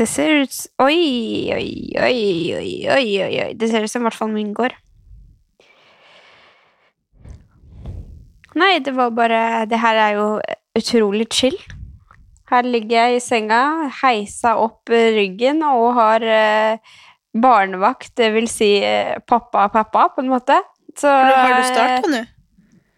Det 0.00 0.06
ser 0.08 0.30
ut 0.40 0.52
som... 0.54 0.86
Oi, 0.86 1.52
oi, 1.52 1.72
oi, 2.00 2.20
oi, 2.56 2.86
oi, 2.96 3.34
oi. 3.44 3.50
Det 3.52 3.68
ser 3.68 3.84
ut 3.84 3.92
som 3.92 4.00
i 4.00 4.08
hvert 4.08 4.16
fall 4.16 4.30
min 4.32 4.54
går. 4.56 4.72
Nei, 8.56 8.78
det 8.82 8.94
var 8.96 9.12
bare 9.14 9.66
Det 9.70 9.78
her 9.78 10.00
er 10.00 10.16
jo 10.16 10.24
utrolig 10.78 11.28
chill. 11.36 11.58
Her 12.50 12.66
ligger 12.66 12.96
jeg 12.96 13.18
i 13.18 13.20
senga, 13.22 13.60
heisa 14.00 14.56
opp 14.58 14.90
ryggen 14.90 15.60
og 15.68 15.92
har 16.00 16.24
eh, 16.24 16.96
barnevakt, 17.36 18.10
det 18.18 18.32
vil 18.34 18.48
si 18.50 18.72
eh, 18.82 19.20
pappa 19.22 19.68
pappa, 19.70 20.08
på 20.16 20.24
en 20.24 20.32
måte. 20.32 20.56
Så 20.98 21.12
Har 21.12 21.52
du 21.52 21.60
eh, 21.60 21.68
starta 21.68 22.10
nå? 22.10 22.24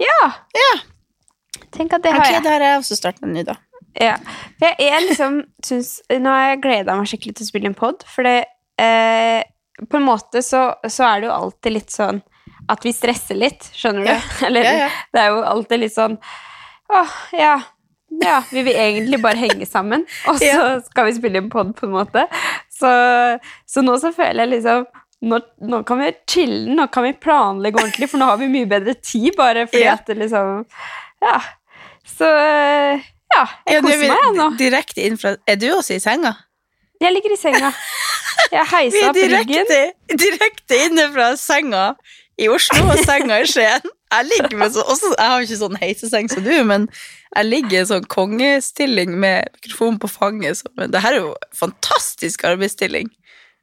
Ja. 0.00 0.22
Ja. 0.56 0.72
Tenk 1.74 1.98
at 1.98 2.06
det 2.06 2.14
har 2.14 2.22
okay, 2.22 2.38
jeg. 2.38 2.46
da 2.46 2.56
har 2.56 2.64
jeg 2.70 2.80
også 2.80 2.96
starta 3.02 3.28
nå, 3.28 3.44
da. 3.50 3.58
Ja. 4.00 4.14
Jeg, 4.62 4.76
jeg 4.80 5.02
liksom 5.10 5.34
syns 5.64 5.88
Nå 6.08 6.30
har 6.32 6.46
jeg 6.52 6.62
gleda 6.64 6.94
meg 6.96 7.10
skikkelig 7.10 7.34
til 7.36 7.44
å 7.44 7.48
spille 7.50 7.68
en 7.68 7.76
pod, 7.76 8.04
for 8.08 8.24
det 8.24 8.38
eh, 8.80 9.42
På 9.90 9.98
en 10.00 10.06
måte 10.06 10.40
så, 10.46 10.62
så 10.88 11.04
er 11.10 11.20
det 11.20 11.28
jo 11.28 11.34
alltid 11.34 11.76
litt 11.76 11.92
sånn 11.92 12.22
at 12.70 12.84
vi 12.86 12.92
stresser 12.94 13.36
litt, 13.36 13.66
skjønner 13.74 14.06
du? 14.06 14.10
Ja. 14.14 14.18
Eller 14.48 14.64
Ja, 14.68 14.72
ja. 14.84 14.88
det 15.12 15.22
er 15.24 15.30
jo 15.34 15.44
alltid 15.50 15.82
litt 15.84 15.94
sånn 15.96 16.16
Åh, 16.92 17.14
ja. 17.36 17.54
Ja, 18.22 18.42
vi 18.52 18.62
vil 18.66 18.76
egentlig 18.76 19.18
bare 19.22 19.40
henge 19.40 19.66
sammen, 19.66 20.02
og 20.28 20.36
så 20.40 20.80
skal 20.84 21.06
vi 21.08 21.14
spille 21.16 21.40
en 21.40 21.46
pod, 21.52 21.70
på 21.78 21.86
en 21.88 21.94
måte. 21.94 22.26
Så, 22.68 22.90
så 23.64 23.80
nå 23.84 23.94
så 24.02 24.10
føler 24.12 24.44
jeg 24.44 24.50
liksom 24.50 24.84
nå, 25.30 25.38
nå 25.70 25.78
kan 25.88 26.02
vi 26.02 26.10
chille, 26.28 26.74
nå 26.76 26.88
kan 26.92 27.06
vi 27.06 27.14
planlegge 27.22 27.80
ordentlig, 27.80 28.10
for 28.12 28.20
nå 28.20 28.28
har 28.28 28.40
vi 28.42 28.50
mye 28.52 28.68
bedre 28.68 28.94
tid, 29.00 29.30
bare 29.38 29.64
fordi 29.70 29.86
at 29.94 30.04
det 30.10 30.18
liksom 30.20 30.64
Ja. 31.24 31.38
Så 32.12 32.28
ja, 33.34 33.44
jeg 33.68 33.76
er 33.78 33.82
koser 33.84 33.98
vi 34.02 34.08
meg, 34.08 34.18
jeg 34.26 34.34
nå. 34.38 34.46
Direkte 34.60 35.04
inn 35.06 35.18
fra 35.20 35.36
Er 35.48 35.56
du 35.60 35.68
også 35.76 35.94
i 35.96 36.00
senga? 36.02 36.34
Jeg 37.02 37.12
ligger 37.16 37.32
i 37.34 37.36
senga. 37.40 37.72
Jeg 38.52 38.64
Vi 38.66 38.76
heiser 38.76 39.02
er 39.02 39.08
opp 39.08 39.16
ryggen. 39.16 39.48
direkte, 39.48 40.18
direkte 40.22 40.78
inne 40.86 41.06
fra 41.14 41.30
senga 41.36 41.86
i 42.38 42.46
Oslo 42.48 42.84
og 42.92 43.00
senga 43.04 43.40
i 43.42 43.46
Skien. 43.48 43.82
Jeg 44.12 44.26
ligger 44.28 44.56
med 44.60 44.72
så, 44.74 44.82
også, 44.84 45.10
jeg 45.18 45.28
har 45.32 45.40
ikke 45.46 45.56
sånn 45.62 45.78
heiseseng 45.80 46.28
som 46.30 46.44
du, 46.44 46.52
men 46.68 46.86
jeg 47.36 47.48
ligger 47.48 47.80
i 47.80 47.88
sånn 47.88 48.04
kongestilling 48.12 49.14
med 49.20 49.48
mikrofon 49.56 49.98
på 50.02 50.10
fanget. 50.12 50.60
Så, 50.60 50.70
men 50.76 50.92
det 50.92 51.00
her 51.04 51.16
er 51.16 51.24
jo 51.24 51.34
fantastisk 51.56 52.44
arbeidsstilling. 52.44 53.08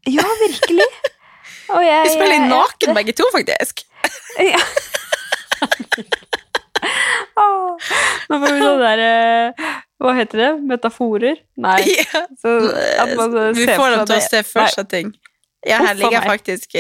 Ja, 0.10 0.26
virkelig. 0.42 0.90
Jeg, 1.70 2.04
Vi 2.06 2.10
spiller 2.16 2.34
jeg- 2.40 2.50
naken 2.50 2.96
begge 2.98 3.14
to, 3.14 3.30
faktisk. 3.36 3.86
Ja. 4.42 4.60
Nå 8.30 8.38
får 8.40 8.54
vi 8.54 8.60
sånne 8.62 8.78
der 8.84 9.02
eh, 9.06 9.66
Hva 10.00 10.14
heter 10.18 10.42
det? 10.44 10.50
Metaforer? 10.70 11.42
Nei. 11.60 11.82
Ja. 12.00 12.24
Så 12.42 12.56
Vi 13.58 13.66
får 13.68 13.96
dem 13.96 14.06
til 14.10 14.16
å 14.18 14.22
se 14.24 14.44
for 14.48 14.72
seg 14.74 14.90
ting. 14.92 15.12
Ja, 15.68 15.82
her 15.84 15.98
ligger 16.00 16.20
jeg 16.20 16.30
faktisk 16.30 16.76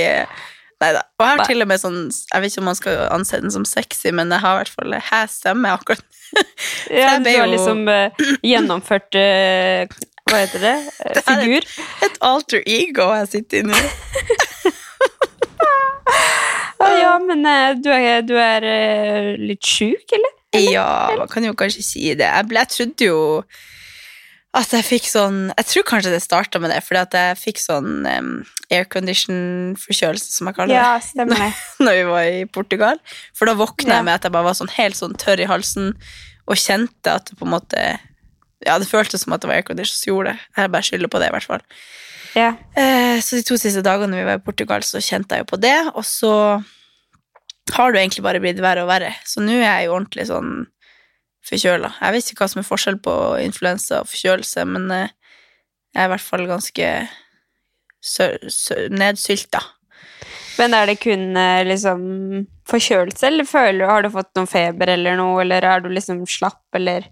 Nei 0.80 0.92
da. 0.96 1.02
Og 1.20 1.26
jeg 1.26 1.30
har 1.34 1.40
Nei. 1.42 1.48
til 1.50 1.64
og 1.66 1.68
med 1.68 1.82
sånn 1.82 1.98
Jeg 2.08 2.42
vet 2.44 2.54
ikke 2.54 2.62
om 2.64 2.70
man 2.70 2.78
skal 2.80 3.02
anse 3.12 3.40
den 3.44 3.52
som 3.52 3.66
sexy, 3.68 4.14
men 4.16 4.32
jeg 4.32 4.40
har 4.46 4.56
i 4.56 4.62
hvert 4.62 4.76
fall 4.78 4.96
hes 5.10 5.40
stemme 5.42 5.74
akkurat. 5.76 6.06
Ja, 6.94 7.18
du 7.20 7.28
har 7.34 7.50
liksom 7.50 7.88
uh, 7.90 8.14
gjennomført 8.52 9.18
uh, 9.18 9.90
Hva 10.30 10.40
heter 10.44 10.62
det? 10.64 10.76
Figur? 11.26 11.66
Det 11.66 12.06
er 12.06 12.06
et- 12.08 12.22
alter 12.30 12.62
ego 12.70 13.10
jeg 13.18 13.28
sitter 13.34 13.74
i. 13.74 13.84
ja, 16.80 17.16
men 17.20 17.46
eh, 17.46 17.74
du 17.82 17.90
er, 17.92 18.22
du 18.24 18.36
er 18.40 18.64
eh, 18.64 19.34
litt 19.40 19.66
sjuk, 19.66 20.06
eller? 20.16 20.36
Ja, 20.56 21.12
man 21.18 21.28
kan 21.30 21.44
jo 21.46 21.54
kanskje 21.54 21.84
si 21.86 22.06
det. 22.18 22.26
Jeg, 22.26 22.48
ble, 22.50 22.64
jeg 22.64 22.74
trodde 22.74 23.10
jo 23.12 23.20
at 24.58 24.72
jeg 24.74 24.82
fikk 24.82 25.06
sånn 25.06 25.52
Jeg 25.52 25.68
tror 25.70 25.84
kanskje 25.86 26.10
det 26.16 26.24
starta 26.24 26.58
med 26.58 26.72
det, 26.74 26.80
fordi 26.82 27.02
at 27.04 27.18
jeg 27.20 27.38
fikk 27.38 27.60
sånn 27.62 28.08
um, 28.10 28.32
aircondition-forkjølelse, 28.74 30.32
som 30.34 30.50
jeg 30.50 30.58
kaller 30.58 30.74
det. 30.74 30.80
Ja, 30.80 30.96
stemmer 31.04 31.38
det. 31.44 31.52
når 31.86 32.00
vi 32.00 32.08
var 32.10 32.30
i 32.32 32.42
Portugal. 32.50 33.02
For 33.38 33.50
da 33.50 33.54
våkna 33.60 33.94
Ja. 33.94 34.00
jeg 34.00 34.08
med 34.10 34.16
at 34.18 34.26
jeg 34.26 34.34
bare 34.34 34.50
var 34.50 34.58
sånn 34.58 34.74
helt 34.74 34.98
sånn 34.98 35.14
tørr 35.22 35.44
i 35.44 35.50
halsen 35.50 35.94
og 36.50 36.58
kjente 36.58 37.14
at 37.14 37.30
det 37.30 37.38
på 37.38 37.46
en 37.46 37.54
måte 37.54 37.84
Ja, 38.66 38.76
det 38.82 38.90
føltes 38.90 39.22
som 39.24 39.32
at 39.38 39.44
det 39.44 39.48
var 39.52 39.60
aircondition 39.62 39.96
som 39.96 40.10
gjorde 40.12 40.34
det. 40.34 40.48
Jeg 40.58 40.72
bare 40.74 40.84
skylder 40.90 41.12
på 41.14 41.22
det, 41.22 41.30
i 41.30 41.36
hvert 41.38 41.48
fall. 41.48 41.62
Ja. 42.38 42.54
Eh, 42.78 43.18
så 43.24 43.40
de 43.40 43.46
to 43.48 43.58
siste 43.60 43.84
dagene 43.86 44.20
vi 44.20 44.26
var 44.28 44.40
i 44.40 44.44
Portugal, 44.44 44.84
så 44.86 45.02
kjente 45.04 45.36
jeg 45.38 45.46
jo 45.46 45.52
på 45.54 45.62
det, 45.62 45.78
og 45.94 46.06
så 46.08 46.34
har 47.76 47.94
det 47.94 48.02
egentlig 48.02 48.26
bare 48.26 48.42
blitt 48.44 48.62
verre 48.64 48.84
og 48.86 48.92
verre. 48.92 49.14
Så 49.28 49.44
nå 49.44 49.56
er 49.60 49.66
jeg 49.66 49.88
jo 49.90 49.96
ordentlig 49.98 50.28
sånn 50.30 50.54
forkjøla. 51.50 51.94
Jeg 52.02 52.16
vet 52.16 52.32
ikke 52.32 52.44
hva 52.44 52.52
som 52.52 52.62
er 52.62 52.68
forskjell 52.68 53.00
på 53.06 53.16
influensa 53.44 54.04
og 54.04 54.12
forkjølelse, 54.12 54.66
men 54.70 54.90
eh, 54.96 55.16
jeg 55.96 56.04
er 56.04 56.10
i 56.10 56.14
hvert 56.14 56.26
fall 56.26 56.46
ganske 56.50 56.94
nedsylta. 58.94 59.62
Men 60.60 60.76
er 60.76 60.90
det 60.90 61.00
kun 61.02 61.38
eh, 61.40 61.64
liksom 61.68 62.04
forkjølelse, 62.70 63.26
eller 63.30 63.48
føler 63.48 63.90
har 63.90 64.04
du 64.04 64.12
fått 64.14 64.32
noen 64.38 64.50
feber 64.50 64.92
eller 64.96 65.18
noe, 65.20 65.40
eller 65.44 65.66
er 65.66 65.84
du 65.84 65.90
liksom 65.94 66.22
slapp, 66.30 66.66
eller 66.76 67.08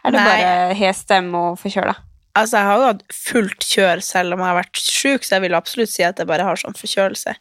er 0.00 0.14
det 0.14 0.20
Nei. 0.20 0.28
bare 0.28 0.78
hes 0.78 1.02
stemme 1.06 1.50
og 1.50 1.58
forkjøla? 1.60 1.96
Altså, 2.38 2.56
jeg 2.60 2.66
har 2.68 2.76
jo 2.78 2.86
hatt 2.90 3.02
fullt 3.12 3.64
kjør 3.66 4.02
selv 4.06 4.34
om 4.36 4.42
jeg 4.44 4.46
har 4.52 4.58
vært 4.60 4.80
syk, 4.84 5.24
så 5.26 5.34
jeg 5.36 5.42
vil 5.48 5.56
absolutt 5.58 5.90
si 5.90 6.04
at 6.06 6.18
jeg 6.22 6.28
bare 6.30 6.46
har 6.46 6.60
sånn 6.60 6.76
forkjølelse. 6.78 7.34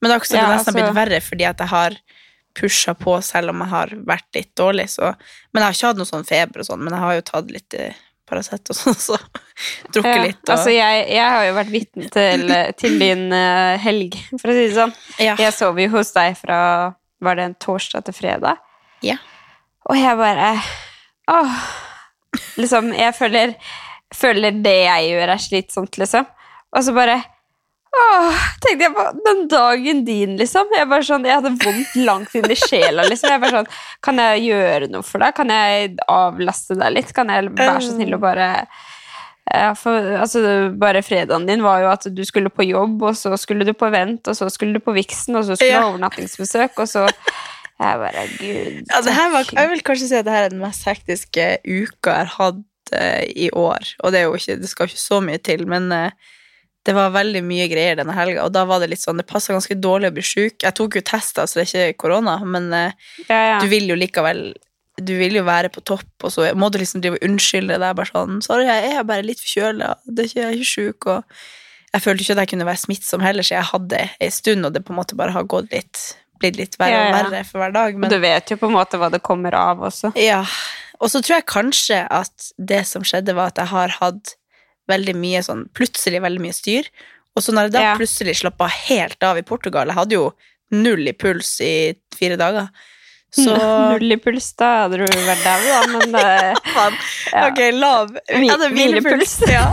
Men 0.00 0.10
det 0.12 0.14
har 0.14 0.36
Ja, 0.36 0.48
nesten 0.54 0.72
altså- 0.72 0.74
blitt 0.78 0.94
verre 0.94 1.20
fordi 1.20 1.44
at 1.48 1.58
jeg 1.58 1.68
har 1.72 1.96
pusha 2.58 2.94
på 2.98 3.16
selv 3.22 3.50
om 3.50 3.58
jeg 3.64 3.68
har 3.68 3.88
vært 4.06 4.28
litt 4.34 4.54
dårlig. 4.54 4.88
Så. 4.90 5.14
Men 5.52 5.62
jeg 5.62 5.66
har 5.66 5.72
ikke 5.74 5.86
hatt 5.90 5.96
noe 6.00 6.06
sånn 6.12 6.26
feber 6.26 6.60
og 6.62 6.66
sånn, 6.66 6.80
men 6.84 6.92
jeg 6.94 7.02
har 7.02 7.14
jo 7.14 7.20
tatt 7.32 7.50
litt 7.50 7.74
eh, 7.74 7.92
Paracet 8.28 8.70
og 8.70 8.76
sånn, 8.76 8.94
så 9.08 9.16
drukket 9.94 10.14
Ja, 10.16 10.22
litt. 10.22 10.42
Og, 10.44 10.52
altså 10.54 10.70
jeg, 10.74 11.04
jeg 11.16 11.30
har 11.32 11.44
jo 11.48 11.54
vært 11.56 11.70
vitne 11.72 12.10
til, 12.12 12.42
til 12.76 12.98
din 13.00 13.32
uh, 13.32 13.78
helg, 13.80 14.18
for 14.36 14.50
å 14.52 14.56
si 14.56 14.66
det 14.68 14.74
sånn. 14.76 14.92
ja. 15.18 15.34
Jeg 15.40 15.54
sov 15.56 15.78
jo 15.80 15.88
hos 15.96 16.12
deg 16.12 16.36
fra 16.36 16.58
Var 17.24 17.34
det 17.40 17.44
en 17.48 17.54
torsdag 17.58 18.04
til 18.04 18.14
fredag? 18.14 18.58
Ja. 19.02 19.16
Og 19.88 19.96
jeg 19.96 20.16
bare 20.20 20.50
Åh. 21.32 21.56
Liksom, 22.60 22.92
jeg 22.94 23.14
føler, 23.16 23.54
føler 24.14 24.62
det 24.64 24.78
jeg 24.84 25.10
gjør, 25.12 25.34
er 25.34 25.42
slitsomt, 25.42 25.98
liksom. 26.00 26.28
Og 26.76 26.84
så 26.84 26.94
bare 26.96 27.18
Åh, 27.98 28.42
tenkte 28.60 28.84
jeg 28.84 28.92
på 28.94 29.04
den 29.24 29.40
dagen 29.50 30.02
din, 30.04 30.34
liksom. 30.38 30.68
Jeg 30.76 30.86
bare 30.90 31.06
sånn, 31.08 31.24
jeg 31.26 31.38
hadde 31.40 31.54
vondt 31.64 31.94
langt 32.04 32.34
inn 32.36 32.50
i 32.52 32.58
sjela. 32.58 33.06
liksom. 33.08 33.32
Jeg 33.32 33.42
bare 33.42 33.62
sånn, 33.62 33.70
Kan 34.04 34.20
jeg 34.22 34.44
gjøre 34.50 34.90
noe 34.92 35.06
for 35.06 35.24
deg? 35.24 35.34
Kan 35.34 35.50
jeg 35.54 35.96
avlaste 36.12 36.76
deg 36.78 36.94
litt? 36.94 37.14
Kan 37.16 37.32
jeg 37.32 37.48
være 37.56 37.80
så 37.80 37.96
snill 37.96 38.14
og 38.18 38.22
bare 38.22 38.50
ja, 39.48 39.72
for, 39.72 40.04
altså, 40.20 40.40
bare 40.76 41.00
fredagen 41.00 41.46
din 41.48 41.62
var 41.64 41.80
jo 41.80 41.86
at 41.88 42.04
du 42.12 42.24
skulle 42.28 42.50
på 42.52 42.66
jobb, 42.68 43.00
og 43.08 43.16
så 43.16 43.32
skulle 43.40 43.64
du 43.64 43.72
på 43.72 43.88
event, 43.88 44.28
og 44.28 44.36
så 44.36 44.48
skulle 44.52 44.76
du 44.76 44.84
på 44.84 44.92
Vixen, 44.92 45.38
og 45.40 45.46
så 45.48 45.56
skulle 45.56 45.72
du 45.72 45.80
ha 45.80 45.86
overnattingsbesøk, 45.94 46.76
og 46.76 46.90
så 46.90 47.06
Jeg 47.78 47.98
bare 48.02 48.24
Gud 48.40 48.90
Ja, 48.90 49.28
var, 49.32 49.46
jeg 49.54 49.70
vil 49.70 49.82
kanskje 49.86 50.08
si 50.10 50.16
at 50.18 50.26
det 50.26 50.34
her 50.34 50.48
er 50.48 50.52
den 50.52 50.60
mest 50.60 50.84
hektiske 50.84 51.44
uka 51.64 52.10
jeg 52.10 52.26
har 52.26 52.32
hatt 52.34 52.64
eh, 52.96 53.24
i 53.46 53.50
år. 53.50 53.94
Og 54.02 54.12
det, 54.12 54.20
er 54.20 54.28
jo 54.28 54.38
ikke, 54.38 54.58
det 54.62 54.70
skal 54.70 54.90
ikke 54.90 55.00
så 55.00 55.20
mye 55.24 55.40
til, 55.42 55.66
men 55.70 55.90
uh, 55.92 56.34
det 56.86 56.94
var 56.96 57.12
veldig 57.16 57.42
mye 57.44 57.66
greier 57.70 57.98
denne 57.98 58.14
helga. 58.16 58.46
Og 58.46 58.54
da 58.54 58.64
var 58.68 58.80
det 58.82 58.90
litt 58.92 59.02
sånn, 59.04 59.20
det 59.20 59.28
passa 59.28 59.56
ganske 59.56 59.76
dårlig 59.76 60.12
å 60.12 60.16
bli 60.16 60.24
sjuk. 60.24 60.56
Jeg 60.64 60.76
tok 60.78 60.98
jo 60.98 61.04
tester, 61.04 61.48
så 61.48 61.60
det 61.60 61.66
er 61.66 61.92
ikke 61.92 62.02
korona, 62.06 62.38
men 62.44 62.70
uh, 62.72 63.12
ja, 63.26 63.42
ja. 63.54 63.60
du 63.62 63.68
vil 63.72 63.90
jo 63.90 63.98
likevel 63.98 64.50
du 64.98 65.12
vil 65.14 65.36
jo 65.38 65.44
være 65.46 65.70
på 65.70 65.82
topp, 65.86 66.10
og 66.26 66.32
så 66.34 66.48
må 66.58 66.72
du 66.74 66.80
liksom 66.80 67.02
drive 67.04 67.20
unnskylde 67.22 67.78
deg. 67.78 67.94
bare 67.94 68.10
sånn, 68.10 68.40
'Sorry, 68.42 68.66
jeg 68.66 68.96
er 68.98 69.04
bare 69.06 69.22
litt 69.22 69.38
forkjøla. 69.38 69.94
det 70.06 70.34
Jeg 70.34 70.44
er 70.44 70.56
ikke 70.56 70.74
sjuk.' 70.74 71.06
Og 71.06 71.22
jeg 71.94 72.04
følte 72.04 72.24
ikke 72.24 72.34
at 72.36 72.42
jeg 72.42 72.50
kunne 72.52 72.68
være 72.68 72.84
smittsom 72.84 73.22
heller, 73.24 73.46
så 73.46 73.54
jeg 73.56 73.70
hadde 73.70 74.00
ei 74.20 74.30
stund, 74.34 74.66
og 74.66 74.74
det 74.74 74.84
på 74.84 74.92
en 74.92 74.98
måte 75.00 75.16
bare 75.16 75.32
har 75.32 75.46
gått 75.48 75.70
litt, 75.72 76.02
blitt 76.40 76.58
litt 76.60 76.76
verre 76.80 77.06
og 77.06 77.14
verre 77.16 77.44
for 77.48 77.62
hver 77.62 77.72
dag. 77.72 77.96
Og 77.96 78.12
du 78.12 78.18
vet 78.22 78.52
jo 78.52 78.58
på 78.60 78.68
en 78.68 78.76
måte 78.76 79.00
hva 79.00 79.08
det 79.12 79.22
kommer 79.24 79.56
av 79.56 79.86
også. 79.88 80.12
ja. 80.18 80.44
Og 81.00 81.10
så 81.12 81.20
tror 81.22 81.36
jeg 81.38 81.46
kanskje 81.46 82.00
at 82.10 82.50
det 82.58 82.82
som 82.88 83.04
skjedde, 83.06 83.34
var 83.38 83.52
at 83.52 83.60
jeg 83.62 83.70
har 83.70 83.88
hatt 84.00 84.34
veldig 84.90 85.14
mye 85.20 85.42
sånn 85.44 85.66
plutselig 85.76 86.20
veldig 86.24 86.40
mye 86.42 86.56
styr. 86.56 86.88
Og 87.36 87.44
så 87.44 87.52
når 87.54 87.68
jeg 87.68 87.72
da 87.76 87.82
Ja. 87.84 87.96
plutselig 87.98 88.34
slappa 88.40 88.66
helt 88.88 89.22
av 89.22 89.36
i 89.38 89.42
Portugal 89.46 89.86
Jeg 89.86 89.94
hadde 89.94 90.16
jo 90.16 90.32
null 90.74 91.06
i 91.06 91.12
puls 91.12 91.60
i 91.62 91.94
fire 92.16 92.36
dager. 92.40 92.68
Så 93.30 93.52
Null 93.92 94.12
i 94.12 94.16
puls, 94.16 94.48
da 94.58 94.70
hadde 94.88 94.98
du 94.98 95.04
vært 95.04 95.44
dau, 95.44 95.66
da, 95.68 95.82
men 95.92 96.14
eh. 96.22 96.54
Ja. 97.32 97.44
Ok, 97.46 97.60
lav. 97.76 98.16
Ja, 98.48 98.56
det 98.56 98.70
er 98.70 98.74
hvilepuls. 98.74 99.36
Ja. 99.46 99.66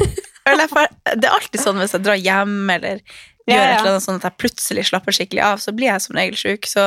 Det 0.45 1.25
er 1.25 1.31
alltid 1.33 1.61
sånn 1.63 1.79
hvis 1.81 1.95
jeg 1.95 2.03
drar 2.05 2.19
hjem 2.21 2.69
eller 2.75 2.99
Ja, 3.47 3.55
gjør 3.55 3.63
ja. 3.63 3.71
et 3.71 3.79
eller 3.79 3.91
annet 3.95 4.03
sånn 4.05 4.19
at 4.19 4.27
jeg 4.27 4.37
plutselig 4.41 4.83
slapper 4.91 5.15
skikkelig 5.15 5.41
av, 5.47 5.59
så 5.63 5.71
blir 5.73 5.89
jeg 5.91 6.01
som 6.05 6.17
regel 6.17 6.37
sjuk. 6.37 6.65
Så 6.69 6.83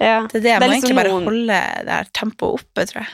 ja. 0.00 0.26
det 0.28 0.40
er 0.40 0.44
det 0.44 0.52
jeg 0.52 0.60
Det 0.60 0.66
må 0.66 0.72
liksom 0.74 0.90
egentlig 0.90 0.98
bare 0.98 1.14
noen- 1.14 1.28
holde 1.30 1.58
det 1.88 1.96
her 1.98 2.12
tempoet 2.16 2.60
oppe, 2.62 2.84
tror 2.90 3.02
jeg. 3.04 3.10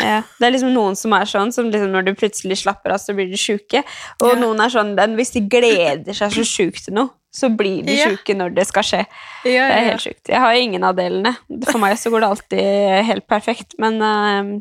Ja, 0.00 0.18
det 0.38 0.44
er 0.46 0.52
liksom 0.52 0.74
noen 0.74 0.96
som 0.98 1.12
er 1.16 1.24
sånn, 1.24 1.52
som 1.54 1.70
liksom 1.72 1.88
når 1.94 2.04
du 2.04 2.14
plutselig 2.14 2.58
slapper 2.60 2.92
av, 2.92 3.00
så 3.00 3.14
blir 3.16 3.30
de 3.30 3.38
sjuke. 3.40 3.80
Og 4.20 4.28
Ja. 4.34 4.40
noen 4.42 4.60
er 4.60 4.68
sånn, 4.68 4.94
den, 4.96 5.16
hvis 5.16 5.32
de 5.32 5.40
gleder 5.40 6.12
seg 6.12 6.32
så 6.34 6.44
sjukt 6.44 6.84
til 6.84 6.94
noe, 6.94 7.10
så 7.32 7.48
blir 7.54 7.82
de 7.84 7.96
Ja. 7.96 8.10
sjuke 8.10 8.36
når 8.36 8.54
det 8.54 8.66
skal 8.66 8.82
skje. 8.82 9.06
Ja, 9.44 9.68
Det 9.68 9.76
er 9.76 9.90
helt 9.90 10.00
sjukt. 10.04 10.28
Jeg 10.28 10.38
har 10.38 10.52
ingen 10.54 10.84
av 10.84 10.96
delene. 10.96 11.36
For 11.64 11.78
meg 11.78 11.96
så 11.96 12.10
går 12.10 12.20
det 12.20 12.28
alltid 12.28 13.04
helt 13.06 13.26
perfekt, 13.26 13.74
men 13.78 13.98
Ja. 13.98 14.60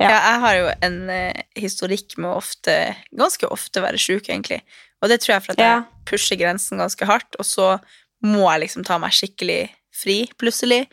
Ja. 0.00 0.08
jeg 0.08 0.40
har 0.40 0.54
jo 0.54 0.70
en 0.82 1.10
uh, 1.10 1.32
historikk 1.56 2.16
med 2.16 2.30
å 2.30 2.36
ofte, 2.36 2.96
ganske 3.14 3.46
ofte 3.50 3.82
være 3.82 3.98
sjuk, 4.00 4.28
egentlig. 4.28 4.62
Og 5.02 5.08
det 5.08 5.20
tror 5.20 5.34
jeg 5.34 5.42
for 5.42 5.52
at 5.52 5.58
jeg 5.58 5.84
pusher 6.06 6.36
grensen 6.40 6.78
ganske 6.78 7.04
hardt, 7.06 7.36
og 7.38 7.44
så 7.44 7.80
må 8.24 8.46
jeg 8.52 8.62
liksom 8.68 8.84
ta 8.84 8.96
meg 8.98 9.10
skikkelig 9.10 9.70
fri 9.92 10.28
plutselig, 10.38 10.86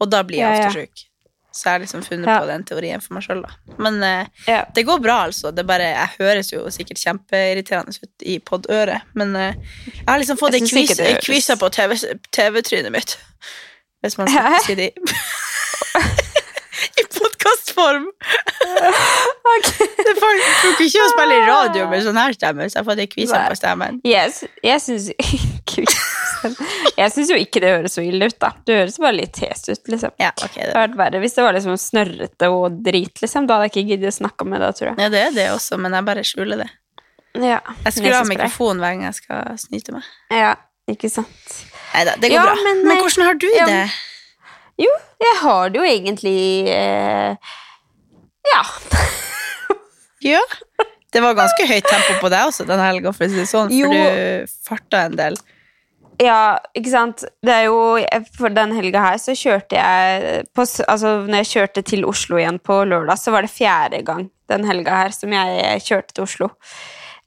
og 0.00 0.10
da 0.10 0.22
blir 0.22 0.38
jeg 0.38 0.64
ofte 0.64 0.72
sjuk. 0.86 1.04
Så 1.54 1.68
jeg 1.68 1.72
har 1.76 1.82
liksom 1.84 2.02
funnet 2.02 2.26
Ja. 2.26 2.40
på 2.42 2.46
den 2.50 2.64
teorien 2.66 3.00
for 3.04 3.14
meg 3.14 3.22
sjøl, 3.22 3.42
da. 3.44 3.52
Men 3.78 4.02
eh, 4.02 4.26
Ja. 4.48 4.64
det 4.74 4.82
går 4.88 4.98
bra, 5.04 5.20
altså. 5.28 5.52
Det 5.54 5.62
bare, 5.66 5.86
jeg 5.94 6.08
høres 6.18 6.50
jo 6.52 6.64
sikkert 6.74 6.98
kjempeirriterende 6.98 7.94
ut 8.02 8.22
i 8.26 8.38
podøret, 8.42 9.02
men 9.14 9.36
eh, 9.38 9.54
jeg 9.86 10.08
har 10.08 10.18
liksom 10.18 10.36
fått 10.40 10.54
ei 10.58 10.64
kvise, 10.66 11.56
på 11.60 11.70
TV 11.70 11.94
TV-trynet 12.34 12.90
mitt. 12.92 13.14
Hvis 14.02 14.18
man 14.18 14.28
skal 14.28 14.58
si 14.66 14.74
det 14.74 14.90
i 16.98 17.04
podkastform! 17.14 18.06
okay. 19.54 19.86
Det 19.96 20.10
er 20.10 20.18
funker 20.20 20.84
ikke 20.88 21.04
å 21.06 21.10
spille 21.14 21.38
i 21.38 21.46
radio 21.46 21.86
med 21.90 22.02
sånn 22.04 22.18
her 22.18 22.34
stemme, 22.36 22.66
så 22.68 22.78
jeg 22.78 22.82
har 22.82 22.90
fått 22.90 23.02
ei 23.04 23.08
kvise 23.14 23.40
på 23.48 23.56
stemmen. 23.58 24.00
Sy- 24.04 24.50
jeg 24.66 24.82
syns 24.84 25.10
Jeg 27.00 27.12
syns 27.14 27.30
jo 27.32 27.36
ikke 27.40 27.60
det 27.64 27.70
høres 27.74 27.94
så 27.96 28.02
ille 28.04 28.26
ut, 28.30 28.36
da. 28.42 28.50
Det 28.66 28.76
høres 28.80 28.98
bare 29.02 29.16
litt 29.16 29.36
hes 29.42 29.64
ut, 29.68 29.82
liksom. 29.92 30.12
Ja, 30.20 30.30
okay, 30.36 30.62
Det 30.62 30.68
Det, 30.68 30.76
hadde 30.76 30.80
vært 30.84 30.98
verre 31.00 31.20
hvis 31.24 31.34
det 31.38 31.44
var 31.46 31.56
liksom 31.56 31.76
snørrete 31.80 32.50
og 32.54 32.78
drit, 32.84 33.20
liksom. 33.22 33.46
Da 33.48 33.56
hadde 33.58 33.68
jeg 33.70 33.74
ikke 33.74 33.86
giddet 33.94 34.12
å 34.12 34.16
snakke 34.18 34.46
med 34.48 34.60
deg, 34.64 34.76
tror 34.78 34.90
jeg. 34.92 34.98
ja, 35.04 35.08
det 35.14 35.22
er 35.28 35.34
det 35.38 35.46
også, 35.54 35.78
men 35.80 35.96
jeg 35.98 36.04
bare 36.10 36.24
skjuler 36.30 36.62
det. 36.64 36.70
Ja, 37.34 37.58
Jeg 37.84 37.92
skrur 37.96 38.12
av 38.12 38.20
nesespray. 38.22 38.36
mikrofonen 38.36 38.78
hver 38.84 38.92
gang 38.94 39.04
jeg 39.08 39.14
skal 39.18 39.56
snyte 39.58 39.92
meg. 39.96 40.10
Ja, 40.30 40.52
ikke 40.90 41.10
sant. 41.10 41.54
Neida, 41.94 42.14
det 42.22 42.30
går 42.30 42.36
Ja, 42.38 42.44
bra. 42.46 42.54
men, 42.62 42.82
Men, 42.86 42.96
eh, 42.96 43.02
hvordan 43.02 43.24
har 43.26 43.34
du 43.42 43.46
ja, 43.56 43.66
det? 43.66 43.82
Jo, 44.84 44.90
jeg 45.22 45.36
har 45.40 45.68
det 45.70 45.78
jo 45.80 45.84
egentlig 45.86 46.38
eh, 46.68 47.36
Ja. 48.52 48.62
Ja. 50.24 50.40
Det 51.12 51.20
var 51.22 51.34
ganske 51.36 51.66
høyt 51.68 51.84
tempo 51.86 52.14
på 52.22 52.30
deg 52.32 52.48
også 52.48 52.64
den 52.66 52.80
helga, 52.82 53.12
for 53.14 53.26
å 53.26 53.30
si 53.30 53.36
det 53.38 53.46
sånn, 53.50 53.70
Jo. 53.74 53.90
du 53.92 54.46
farta 54.66 55.04
en 55.06 55.14
del. 55.18 55.36
Ja, 56.22 56.58
ikke 56.76 56.92
sant. 56.92 57.24
Det 57.42 57.54
er 57.54 57.64
jo 57.66 57.78
For 58.36 58.52
den 58.54 58.74
helga 58.76 59.02
her 59.02 59.20
så 59.22 59.34
kjørte 59.38 59.78
jeg 59.78 60.44
på, 60.54 60.66
Altså, 60.86 61.16
når 61.26 61.42
jeg 61.42 61.50
kjørte 61.52 61.82
til 61.82 62.04
Oslo 62.06 62.38
igjen 62.38 62.60
på 62.62 62.82
lørdag, 62.86 63.18
så 63.18 63.34
var 63.34 63.46
det 63.46 63.54
fjerde 63.54 64.02
gang 64.06 64.28
den 64.52 64.66
helga 64.68 65.04
her 65.04 65.14
som 65.16 65.32
jeg 65.32 65.82
kjørte 65.86 66.14
til 66.14 66.26
Oslo. 66.26 66.50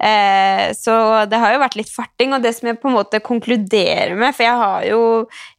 Eh, 0.04 0.74
så 0.78 1.26
det 1.26 1.40
har 1.42 1.56
jo 1.56 1.62
vært 1.64 1.78
litt 1.80 1.90
farting, 1.90 2.36
og 2.36 2.44
det 2.44 2.54
som 2.58 2.70
jeg 2.70 2.78
på 2.82 2.90
en 2.92 2.98
måte 3.00 3.22
konkluderer 3.26 4.14
med 4.18 4.36
For 4.38 4.46
jeg 4.46 4.60
har 4.62 4.86
jo 4.86 5.02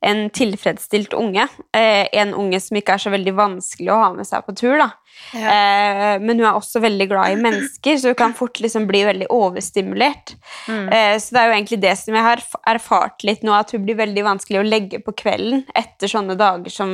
en 0.07 0.29
tilfredsstilt 0.35 1.17
unge. 1.19 1.49
Eh, 1.75 2.07
en 2.23 2.35
unge 2.39 2.61
som 2.63 2.79
ikke 2.79 2.95
er 2.95 3.03
så 3.03 3.13
veldig 3.15 3.35
vanskelig 3.39 3.93
å 3.93 4.01
ha 4.05 4.13
med 4.15 4.29
seg 4.29 4.47
på 4.47 4.55
tur, 4.59 4.79
da. 4.79 4.93
Eh, 5.35 6.15
men 6.23 6.39
hun 6.39 6.47
er 6.47 6.55
også 6.55 6.83
veldig 6.85 7.09
glad 7.11 7.35
i 7.35 7.41
mennesker, 7.43 7.99
så 7.99 8.13
hun 8.13 8.19
kan 8.21 8.37
fort 8.39 8.61
liksom 8.63 8.87
bli 8.91 9.03
veldig 9.09 9.31
overstimulert. 9.35 10.37
Mm. 10.69 10.87
Så 11.19 11.35
det 11.35 11.41
er 11.41 11.49
jo 11.49 11.57
egentlig 11.57 11.81
det 11.83 11.95
som 11.99 12.15
jeg 12.15 12.27
har 12.27 12.43
erfart 12.71 13.25
litt 13.27 13.43
nå, 13.47 13.53
at 13.57 13.73
hun 13.75 13.83
blir 13.85 13.99
veldig 13.99 14.25
vanskelig 14.27 14.61
å 14.61 14.67
legge 14.67 15.03
på 15.03 15.15
kvelden 15.19 15.65
etter 15.77 16.11
sånne 16.11 16.37
dager 16.39 16.73
som, 16.73 16.93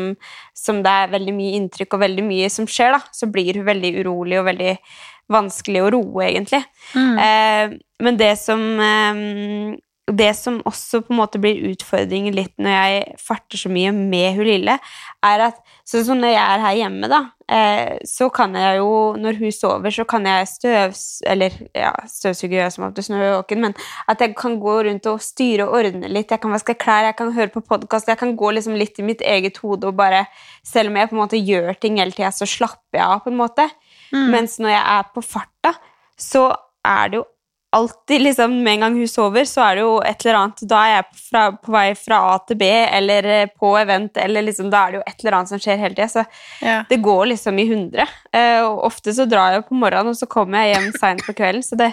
som 0.56 0.80
det 0.84 0.94
er 1.04 1.12
veldig 1.12 1.34
mye 1.36 1.58
inntrykk 1.60 1.96
og 1.96 2.04
veldig 2.06 2.24
mye 2.26 2.48
som 2.52 2.68
skjer, 2.70 2.96
da. 2.96 3.02
Så 3.12 3.28
blir 3.30 3.60
hun 3.60 3.68
veldig 3.68 3.92
urolig 4.00 4.40
og 4.40 4.48
veldig 4.48 4.78
vanskelig 5.32 5.82
å 5.84 5.90
roe, 5.94 6.26
egentlig. 6.28 6.62
Mm. 6.94 7.18
Eh, 7.24 7.74
men 8.04 8.20
det 8.20 8.34
som 8.40 8.64
eh, 8.82 9.80
det 10.12 10.34
som 10.36 10.58
også 10.68 11.00
på 11.06 11.14
en 11.14 11.18
måte 11.22 11.40
blir 11.40 11.62
utfordringen 11.70 12.34
litt 12.36 12.52
når 12.60 12.74
jeg 12.74 13.20
farter 13.24 13.60
så 13.60 13.70
mye 13.72 13.92
med 13.96 14.36
hun 14.36 14.44
lille, 14.44 14.74
er 15.24 15.44
at 15.46 15.62
sånn 15.88 16.04
som 16.04 16.20
når 16.20 16.34
jeg 16.34 16.42
er 16.42 16.60
her 16.60 16.76
hjemme, 16.76 17.08
da, 17.08 17.20
eh, 17.48 17.94
så 18.08 18.28
kan 18.34 18.52
jeg 18.58 18.82
jo, 18.82 18.90
når 19.20 19.38
hun 19.40 19.54
sover, 19.54 19.94
så 19.94 20.04
kan 20.08 20.28
jeg 20.28 20.50
støvs... 20.50 21.04
Eller 21.32 21.56
ja, 21.72 21.94
støvsuger 22.10 22.58
gjør 22.58 22.74
som 22.74 22.86
oftest 22.90 23.12
når 23.12 23.22
hun 23.22 23.26
er 23.30 23.34
våken, 23.38 23.64
men 23.64 23.76
at 24.12 24.20
jeg 24.20 24.36
kan 24.36 24.58
gå 24.60 24.76
rundt 24.88 25.08
og 25.08 25.24
styre 25.24 25.70
og 25.70 25.78
ordne 25.80 26.12
litt. 26.12 26.36
Jeg 26.36 26.42
kan 26.42 26.52
vaske 26.52 26.76
klær, 26.76 27.08
jeg 27.08 27.18
kan 27.20 27.32
høre 27.36 27.54
på 27.56 27.64
podkast, 27.64 28.12
jeg 28.12 28.20
kan 28.20 28.36
gå 28.36 28.52
liksom 28.58 28.76
litt 28.76 29.00
i 29.00 29.08
mitt 29.08 29.24
eget 29.24 29.62
hode 29.64 29.88
og 29.88 29.96
bare 30.00 30.26
Selv 30.64 30.88
om 30.88 30.96
jeg 30.96 31.08
på 31.10 31.12
en 31.12 31.20
måte 31.20 31.36
gjør 31.36 31.74
ting 31.76 31.98
hele 32.00 32.14
tida, 32.14 32.30
så 32.32 32.46
slapper 32.48 32.96
jeg 32.96 33.04
av, 33.04 33.18
på 33.24 33.28
en 33.28 33.36
måte. 33.36 33.66
Mm. 34.12 34.26
Mens 34.34 34.58
når 34.60 34.74
jeg 34.74 34.82
er 34.98 35.06
på 35.14 35.22
farta, 35.24 35.74
så 36.20 36.48
er 36.84 37.08
det 37.12 37.16
jo 37.22 37.24
alltid 37.74 38.20
liksom, 38.22 38.52
Med 38.62 38.72
en 38.76 38.80
gang 38.84 38.94
hun 39.00 39.08
sover, 39.10 39.44
så 39.50 39.64
er 39.66 39.74
det 39.74 39.82
jo 39.82 39.94
et 40.06 40.20
eller 40.22 40.36
annet 40.38 40.60
Da 40.70 40.82
er 40.86 40.92
jeg 40.92 41.06
fra, 41.24 41.40
på 41.58 41.72
vei 41.74 41.88
fra 41.98 42.20
A 42.30 42.36
til 42.46 42.58
B, 42.60 42.68
eller 42.70 43.26
eh, 43.26 43.48
på 43.50 43.72
event, 43.80 44.16
eller 44.22 44.46
liksom 44.46 44.68
Da 44.70 44.84
er 44.86 44.92
det 44.92 45.00
jo 45.00 45.02
et 45.10 45.24
eller 45.24 45.36
annet 45.40 45.50
som 45.50 45.58
skjer 45.64 45.80
hele 45.82 45.96
tida. 45.96 46.06
Så 46.12 46.24
Ja. 46.62 46.76
det 46.88 47.00
går 47.02 47.26
liksom 47.32 47.58
i 47.58 47.66
hundre. 47.72 48.06
Uh, 48.30 48.62
og 48.68 48.84
ofte 48.92 49.10
så 49.16 49.26
drar 49.26 49.56
jeg 49.56 49.66
på 49.66 49.74
morgenen, 49.74 50.14
og 50.14 50.16
så 50.16 50.28
kommer 50.30 50.62
jeg 50.62 50.76
hjem 50.76 50.92
seint 51.00 51.26
på 51.26 51.34
kvelden. 51.34 51.66
Så 51.66 51.76
det, 51.80 51.90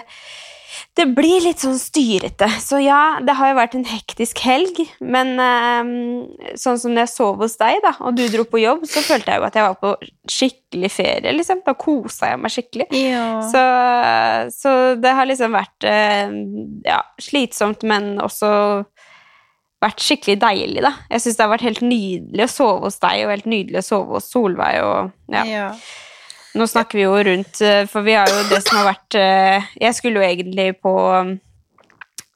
det 0.98 1.06
blir 1.16 1.42
litt 1.44 1.62
sånn 1.62 1.78
styrete. 1.80 2.48
Så 2.62 2.80
ja, 2.82 3.18
det 3.24 3.36
har 3.38 3.52
jo 3.52 3.58
vært 3.58 3.76
en 3.78 3.86
hektisk 3.88 4.42
helg. 4.44 4.82
Men 5.00 5.34
eh, 5.42 6.56
sånn 6.60 6.80
som 6.80 6.94
når 6.94 7.06
jeg 7.06 7.12
sov 7.14 7.42
hos 7.44 7.56
deg, 7.60 7.80
da, 7.84 7.94
og 8.00 8.16
du 8.18 8.24
dro 8.32 8.46
på 8.48 8.62
jobb, 8.62 8.86
så 8.88 9.04
følte 9.04 9.34
jeg 9.34 9.42
jo 9.42 9.48
at 9.48 9.58
jeg 9.58 9.68
var 9.68 9.78
på 9.82 9.94
skikkelig 10.32 10.92
ferie, 10.92 11.34
liksom. 11.36 11.62
Da 11.66 11.76
kosa 11.78 12.32
jeg 12.32 12.42
meg 12.42 12.54
skikkelig. 12.54 12.88
Ja. 12.96 13.26
Så, 13.52 13.64
så 14.56 14.76
det 15.00 15.16
har 15.18 15.28
liksom 15.28 15.56
vært 15.56 15.88
eh, 15.88 16.36
ja, 16.88 17.02
slitsomt, 17.20 17.86
men 17.88 18.14
også 18.22 18.52
vært 19.82 20.02
skikkelig 20.02 20.38
deilig, 20.42 20.84
da. 20.84 20.94
Jeg 21.10 21.24
syns 21.24 21.38
det 21.38 21.44
har 21.44 21.52
vært 21.56 21.66
helt 21.66 21.84
nydelig 21.84 22.46
å 22.46 22.52
sove 22.52 22.86
hos 22.86 23.00
deg, 23.02 23.24
og 23.24 23.34
helt 23.34 23.50
nydelig 23.50 23.82
å 23.82 23.86
sove 23.86 24.18
hos 24.18 24.30
Solveig. 24.30 24.78
Og 24.86 25.34
ja. 25.34 25.44
ja. 25.48 25.68
Nå 26.54 26.66
snakker 26.68 26.98
vi 26.98 27.04
jo 27.06 27.14
rundt, 27.24 27.60
eh, 27.64 27.86
for 27.88 28.04
vi 28.04 28.12
har 28.18 28.28
jo 28.28 28.42
det 28.50 28.58
som 28.66 28.76
har 28.82 28.90
vært 28.92 29.14
eh, 29.16 29.70
Jeg 29.80 29.94
skulle 29.96 30.20
jo 30.20 30.26
egentlig 30.26 30.74
på 30.84 30.92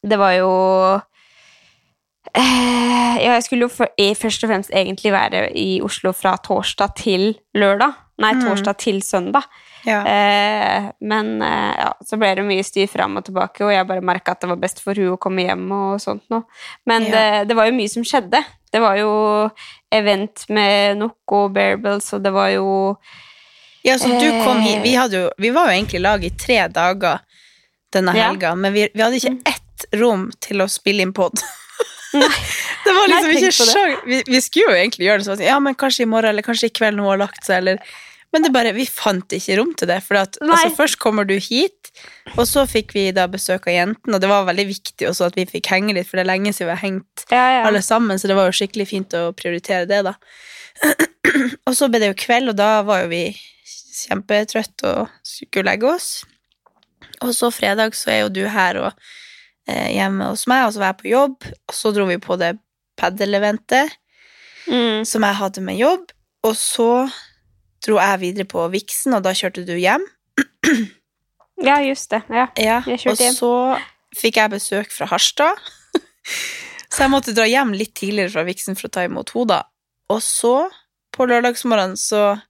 Det 0.07 0.17
var 0.19 0.33
jo 0.39 0.51
eh, 2.37 3.21
Ja, 3.21 3.35
jeg 3.37 3.45
skulle 3.47 3.69
jo 3.69 4.15
først 4.17 4.45
og 4.45 4.51
fremst 4.53 4.73
egentlig 4.75 5.13
være 5.15 5.47
i 5.57 5.81
Oslo 5.85 6.13
fra 6.17 6.37
torsdag 6.45 6.95
til 7.01 7.31
lørdag. 7.57 7.95
Nei, 8.19 8.33
Mm. 8.33 8.43
torsdag 8.47 8.77
til 8.81 9.03
søndag. 9.03 9.43
ja. 9.87 10.01
Eh, 10.05 10.91
men 11.01 11.43
eh, 11.43 11.75
ja, 11.79 11.93
så 12.05 12.17
ble 12.19 12.35
det 12.35 12.45
mye 12.45 12.65
styr 12.65 12.87
fram 12.89 13.17
og 13.19 13.25
tilbake, 13.25 13.61
og 13.65 13.73
jeg 13.73 13.87
bare 13.87 14.01
merka 14.05 14.33
at 14.33 14.41
det 14.41 14.49
var 14.49 14.57
best 14.57 14.81
for 14.83 14.95
hun 14.95 15.13
å 15.15 15.19
komme 15.21 15.45
hjem 15.45 15.71
og 15.73 16.01
sånt 16.01 16.23
noe. 16.31 16.45
Men 16.87 17.05
Ja. 17.05 17.11
det, 17.43 17.49
det 17.49 17.57
var 17.57 17.67
jo 17.67 17.77
mye 17.77 17.89
som 17.93 18.03
skjedde. 18.05 18.41
Det 18.73 18.81
var 18.81 18.97
jo 18.97 19.51
event 19.93 20.47
med 20.49 20.97
Noco 20.99 21.49
Bearables, 21.49 22.13
og 22.15 22.23
det 22.23 22.33
var 22.33 22.49
jo 22.51 22.97
Ja, 23.87 23.97
så 24.03 24.09
du 24.19 24.27
kom 24.45 24.59
Eh. 24.59 24.65
hit 24.67 24.83
Vi, 24.85 24.95
hadde 24.99 25.21
jo, 25.21 25.29
vi 25.39 25.51
var 25.55 25.69
jo 25.71 25.77
egentlig 25.77 26.01
i 26.01 26.05
lag 26.07 26.25
i 26.27 26.31
tre 26.35 26.67
dager 26.69 27.21
denne 27.95 28.17
Ja. 28.19 28.55
men 28.59 28.73
vi, 28.75 28.89
vi 28.93 29.03
hadde 29.05 29.21
ikke 29.21 29.37
ett 29.47 29.87
rom 30.01 30.29
til 30.43 30.65
å 30.65 30.67
spille 30.69 31.05
inn 31.07 31.13
pod. 31.15 31.39
Det 32.17 32.93
var 32.95 33.09
liksom 33.11 33.31
Nei, 33.33 33.39
ikke 33.43 33.53
sjans. 33.53 34.03
Vi, 34.07 34.19
vi 34.31 34.41
skulle 34.41 34.73
jo 34.73 34.77
egentlig 34.81 35.07
gjøre 35.09 35.21
det 35.23 35.27
sånn 35.29 35.41
ja, 35.45 35.57
men 35.61 35.75
kanskje 35.79 36.05
i 36.07 36.11
morgen, 36.11 36.31
eller 36.33 36.45
kanskje 36.47 36.71
i 36.71 36.75
kveld 36.75 36.97
når 36.97 37.05
hun 37.05 37.11
har 37.13 37.23
lagt 37.27 37.45
seg, 37.45 37.59
eller 37.63 37.81
Men 38.35 38.43
det 38.43 38.51
bare, 38.53 38.73
vi 38.75 38.85
fant 38.91 39.33
ikke 39.33 39.55
rom 39.57 39.71
til 39.79 39.89
det. 39.89 40.01
For 40.05 40.19
at, 40.19 40.37
altså, 40.43 40.69
først 40.77 40.99
kommer 41.01 41.25
du 41.25 41.37
hit, 41.41 41.91
og 42.37 42.43
så 42.51 42.65
fikk 42.69 42.91
vi 42.97 43.05
da 43.15 43.27
besøk 43.31 43.69
av 43.71 43.73
jentene, 43.77 44.17
og 44.19 44.21
det 44.21 44.29
var 44.29 44.45
veldig 44.49 44.67
viktig 44.69 45.07
også 45.09 45.29
at 45.31 45.37
vi 45.39 45.45
fikk 45.49 45.71
henge 45.73 45.95
litt, 45.97 46.09
for 46.11 46.19
det 46.19 46.25
er 46.27 46.31
lenge 46.33 46.53
siden 46.53 46.69
vi 46.69 46.75
har 46.75 46.83
hengt 46.83 47.25
Ja, 47.31 47.45
ja. 47.59 47.63
alle 47.69 47.81
sammen, 47.87 48.19
så 48.19 48.29
det 48.29 48.37
var 48.37 48.51
jo 48.51 48.57
skikkelig 48.59 48.89
fint 48.91 49.15
å 49.17 49.31
prioritere 49.33 49.87
det, 49.89 50.03
da. 50.11 50.17
og 51.71 51.77
så 51.79 51.89
ble 51.89 52.03
det 52.03 52.11
jo 52.13 52.19
kveld, 52.27 52.51
og 52.53 52.59
da 52.59 52.83
var 52.87 53.05
jo 53.05 53.13
vi 53.15 53.23
kjempetrøtte 53.97 54.93
og 55.03 55.13
skulle 55.27 55.71
legge 55.71 55.89
oss. 55.95 56.09
Og 57.25 57.33
så 57.37 57.51
fredag 57.55 57.95
så 57.97 58.11
er 58.13 58.19
jo 58.25 58.33
du 58.35 58.43
her 58.53 58.79
og 58.83 58.91
eh, 59.69 59.93
hjemme 59.97 60.29
hos 60.33 60.47
meg, 60.51 60.67
og 60.67 60.75
så 60.75 60.83
var 60.83 60.93
jeg 60.93 61.01
på 61.03 61.11
jobb, 61.13 61.47
og 61.69 61.75
så 61.77 61.93
dro 61.97 62.07
vi 62.11 62.19
på 62.23 62.39
det 62.41 62.57
padel-eventet 63.01 63.97
Mm. 64.67 65.05
som 65.07 65.23
jeg 65.23 65.39
hadde 65.39 65.63
med 65.63 65.77
jobb, 65.79 66.09
og 66.43 66.57
så 66.59 67.07
dro 67.87 68.01
jeg 68.01 68.19
videre 68.19 68.47
på 68.51 68.65
Viksen, 68.73 69.15
og 69.15 69.23
da 69.23 69.31
kjørte 69.31 69.63
du 69.63 69.77
hjem. 69.79 70.03
ja, 71.63 71.77
just 71.87 72.11
det. 72.11 72.23
Ja. 72.29 72.49
Ja, 72.59 72.81
Jeg 72.87 72.99
kjørte 73.05 73.29
og 73.31 73.37
så 73.37 73.51
fikk 74.19 74.41
jeg 74.41 74.51
besøk 74.57 74.91
fra 74.91 75.07
Harstad. 75.07 75.61
så 76.93 77.05
jeg 77.05 77.13
måtte 77.13 77.35
dra 77.37 77.47
hjem 77.47 77.77
litt 77.79 77.95
tidligere 77.95 78.33
fra 78.35 78.43
Viksen 78.49 78.75
for 78.75 78.89
å 78.89 78.95
ta 78.97 79.05
imot 79.07 79.31
henne. 79.37 79.47
da. 79.55 79.61
Og 80.11 80.19
så, 80.23 80.55
på 81.15 81.27
lørdagsmorgenen, 81.31 81.95
så 81.95 82.41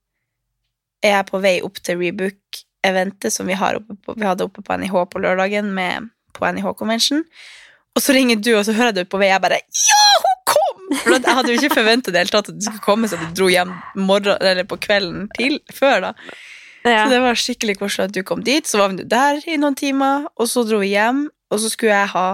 er 1.05 1.17
jeg 1.17 1.27
på 1.29 1.41
vei 1.43 1.57
opp 1.65 1.79
til 1.83 1.99
Rebook-eventet 2.01 3.33
som 3.33 3.49
vi, 3.49 3.57
har 3.57 3.79
oppe 3.79 3.97
på, 4.03 4.15
vi 4.17 4.25
hadde 4.27 4.47
oppe 4.47 4.63
på 4.65 4.77
NIH 4.81 4.97
på 5.11 5.21
lørdagen, 5.23 5.71
med, 5.75 6.09
på 6.37 6.49
NIH 6.49 6.73
Convention. 6.79 7.23
Og 7.97 8.03
så 8.03 8.13
ringer 8.13 8.37
du, 8.41 8.51
og 8.57 8.65
så 8.67 8.75
hører 8.77 8.91
jeg 8.91 8.99
deg 9.01 9.11
på 9.11 9.21
vei. 9.21 9.31
Jeg 9.31 9.41
bare 9.41 9.61
Ja, 9.61 10.03
hun 10.23 10.35
kom! 10.49 10.83
For 11.01 11.15
jeg 11.17 11.37
hadde 11.39 11.53
jo 11.53 11.61
ikke 11.61 12.11
det 12.13 12.27
tatt 12.29 12.51
at 12.51 12.53
du 12.55 12.65
skulle 12.65 12.85
komme, 12.85 13.09
så 13.09 13.17
du 13.17 13.25
dro 13.35 13.49
hjem 13.49 13.73
morgen, 13.95 14.37
eller 14.39 14.67
på 14.69 14.77
kvelden 14.77 15.29
til, 15.37 15.59
før. 15.73 16.09
da. 16.09 16.13
Ja. 16.85 17.03
Så 17.03 17.11
det 17.11 17.21
var 17.23 17.39
skikkelig 17.39 17.77
koselig 17.79 18.09
at 18.09 18.13
du 18.15 18.23
kom 18.23 18.43
dit. 18.45 18.67
Så 18.67 18.79
var 18.79 18.93
vi 18.93 19.03
der 19.03 19.41
i 19.49 19.57
noen 19.57 19.75
timer, 19.75 20.29
og 20.37 20.49
så 20.49 20.63
dro 20.67 20.79
vi 20.83 20.93
hjem. 20.93 21.25
Og 21.51 21.63
så 21.63 21.71
skulle 21.71 21.95
jeg 21.95 22.11
ha 22.13 22.27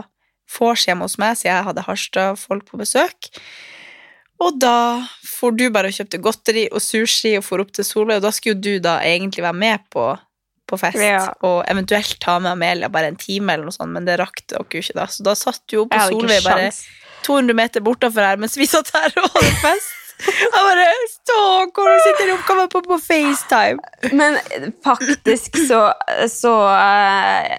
vors 0.60 0.86
hjemme 0.86 1.08
hos 1.08 1.18
meg, 1.22 1.38
så 1.38 1.48
jeg 1.48 1.66
hadde 1.68 1.86
Harstad-folk 1.88 2.68
på 2.70 2.82
besøk. 2.82 3.32
Og 4.44 4.58
da 4.60 4.76
for 5.24 5.56
du 5.56 5.66
bare 5.74 5.90
og 5.92 5.96
kjøpte 5.96 6.20
godteri 6.24 6.66
og 6.72 6.82
sushi 6.84 7.34
og 7.40 7.44
for 7.48 7.64
opp 7.64 7.72
til 7.76 7.86
Solveig, 7.88 8.20
og 8.22 8.26
da 8.28 8.32
skulle 8.36 8.60
du 8.64 8.78
da 8.84 8.98
egentlig 9.06 9.44
være 9.46 9.60
med 9.60 9.84
på, 9.94 10.06
på 10.70 10.80
fest, 10.80 11.00
Ja. 11.04 11.26
og 11.44 11.64
eventuelt 11.72 12.18
ta 12.24 12.38
med 12.44 12.52
Amelia 12.54 12.90
bare 12.92 13.12
en 13.12 13.20
time 13.20 13.54
eller 13.56 13.68
noe 13.70 13.76
sånt, 13.76 13.92
men 13.96 14.06
det 14.08 14.18
rakk 14.22 14.44
dere 14.52 14.64
jo 14.70 14.84
ikke 14.84 14.96
da. 15.00 15.08
Så 15.12 15.24
da 15.28 15.36
satt 15.40 15.62
du 15.68 15.78
jo 15.82 15.86
på 15.92 16.00
Solveig 16.12 16.44
bare 16.46 16.70
200 17.24 17.56
meter 17.56 17.84
bortafor 17.84 18.26
her, 18.28 18.40
mens 18.42 18.58
vi 18.60 18.68
satt 18.68 18.90
her 18.96 19.12
og 19.22 19.30
hadde 19.38 19.54
fest. 19.64 20.00
Jeg 20.24 20.50
bare 20.54 20.84
Stakkar, 21.12 21.88
hun 21.90 22.02
sitter 22.06 22.30
i 22.30 22.34
oppgaven 22.36 22.70
på, 22.72 22.82
på 22.86 22.98
FaceTime. 23.02 24.12
Men 24.16 24.38
faktisk 24.86 25.58
så, 25.68 25.80
så 26.32 26.54
eh, 26.70 27.58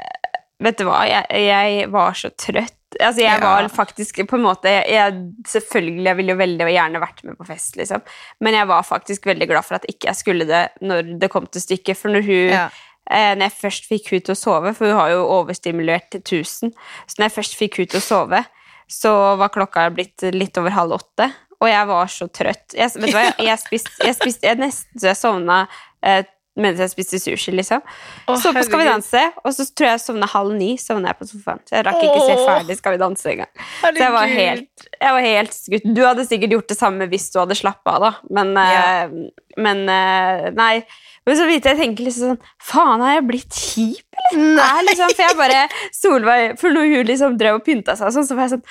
Vet 0.65 0.79
du 0.79 0.85
hva, 0.87 1.03
jeg, 1.11 1.27
jeg 1.45 1.89
var 1.93 2.15
så 2.17 2.31
trøtt. 2.41 2.77
Altså, 3.01 3.21
jeg 3.23 3.41
Ja. 3.41 3.41
var 3.41 3.69
faktisk 3.69 4.15
på 4.27 4.37
en 4.37 4.43
måte 4.43 4.65
jeg, 4.89 5.13
Selvfølgelig, 5.47 6.05
jeg 6.05 6.17
ville 6.17 6.33
jo 6.33 6.39
veldig 6.39 6.67
gjerne 6.75 7.01
vært 7.03 7.25
med 7.25 7.37
på 7.39 7.47
fest, 7.47 7.77
liksom. 7.77 8.03
Men 8.41 8.55
jeg 8.55 8.67
var 8.67 8.83
faktisk 8.83 9.25
veldig 9.27 9.49
glad 9.49 9.65
for 9.65 9.75
at 9.77 9.87
ikke 9.89 10.09
jeg 10.11 10.17
skulle 10.17 10.47
det 10.47 10.69
når 10.83 11.19
det 11.21 11.31
kom 11.31 11.47
til 11.47 11.61
stykket. 11.63 11.97
For 11.97 12.09
når 12.11 12.23
hun 12.25 12.51
Ja. 12.55 12.69
eh, 13.11 13.35
Når 13.35 13.51
jeg 13.51 13.53
først 13.63 13.89
fikk 13.89 14.11
hun 14.11 14.21
til 14.21 14.35
å 14.35 14.39
sove, 14.39 14.75
for 14.75 14.87
hun 14.87 14.97
har 14.97 15.09
jo 15.11 15.25
overstimulert 15.29 16.11
til 16.11 16.21
1000, 16.23 16.73
så 17.07 17.15
når 17.19 17.25
jeg 17.29 17.37
først 17.45 17.57
fikk 17.57 17.77
hun 17.77 17.87
til 17.87 18.01
å 18.01 18.03
sove, 18.03 18.45
så 18.89 19.37
var 19.39 19.49
klokka 19.49 19.91
blitt 19.95 20.23
litt 20.35 20.57
over 20.59 20.71
halv 20.71 20.93
åtte, 20.93 21.33
og 21.61 21.69
jeg 21.69 21.87
var 21.87 22.07
så 22.07 22.29
trøtt. 22.29 22.75
Jeg, 22.75 22.91
vet 22.95 23.07
du 23.11 23.13
hva, 23.17 23.23
jeg, 23.25 23.35
jeg 23.47 23.59
spiste 23.59 24.05
jeg, 24.05 24.15
spiste- 24.15 24.43
jeg 24.49 24.59
nesten 24.59 25.01
så 25.01 25.07
jeg 25.09 25.17
sovna 25.17 25.69
eh, 26.03 26.23
mens 26.55 26.79
jeg 26.79 26.93
spiste 26.93 27.19
sushi, 27.19 27.53
liksom. 27.55 27.83
Å, 27.83 28.37
så 28.39 28.53
på 28.55 28.63
Skal 28.67 28.83
vi 28.85 28.87
danse, 28.87 29.23
og 29.43 29.55
så 29.57 29.67
tror 29.71 29.89
jeg 29.89 29.97
jeg 29.97 30.03
sovna 30.05 30.29
halv 30.31 30.55
ni. 30.55 30.75
Sovna 30.79 31.11
jeg 31.11 31.19
på 31.19 31.27
sofaen. 31.33 31.63
Så 31.67 31.79
jeg 31.79 31.87
rakk 31.89 32.03
ikke 32.03 32.27
se 32.29 32.37
ferdig 32.45 32.77
Skal 32.79 32.95
vi 32.95 33.01
danse 33.03 33.33
engang. 33.33 33.51
Så 33.83 33.95
jeg 33.99 34.13
var 34.15 34.31
helt, 34.31 34.87
jeg 35.01 35.17
var 35.17 35.27
helt 35.27 35.57
skutt. 35.57 35.89
Du 35.97 36.05
hadde 36.07 36.27
sikkert 36.29 36.55
gjort 36.55 36.71
det 36.71 36.79
samme 36.79 37.09
hvis 37.11 37.27
du 37.35 37.41
hadde 37.43 37.59
slappa 37.59 37.97
av, 37.97 38.07
da. 38.07 38.13
Men, 38.39 38.55
eh, 38.63 39.19
men 39.67 39.83
uh, 39.91 40.47
nei. 40.55 40.77
Men 41.25 41.39
så 41.39 41.47
vidt 41.49 41.67
jeg 41.67 41.79
tenker 41.79 42.05
liksom 42.05 42.35
sånn 42.35 42.49
Faen, 42.63 43.03
har 43.03 43.17
jeg 43.17 43.27
blitt 43.29 43.59
kjip, 43.59 44.19
eller? 44.21 44.59
Nei. 44.59 44.81
Liksom, 44.91 45.15
for 45.15 45.25
jeg 45.25 45.39
bare 45.39 45.61
Solveig 45.97 46.59
For 46.61 46.75
når 46.75 46.91
hun 46.91 47.09
liksom 47.09 47.39
drev 47.41 47.61
og 47.61 47.65
pynta 47.67 47.97
seg 47.97 48.11
og 48.11 48.19
sånn, 48.19 48.29
så 48.29 48.37
var 48.37 48.47
jeg 48.47 48.59
sånn 48.59 48.67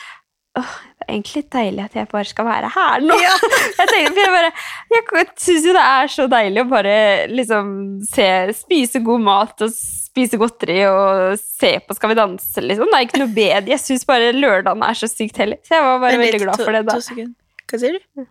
Åh, 0.54 0.74
det 1.00 1.08
er 1.08 1.16
egentlig 1.16 1.42
deilig 1.50 1.82
at 1.82 1.96
jeg 1.98 2.10
bare 2.12 2.30
skal 2.30 2.46
være 2.46 2.70
her 2.76 3.02
nå. 3.02 3.16
Ja. 3.18 3.34
Jeg 3.80 3.90
tenkte, 3.90 4.22
jeg 4.22 4.34
bare 4.34 4.52
Jeg 4.94 5.26
syns 5.42 5.66
jo 5.66 5.74
det 5.74 5.86
er 5.90 6.12
så 6.14 6.28
deilig 6.30 6.62
å 6.62 6.68
bare 6.70 6.98
liksom 7.32 7.72
se 8.06 8.28
Spise 8.54 9.02
god 9.04 9.24
mat 9.26 9.64
og 9.66 9.74
spise 9.74 10.38
godteri 10.38 10.78
og 10.86 11.34
se 11.42 11.74
på 11.82 11.98
Skal 11.98 12.14
vi 12.14 12.20
danse, 12.20 12.62
liksom. 12.62 12.92
Det 12.92 13.00
er 13.00 13.08
ikke 13.08 13.24
noe 13.24 13.34
bedre. 13.34 13.74
Jeg 13.74 13.82
syns 13.82 14.06
bare 14.06 14.30
lørdagen 14.36 14.86
er 14.86 15.00
så 15.00 15.10
sykt 15.10 15.42
hellig. 15.42 15.58
Så 15.66 15.74
jeg 15.74 15.88
var 15.88 16.00
bare 16.06 16.22
veldig 16.22 16.44
glad 16.46 16.62
for 16.62 16.78
det 16.78 16.84
da. 16.86 17.00
To. 17.02 17.28
Hva 17.72 17.82
sier 17.82 17.98
du? 17.98 18.28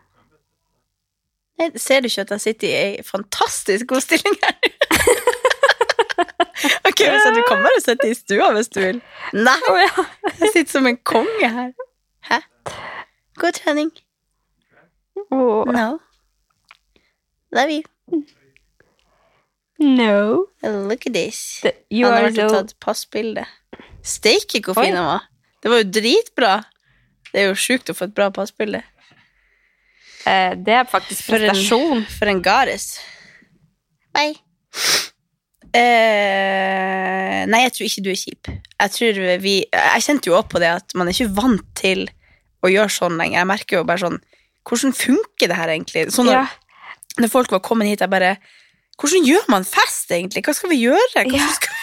Nei, 1.59 1.69
ser 1.83 2.03
du 2.03 2.09
ikke 2.09 2.23
at 2.23 2.35
jeg 2.37 2.45
sitter 2.47 2.71
i 2.71 2.75
ei 2.79 3.07
fantastisk 3.07 3.91
god 3.91 4.07
stilling 4.07 4.39
her? 4.45 4.57
ok, 6.89 7.03
så 7.03 7.35
du 7.35 7.43
kan 7.51 7.67
bare 7.67 7.83
sitte 7.83 8.13
i 8.13 8.17
stua 8.17 8.53
hvis 8.55 8.71
du 8.71 8.79
vil. 8.85 9.03
Nei, 9.35 9.59
jeg 9.83 10.53
sitter 10.55 10.71
som 10.71 10.87
en 10.87 11.03
konge 11.03 11.51
her. 11.59 11.73
God 13.41 13.55
trening. 13.55 13.91
Oh. 15.31 15.65
No. 15.65 16.01
Love 17.53 17.71
you. 17.71 17.83
no. 19.79 20.47
Look 20.63 21.07
at 21.07 21.13
this. 21.15 21.61
The- 21.63 21.75
You 21.91 22.07
Han 22.07 22.15
har 22.15 22.29
vært 22.31 22.37
so 22.41 22.49
tatt 22.55 22.75
passbilde. 22.81 23.45
Steike 24.03 24.61
hvor 24.65 24.75
fin 24.79 24.95
han 24.97 25.05
var. 25.07 25.27
Det 25.63 25.71
var 25.71 25.83
jo 25.83 25.91
dritbra. 25.95 26.55
Det 27.33 27.41
er 27.43 27.49
jo 27.51 27.55
sjukt 27.59 27.91
å 27.93 27.97
få 27.97 28.09
et 28.09 28.15
bra 28.15 28.31
passbilde. 28.31 28.83
eh, 30.27 30.55
Det 30.55 30.75
er 30.75 30.85
faktisk 30.85 31.25
For 31.25 31.39
prestasjon. 31.39 32.05
For 32.19 32.27
en 32.27 32.43
gares. 32.43 32.99
Bye. 34.15 34.35
Eh, 35.75 37.45
nei, 37.49 37.63
jeg 37.65 37.73
tror 37.73 37.87
ikke 37.89 38.03
du 38.05 38.11
er 38.13 38.19
kjip. 38.21 38.51
Jeg 38.83 38.91
tror 38.97 39.21
vi 39.41 39.55
Jeg 39.73 40.03
kjente 40.05 40.29
jo 40.29 40.35
opp 40.37 40.51
på 40.53 40.61
det 40.61 40.69
at 40.69 40.95
man 40.99 41.09
er 41.09 41.13
ikke 41.17 41.33
vant 41.37 41.65
til 41.79 42.09
å 42.63 42.71
gjøre 42.71 42.93
sånn 42.95 43.17
lenger. 43.19 43.39
Jeg 43.41 43.47
merker 43.51 43.77
jo 43.81 43.85
bare 43.89 43.99
sånn 44.07 44.21
Hvordan 44.63 44.93
funker 44.95 45.49
det 45.51 45.57
her 45.59 45.69
egentlig? 45.75 46.05
Sånn 46.15 46.29
når, 46.29 46.33
Ja. 46.33 46.47
når 47.19 47.31
folk 47.33 47.51
var 47.51 47.59
kommet 47.61 47.89
hit, 47.89 47.99
jeg 48.01 48.11
bare 48.11 48.37
Hvordan 49.01 49.25
gjør 49.27 49.49
man 49.49 49.65
fest, 49.65 50.11
egentlig? 50.15 50.45
Hva 50.47 50.55
skal 50.55 50.71
vi 50.71 50.77
gjøre? 50.85 51.25
Ja. 51.27 51.49
skal 51.57 51.75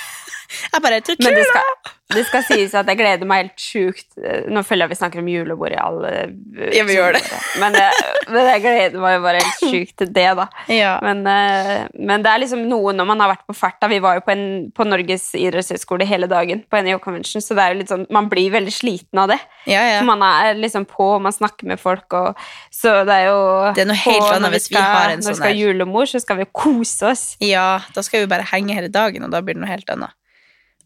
Jeg 0.50 0.82
bare 0.82 1.00
Men 1.22 1.36
det 1.38 1.46
skal, 1.46 1.96
det 2.16 2.24
skal 2.26 2.46
sies 2.48 2.74
at 2.78 2.88
jeg 2.90 2.98
gleder 2.98 3.28
meg 3.30 3.44
helt 3.44 3.62
sjukt 3.62 4.18
Nå 4.50 4.64
føler 4.66 4.88
jeg 4.88 4.94
vi 4.96 4.98
snakker 4.98 5.22
om 5.22 5.28
julebord 5.30 5.76
i 5.76 5.78
alle 5.78 6.10
eh, 6.24 6.72
Ja, 6.74 6.86
vi 6.88 6.96
gjør 6.96 7.14
det. 7.18 7.22
Men, 7.62 7.76
eh, 7.78 8.00
men 8.34 8.50
jeg 8.50 8.64
gleder 8.64 9.04
meg 9.04 9.20
bare 9.22 9.44
helt 9.44 9.62
sjukt 9.62 9.96
til 10.02 10.10
det, 10.16 10.26
da. 10.40 10.48
Ja. 10.74 10.96
Men, 11.06 11.22
eh, 11.30 11.86
men 11.94 12.26
det 12.26 12.32
er 12.32 12.42
liksom 12.42 12.64
noe 12.70 12.96
når 12.98 13.08
man 13.12 13.22
har 13.24 13.32
vært 13.34 13.46
på 13.50 13.56
farta. 13.58 13.90
Vi 13.92 14.02
var 14.04 14.18
jo 14.18 14.24
på, 14.26 14.34
en, 14.34 14.46
på 14.76 14.88
Norges 14.88 15.30
idrettshøgskole 15.38 16.08
hele 16.10 16.30
dagen, 16.32 16.64
på 16.70 16.82
NIO 16.86 17.00
Convention, 17.04 17.44
så 17.46 17.58
det 17.58 17.66
er 17.66 17.74
jo 17.74 17.80
litt 17.84 17.94
sånn, 17.94 18.06
man 18.14 18.30
blir 18.32 18.50
veldig 18.58 18.74
sliten 18.74 19.22
av 19.22 19.30
det. 19.34 19.40
ja, 19.70 19.84
ja. 19.94 20.04
Man 20.06 20.24
er 20.26 20.58
liksom 20.58 20.86
på, 20.90 21.12
man 21.22 21.36
snakker 21.36 21.70
med 21.70 21.82
folk, 21.82 22.08
og 22.18 22.40
så 22.74 23.02
det 23.08 23.22
er 23.22 23.30
jo 23.30 23.42
Det 23.78 23.86
er 23.86 23.92
noe 23.92 24.02
helt 24.02 24.24
og 24.24 24.32
annet 24.34 24.48
når 24.48 24.56
hvis 24.58 24.70
vi 24.72 24.82
har 24.82 25.14
en 25.14 25.20
Når 25.20 25.28
sånn 25.28 25.36
vi 25.36 25.42
skal 25.42 25.54
ha 25.54 25.60
julemor, 25.62 26.10
så 26.10 26.22
skal 26.24 26.42
vi 26.42 26.50
kose 26.50 27.12
oss. 27.14 27.26
ja, 27.44 27.68
da 27.94 28.06
skal 28.06 28.26
vi 28.26 28.32
bare 28.32 28.48
henge 28.50 28.78
hele 28.78 28.90
dagen, 28.94 29.26
og 29.28 29.34
da 29.34 29.44
blir 29.46 29.58
det 29.58 29.64
noe 29.64 29.72
helt 29.72 29.94
annet. 29.94 30.16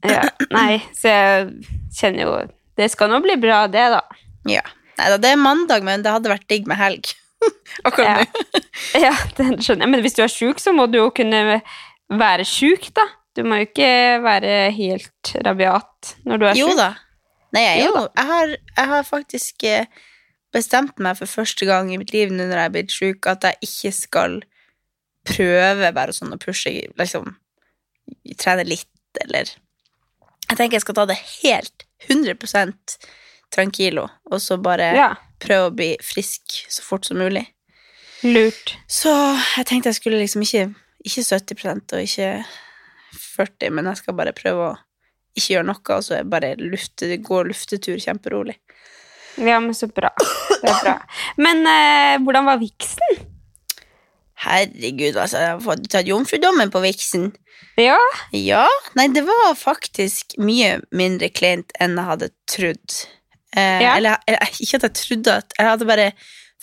Ja, 0.03 0.23
nei, 0.51 0.81
så 0.97 1.11
jeg 1.11 1.67
kjenner 1.95 2.25
jo 2.25 2.31
Det 2.75 2.89
skal 2.91 3.11
nå 3.11 3.19
bli 3.23 3.37
bra, 3.39 3.63
det, 3.71 3.85
da. 3.93 4.01
Ja. 4.49 4.63
Nei 4.97 5.09
da, 5.13 5.17
det 5.21 5.33
er 5.33 5.41
mandag, 5.41 5.85
men 5.85 6.03
det 6.05 6.11
hadde 6.13 6.31
vært 6.31 6.47
digg 6.49 6.67
med 6.69 6.79
helg. 6.79 7.11
Akkurat 7.87 8.23
nå. 8.23 8.61
Ja, 9.05 9.13
det 9.37 9.47
skjønner 9.63 9.85
jeg. 9.85 9.91
Men 9.93 10.03
hvis 10.03 10.17
du 10.17 10.23
er 10.25 10.31
sjuk, 10.31 10.61
så 10.61 10.73
må 10.75 10.87
du 10.91 10.99
jo 10.99 11.09
kunne 11.15 11.61
være 12.13 12.45
sjuk, 12.47 12.89
da. 12.97 13.05
Du 13.33 13.41
må 13.47 13.61
jo 13.61 13.67
ikke 13.69 13.91
være 14.21 14.55
helt 14.75 15.33
rabiat 15.45 16.15
når 16.27 16.41
du 16.41 16.47
er 16.49 16.59
Jo 16.59 16.73
da. 16.77 16.91
Nei, 17.53 17.63
jeg, 17.65 17.85
Jo 17.85 17.93
jo, 17.93 18.01
jeg, 18.09 18.27
har, 18.29 18.55
jeg 18.77 18.89
har 18.91 19.05
faktisk 19.07 19.65
eh, 19.69 20.03
bestemt 20.53 20.99
meg 21.01 21.17
for 21.17 21.29
første 21.29 21.65
gang 21.69 21.89
i 21.93 21.99
mitt 22.01 22.13
liv 22.13 22.33
nå 22.33 22.45
når 22.45 22.59
jeg 22.59 22.69
er 22.69 22.75
blitt 22.75 22.93
sjuk, 22.93 23.29
at 23.29 23.45
jeg 23.47 23.69
ikke 23.69 23.93
skal 23.97 24.39
prøve 25.27 25.91
bare 25.95 26.13
sånn 26.13 26.33
å 26.35 26.39
pushe, 26.41 26.73
liksom 26.99 27.35
trene 28.41 28.65
litt, 28.67 28.89
eller 29.23 29.49
Jeg 30.53 30.59
tenker 30.59 30.77
jeg 30.77 30.83
skal 30.85 30.97
ta 30.99 31.05
det 31.09 31.17
helt 31.17 31.85
100% 32.05 32.97
tranquilo, 33.53 34.03
og 34.29 34.41
så 34.41 34.59
bare 34.61 34.91
Ja, 34.93 35.09
prøve 35.41 35.69
å 35.71 35.73
bli 35.73 35.89
frisk 36.05 36.59
så 36.69 36.83
fort 36.85 37.05
som 37.09 37.17
mulig. 37.17 37.47
lurt. 38.23 38.75
Så 38.87 39.09
jeg 39.57 39.65
tenkte 39.67 39.89
jeg 39.89 39.97
skulle 39.99 40.21
liksom 40.21 40.45
ikke 40.45 40.69
Ikke 41.03 41.23
70% 41.25 41.95
og 41.97 42.05
ikke 42.05 42.27
40, 43.35 43.71
men 43.75 43.89
jeg 43.89 43.97
skal 43.99 44.15
bare 44.15 44.31
prøve 44.37 44.69
å 44.69 44.75
ikke 45.35 45.55
gjøre 45.55 45.65
noe, 45.67 45.81
og 45.97 46.03
så 46.05 46.21
bare 46.29 46.53
lufte, 46.61 47.09
gå 47.17 47.39
luftetur 47.49 47.97
kjemperolig. 47.99 48.55
Ja, 49.41 49.57
men 49.59 49.73
så 49.75 49.89
bra. 49.89 50.11
Det 50.61 50.69
er 50.69 50.79
bra. 50.85 50.93
Men 51.41 51.65
eh, 51.67 52.19
hvordan 52.23 52.45
var 52.45 52.61
viksen? 52.61 53.23
Herregud, 54.43 55.15
altså, 55.15 55.39
jeg 55.39 55.51
har 55.53 55.61
fått 55.63 55.89
tatt 55.91 56.07
jomfrudommen 56.09 56.71
på 56.73 56.81
viksen. 56.83 57.31
Ja, 57.79 57.97
Ja, 58.35 58.67
nei, 58.97 59.07
det 59.13 59.23
var 59.25 59.53
faktisk 59.57 60.35
mye 60.37 60.79
mindre 60.91 61.29
kleint 61.33 61.71
enn 61.81 61.95
jeg 61.97 62.05
hadde 62.11 62.29
trodd. 62.49 62.97
Eh, 63.55 63.81
Ja. 63.81 63.95
Eller 63.97 64.17
eller 64.27 64.49
ikke 64.59 64.75
at 64.81 64.83
jeg 64.89 64.93
trodde 64.99 65.35
at 65.37 65.53
Jeg 65.57 65.67
hadde 65.69 65.85
bare 65.85 66.11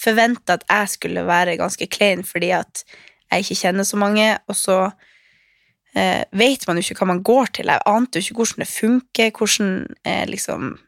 forventa 0.01 0.53
at 0.59 0.65
jeg 0.69 0.89
skulle 0.89 1.27
være 1.27 1.57
ganske 1.61 1.87
klein 1.87 2.23
fordi 2.25 2.51
at 2.57 2.85
jeg 3.31 3.45
ikke 3.45 3.61
kjenner 3.63 3.85
så 3.85 3.97
mange, 3.97 4.39
og 4.49 4.57
så 4.57 4.91
eh, 5.95 6.25
vet 6.33 6.67
man 6.67 6.77
jo 6.79 6.83
ikke 6.83 6.99
hva 7.05 7.07
man 7.13 7.23
går 7.23 7.47
til. 7.55 7.67
Jeg 7.71 7.81
ante 7.87 8.19
jo 8.19 8.25
ikke 8.25 8.43
hvordan 8.43 8.65
det 8.65 8.69
funker, 8.69 9.31
hvordan 9.31 9.71
eh, 10.05 10.25
liksom 10.27 10.79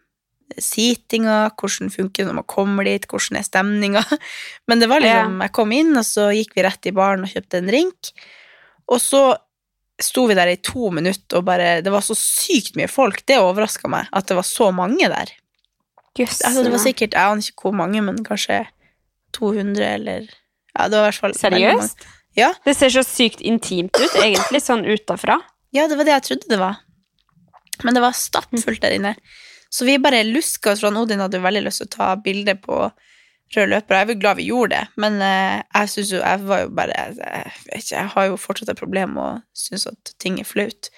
seatinga, 0.60 1.52
hvordan 1.58 1.92
funker 1.92 2.22
det 2.22 2.28
når 2.30 2.38
man 2.40 2.48
kommer 2.50 2.88
dit, 2.88 3.06
hvordan 3.08 3.38
er 3.40 3.46
stemninga. 3.46 4.02
Men 4.68 4.82
det 4.82 4.90
var 4.90 5.04
liksom, 5.04 5.40
jeg 5.46 5.54
kom 5.56 5.74
inn, 5.76 5.94
og 5.96 6.06
så 6.08 6.28
gikk 6.36 6.56
vi 6.58 6.66
rett 6.66 6.90
i 6.90 6.94
baren 6.96 7.24
og 7.26 7.32
kjøpte 7.32 7.62
en 7.62 7.70
drink, 7.70 8.12
og 8.90 9.00
så 9.02 9.22
sto 10.02 10.24
vi 10.26 10.34
der 10.34 10.50
i 10.50 10.58
to 10.64 10.90
minutter, 10.94 11.38
og 11.38 11.46
bare, 11.46 11.76
det 11.84 11.92
var 11.94 12.02
så 12.04 12.16
sykt 12.18 12.76
mye 12.78 12.90
folk. 12.90 13.22
Det 13.28 13.38
overraska 13.38 13.90
meg, 13.92 14.08
at 14.10 14.28
det 14.28 14.36
var 14.38 14.46
så 14.48 14.72
mange 14.74 15.08
der. 15.12 15.30
Yes, 16.18 16.42
Altså, 16.44 16.64
det 16.64 16.72
var 16.74 16.82
sikkert, 16.82 17.14
jeg 17.16 17.22
aner 17.22 17.52
ikke 17.52 17.68
hvor 17.68 17.76
mange, 17.76 18.02
men 18.04 18.18
kanskje 18.26 18.64
200, 19.36 19.86
eller 19.96 20.26
Ja, 20.72 20.88
det 20.88 20.96
var 20.96 21.06
i 21.06 21.08
hvert 21.10 21.20
fall. 21.20 21.36
Seriøst? 21.36 22.04
Ja. 22.36 22.52
Det 22.64 22.74
ser 22.76 22.92
så 22.92 23.04
sykt 23.04 23.40
intimt 23.44 23.96
ut, 23.96 24.14
egentlig, 24.20 24.62
sånn 24.64 24.84
utafra. 24.88 25.38
Ja, 25.72 25.86
det 25.88 25.98
var 26.00 26.08
det 26.08 26.16
jeg 26.16 26.26
trodde 26.28 26.50
det 26.52 26.60
var. 26.60 26.80
Men 27.84 27.96
det 27.96 28.02
var 28.04 28.16
stappfullt 28.16 28.82
der 28.84 28.96
inne. 28.96 29.14
Så 29.72 29.86
vi 29.88 29.96
bare 30.02 30.20
luska 30.28 30.74
oss 30.74 30.82
fra 30.84 30.90
Odin 31.00 31.22
hadde 31.24 31.38
jo 31.40 31.46
veldig 31.46 31.62
lyst 31.64 31.80
til 31.82 31.88
å 31.88 31.94
ta 31.96 32.10
bilde 32.20 32.54
på 32.60 32.84
rød 33.56 33.68
løper, 33.68 33.94
og 33.94 33.98
jeg 33.98 34.06
er 34.06 34.12
jo 34.14 34.20
glad 34.20 34.38
vi 34.38 34.44
gjorde 34.48 34.76
det, 34.78 34.84
men 35.04 35.16
eh, 35.24 35.58
jeg 35.76 35.90
syns 35.92 36.12
jo, 36.14 36.20
jeg 36.22 36.44
var 36.48 36.62
jo 36.62 36.70
bare 36.76 36.94
Jeg, 36.96 37.50
vet 37.66 37.82
ikke, 37.82 37.96
jeg 37.98 38.12
har 38.14 38.28
jo 38.30 38.38
fortsatt 38.40 38.70
et 38.72 38.80
problem 38.80 39.18
å 39.20 39.26
synes 39.56 39.84
at 39.90 40.12
ting 40.22 40.38
er 40.40 40.48
flaut. 40.48 40.88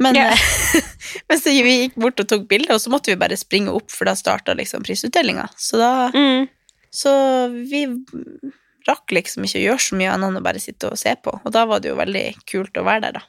Men, 0.00 0.16
Ja. 0.16 0.28
eh, 0.32 0.86
men 1.28 1.40
så 1.42 1.52
vi 1.52 1.74
gikk 1.82 1.98
bort 2.00 2.20
og 2.24 2.28
tok 2.30 2.46
bilde, 2.48 2.72
og 2.72 2.80
så 2.80 2.92
måtte 2.92 3.12
vi 3.12 3.20
bare 3.20 3.36
springe 3.36 3.74
opp, 3.76 3.90
for 3.92 4.08
da 4.08 4.14
starta 4.16 4.54
liksom 4.56 4.84
prisutdelinga. 4.86 5.48
Så 5.56 5.80
da 5.80 5.92
Mm. 6.14 6.48
Så 6.90 7.10
vi 7.68 7.82
rakk 8.88 9.12
liksom 9.12 9.44
ikke 9.44 9.58
å 9.60 9.64
gjøre 9.66 9.82
så 9.84 9.96
mye 10.00 10.12
annet 10.14 10.30
enn 10.30 10.38
å 10.40 10.44
bare 10.46 10.62
sitte 10.62 10.88
og 10.88 10.96
se 10.96 11.12
på. 11.20 11.34
Og 11.44 11.52
da 11.52 11.66
var 11.68 11.82
det 11.84 11.90
jo 11.90 11.98
veldig 11.98 12.22
kult 12.48 12.80
å 12.80 12.84
være 12.86 13.02
der, 13.04 13.18
da. 13.18 13.22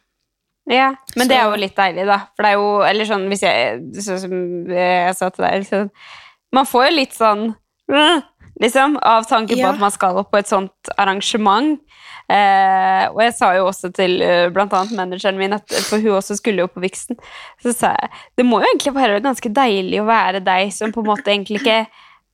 Ja, 0.69 0.91
men 1.17 1.27
det 1.27 1.35
er 1.39 1.47
jo 1.49 1.55
litt 1.57 1.75
deilig, 1.75 2.03
da. 2.05 2.19
For 2.37 2.45
det 2.45 2.49
er 2.51 2.57
jo 2.59 2.67
Eller 2.85 3.07
sånn, 3.09 3.23
hvis 3.31 3.41
jeg 3.41 3.79
Sånn 4.05 4.19
som 4.21 4.33
jeg 4.69 5.15
sa 5.17 5.29
til 5.33 5.45
deg 5.47 5.63
sånn, 5.65 5.87
Man 6.53 6.67
får 6.69 6.85
jo 6.89 6.95
litt 6.95 7.15
sånn 7.17 7.55
Liksom, 8.61 8.97
av 9.01 9.23
tanke 9.25 9.55
på 9.55 9.61
Ja. 9.63 9.69
at 9.71 9.79
man 9.79 9.91
skal 9.95 10.17
opp 10.19 10.31
på 10.33 10.37
et 10.41 10.49
sånt 10.49 10.89
arrangement. 10.99 11.77
Eh, 12.27 13.05
og 13.07 13.21
jeg 13.23 13.33
sa 13.37 13.53
jo 13.55 13.69
også 13.69 13.87
til 13.95 14.17
bl.a. 14.19 14.49
blant 14.51 14.73
annet 14.75 14.91
manageren 14.97 15.37
min, 15.39 15.53
at, 15.55 15.63
for 15.87 15.97
hun 16.03 16.17
også 16.17 16.35
skulle 16.35 16.65
jo 16.65 16.67
på 16.67 16.81
Vixen, 16.83 17.15
så 17.63 17.71
sa 17.73 17.93
jeg 17.95 18.09
det 18.37 18.45
må 18.45 18.59
jo 18.59 18.67
egentlig 18.67 18.93
være 18.97 19.21
ganske 19.23 19.49
deilig 19.55 20.01
å 20.03 20.09
være 20.09 20.43
deg 20.43 20.73
som 20.75 20.91
på 20.91 20.99
en 20.99 21.07
måte 21.07 21.31
egentlig 21.31 21.61
ikke 21.61 21.77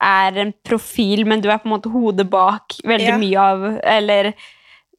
er 0.02 0.42
en 0.42 0.52
profil, 0.66 1.28
men 1.30 1.46
du 1.46 1.52
er 1.54 1.62
på 1.62 1.70
en 1.70 1.76
måte 1.78 1.94
hodet 1.94 2.26
bak 2.34 2.74
veldig 2.84 3.12
Ja. 3.14 3.18
mye 3.22 3.46
av 3.54 3.68
Eller 3.84 4.34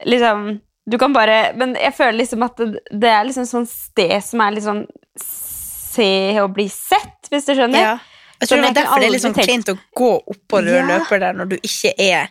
liksom 0.07 0.61
Du 0.87 0.99
kan 1.03 1.13
bare 1.15 1.53
Men 1.59 1.75
jeg 1.75 1.95
føler 1.97 2.19
liksom 2.21 2.45
at 2.47 2.57
det, 2.61 2.81
det 2.93 3.09
er 3.11 3.25
liksom 3.27 3.47
sånn 3.49 3.67
sted 3.67 4.15
som 4.23 4.43
er 4.45 4.55
litt 4.55 4.67
sånn 4.67 4.85
Se 5.21 6.09
og 6.43 6.53
bli 6.57 6.67
sett, 6.73 7.31
hvis 7.33 7.47
du 7.49 7.55
skjønner? 7.57 7.81
Ja. 7.81 7.95
Jeg 8.41 8.51
Sånn, 8.51 8.59
tror 8.59 8.63
det 8.63 8.67
er 8.67 8.69
var 8.69 8.77
derfor 8.83 9.01
det 9.01 9.07
er 9.09 9.15
liksom 9.15 9.33
litt 9.33 9.39
sånn 9.41 9.49
kleint 9.49 9.71
å 9.73 9.77
gå 9.97 10.11
oppå 10.35 10.61
rød 10.61 10.75
Ja. 10.77 10.85
løper 10.91 11.23
der 11.23 11.39
når 11.39 11.49
du 11.55 11.57
ikke 11.63 11.95
er 11.97 12.29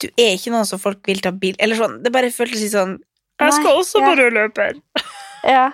Du 0.00 0.08
er 0.16 0.32
ikke 0.38 0.54
noen 0.54 0.66
som 0.68 0.80
folk 0.80 1.04
vil 1.06 1.20
ta 1.20 1.30
bil 1.30 1.58
Eller 1.60 1.76
sånn, 1.76 1.98
det 2.02 2.12
bare 2.14 2.32
føltes 2.32 2.62
litt 2.64 2.72
sånn 2.72 2.96
Jeg 3.40 3.52
skal 3.58 3.68
Nei, 3.68 3.76
også 3.82 4.00
ja. 4.00 4.08
på 4.08 4.16
rød 4.22 4.38
løper. 4.38 4.80
Ja. 5.48 5.70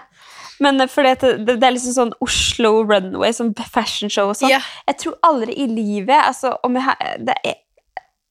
Men 0.62 0.78
eh, 0.80 0.86
fordi 0.86 1.10
at 1.16 1.24
det, 1.26 1.56
det 1.58 1.66
er 1.66 1.72
liksom 1.74 1.94
sånn 1.96 2.12
Oslo 2.22 2.84
Runway, 2.86 3.32
sånn 3.34 3.50
fashion 3.66 4.08
show 4.12 4.30
og 4.30 4.36
sånn. 4.38 4.52
Ja. 4.52 4.60
Jeg 4.86 5.00
tror 5.02 5.16
aldri 5.26 5.56
i 5.58 5.66
livet 5.66 6.14
altså, 6.20 6.52
om 6.62 6.78
jeg, 6.78 7.16
det 7.26 7.34
er, 7.42 7.56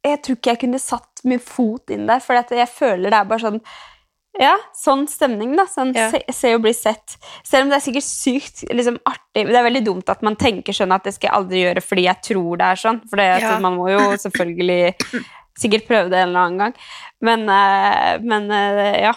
jeg 0.05 0.21
tror 0.23 0.37
ikke 0.39 0.53
jeg 0.53 0.61
kunne 0.63 0.79
satt 0.81 1.25
min 1.25 1.41
fot 1.41 1.89
inn 1.93 2.05
der, 2.09 2.21
for 2.23 2.37
jeg 2.37 2.69
føler 2.71 3.09
det 3.09 3.19
er 3.19 3.29
bare 3.29 3.45
sånn 3.47 3.61
Ja, 4.35 4.57
sånn 4.75 5.05
stemning, 5.07 5.53
da. 5.55 5.63
Sånn 5.71 5.93
Ja. 5.95 6.09
se, 6.11 6.19
se 6.35 6.49
og 6.57 6.61
bli 6.65 6.73
sett. 6.75 7.13
Selv 7.47 7.63
om 7.63 7.69
det 7.71 7.77
er 7.77 7.85
sikkert 7.85 8.03
sykt 8.03 8.65
liksom, 8.67 8.97
artig 9.07 9.45
Det 9.47 9.55
er 9.55 9.63
veldig 9.63 9.83
dumt 9.85 10.09
at 10.11 10.21
man 10.27 10.35
tenker 10.35 10.75
sånn 10.75 10.91
at 10.91 11.05
det 11.07 11.13
skal 11.15 11.29
jeg 11.29 11.37
aldri 11.37 11.61
gjøre 11.63 11.83
fordi 11.85 12.03
jeg 12.09 12.21
tror 12.27 12.57
det 12.59 12.65
er 12.67 12.81
sånn. 12.81 12.99
For 13.09 13.15
det, 13.21 13.27
ja. 13.31 13.37
Ja. 13.45 13.59
man 13.63 13.77
må 13.79 13.87
jo 13.93 14.01
selvfølgelig 14.25 14.95
sikkert 15.55 15.87
prøve 15.87 16.09
det 16.11 16.19
en 16.19 16.27
eller 16.33 16.49
annen 16.49 16.57
gang. 16.65 16.75
Men, 17.23 17.47
eh, 17.47 18.19
men 18.27 18.51
eh, 18.51 18.99
ja. 19.07 19.13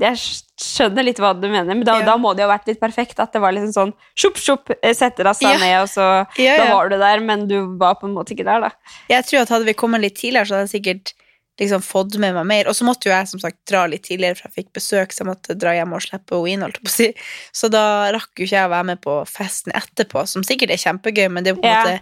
Jeg 0.00 0.18
skjønner 0.58 1.04
litt 1.06 1.20
hva 1.22 1.32
du 1.38 1.46
mener, 1.46 1.68
men 1.70 1.84
da, 1.86 2.00
Ja. 2.00 2.06
da 2.06 2.16
må 2.18 2.32
det 2.34 2.42
jo 2.42 2.48
ha 2.48 2.56
vært 2.58 2.66
litt 2.66 2.80
perfekt. 2.80 3.20
At 3.22 3.32
det 3.32 3.40
var 3.40 3.52
liksom 3.54 3.72
sånn 3.72 3.92
sjopp, 4.18 4.36
sjopp, 4.42 4.72
setter 4.94 5.22
deg 5.24 5.36
seg 5.38 5.52
Ja. 5.54 5.58
ned, 5.58 5.82
og 5.82 5.88
så 5.88 6.26
Ja, 6.38 6.56
da 6.56 6.74
var 6.74 6.88
du 6.88 6.98
der, 6.98 7.20
men 7.20 7.46
du 7.46 7.76
var 7.78 7.94
på 7.94 8.08
en 8.08 8.14
måte 8.14 8.34
ikke 8.34 8.44
der, 8.44 8.60
da. 8.60 8.70
Jeg 9.08 9.24
tror 9.24 9.42
at 9.42 9.48
hadde 9.54 9.64
vi 9.66 9.72
kommet 9.74 10.00
litt 10.00 10.16
tidligere, 10.16 10.46
så 10.46 10.56
hadde 10.58 10.66
jeg 10.72 10.82
sikkert 10.82 11.12
liksom 11.60 11.80
fått 11.86 12.18
med 12.18 12.34
meg 12.34 12.46
mer. 12.46 12.64
Og 12.66 12.74
så 12.74 12.82
måtte 12.82 13.06
jo 13.06 13.12
jeg 13.14 13.28
som 13.28 13.38
sagt 13.38 13.58
dra 13.70 13.86
litt 13.86 14.02
tidligere, 14.02 14.34
for 14.36 14.48
jeg 14.50 14.64
fikk 14.64 14.72
besøk, 14.74 15.12
så 15.14 15.22
jeg 15.22 15.28
måtte 15.30 15.54
dra 15.56 15.70
hjem 15.78 15.92
og 15.94 16.02
slippe 16.02 16.34
henne 16.34 16.50
inn. 16.50 16.60
holdt 16.66 16.80
jeg 16.80 16.84
på 16.84 16.90
å 16.90 16.98
si. 16.98 17.14
Så 17.52 17.70
da 17.70 18.10
rakk 18.10 18.34
jo 18.34 18.44
ikke 18.48 18.58
jeg 18.58 18.66
å 18.66 18.74
være 18.74 18.84
med 18.86 19.00
på 19.00 19.14
festen 19.30 19.70
etterpå, 19.72 20.26
som 20.26 20.42
sikkert 20.42 20.70
er 20.74 20.82
kjempegøy, 20.82 21.30
men 21.30 21.44
det 21.44 21.52
er 21.54 21.60
på 21.60 21.64
en 21.70 21.76
måte 21.86 22.00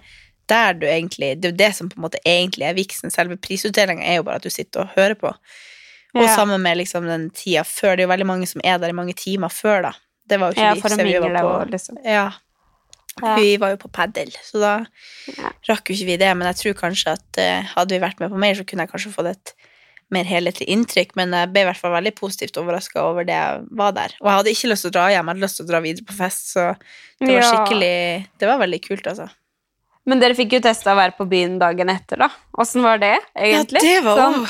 der 0.48 0.72
du 0.74 0.86
egentlig 0.86 1.40
Det 1.40 1.44
er 1.44 1.52
jo 1.52 1.56
det 1.56 1.74
som 1.76 1.88
på 1.88 1.96
en 1.98 2.08
måte 2.08 2.18
egentlig 2.24 2.64
er 2.64 2.74
viksen. 2.74 3.10
Selve 3.12 3.36
prisutdelinga 3.36 4.02
er 4.02 4.16
jo 4.16 4.22
bare 4.24 4.36
at 4.36 4.42
du 4.42 4.48
sitter 4.50 4.80
og 4.80 4.88
hører 4.96 5.14
på. 5.14 5.34
Og 6.14 6.22
Ja. 6.26 6.36
sammen 6.36 6.60
med 6.60 6.76
liksom 6.76 7.06
den 7.08 7.30
tida 7.30 7.62
før. 7.64 7.96
Det 7.96 8.02
er 8.04 8.06
jo 8.08 8.12
veldig 8.12 8.26
mange 8.28 8.46
som 8.48 8.60
er 8.64 8.78
der 8.78 8.88
i 8.88 8.92
mange 8.96 9.14
timer 9.16 9.48
før, 9.48 9.82
da. 9.82 9.92
Det 10.28 10.38
var 10.38 10.52
jo 10.52 10.56
ikke 10.60 10.68
Ja, 10.68 10.74
vi. 10.74 10.80
så 10.80 11.04
vi 11.04 11.18
var 11.18 11.30
på- 11.42 11.60
og 11.62 11.70
liksom. 11.70 11.96
Ja. 12.04 12.32
Ja. 13.20 13.36
Vi 13.36 13.56
var 13.60 13.70
jo 13.70 13.76
på 13.76 13.90
padel, 13.92 14.30
så 14.42 14.60
da 14.60 14.86
rakk 15.68 15.88
jo 15.90 15.94
ikke 15.94 16.06
vi 16.06 16.16
det. 16.16 16.30
Men 16.36 16.46
jeg 16.48 16.56
tror 16.56 16.74
kanskje 16.88 17.12
at 17.12 17.38
uh, 17.38 17.62
hadde 17.76 17.90
vi 17.92 17.98
vært 18.00 18.20
med 18.20 18.30
på 18.30 18.38
mer, 18.38 18.54
så 18.54 18.64
kunne 18.64 18.86
jeg 18.86 18.90
kanskje 18.92 19.12
fått 19.12 19.26
et 19.32 19.52
mer 20.10 20.24
helhetlig 20.24 20.68
inntrykk. 20.68 21.12
Men 21.16 21.30
jeg 21.36 21.52
ble 21.52 21.60
i 21.60 21.64
hvert 21.68 21.76
fall 21.80 21.92
veldig 21.92 22.14
positivt 22.16 22.56
overraska 22.56 23.00
over 23.02 23.24
det 23.24 23.34
jeg 23.36 23.66
var 23.70 23.92
der. 23.92 24.14
Og 24.20 24.28
jeg 24.28 24.36
hadde 24.38 24.54
ikke 24.54 24.70
lyst 24.72 24.82
til 24.86 24.90
å 24.92 24.96
dra 24.96 25.06
hjem, 25.12 25.26
jeg 25.28 25.34
hadde 25.34 25.44
lyst 25.44 25.56
til 25.60 25.66
å 25.66 25.68
dra 25.68 25.80
videre 25.84 26.08
på 26.08 26.16
fest, 26.16 26.52
så 26.54 26.66
det 27.20 27.28
var 27.36 27.48
skikkelig 27.50 28.26
Det 28.38 28.48
var 28.48 28.58
veldig 28.58 28.80
kult, 28.88 29.06
altså. 29.06 29.28
Men 30.06 30.18
dere 30.18 30.34
fikk 30.34 30.56
jo 30.56 30.60
testa 30.60 30.92
å 30.94 30.98
være 30.98 31.14
på 31.16 31.28
byen 31.28 31.58
dagen 31.60 31.88
etter, 31.92 32.16
da. 32.24 32.28
Åssen 32.58 32.82
var 32.82 32.98
det, 32.98 33.18
egentlig? 33.36 33.82
Ja, 33.84 34.00
det 34.00 34.04
var 34.04 34.16
Sånn. 34.18 34.46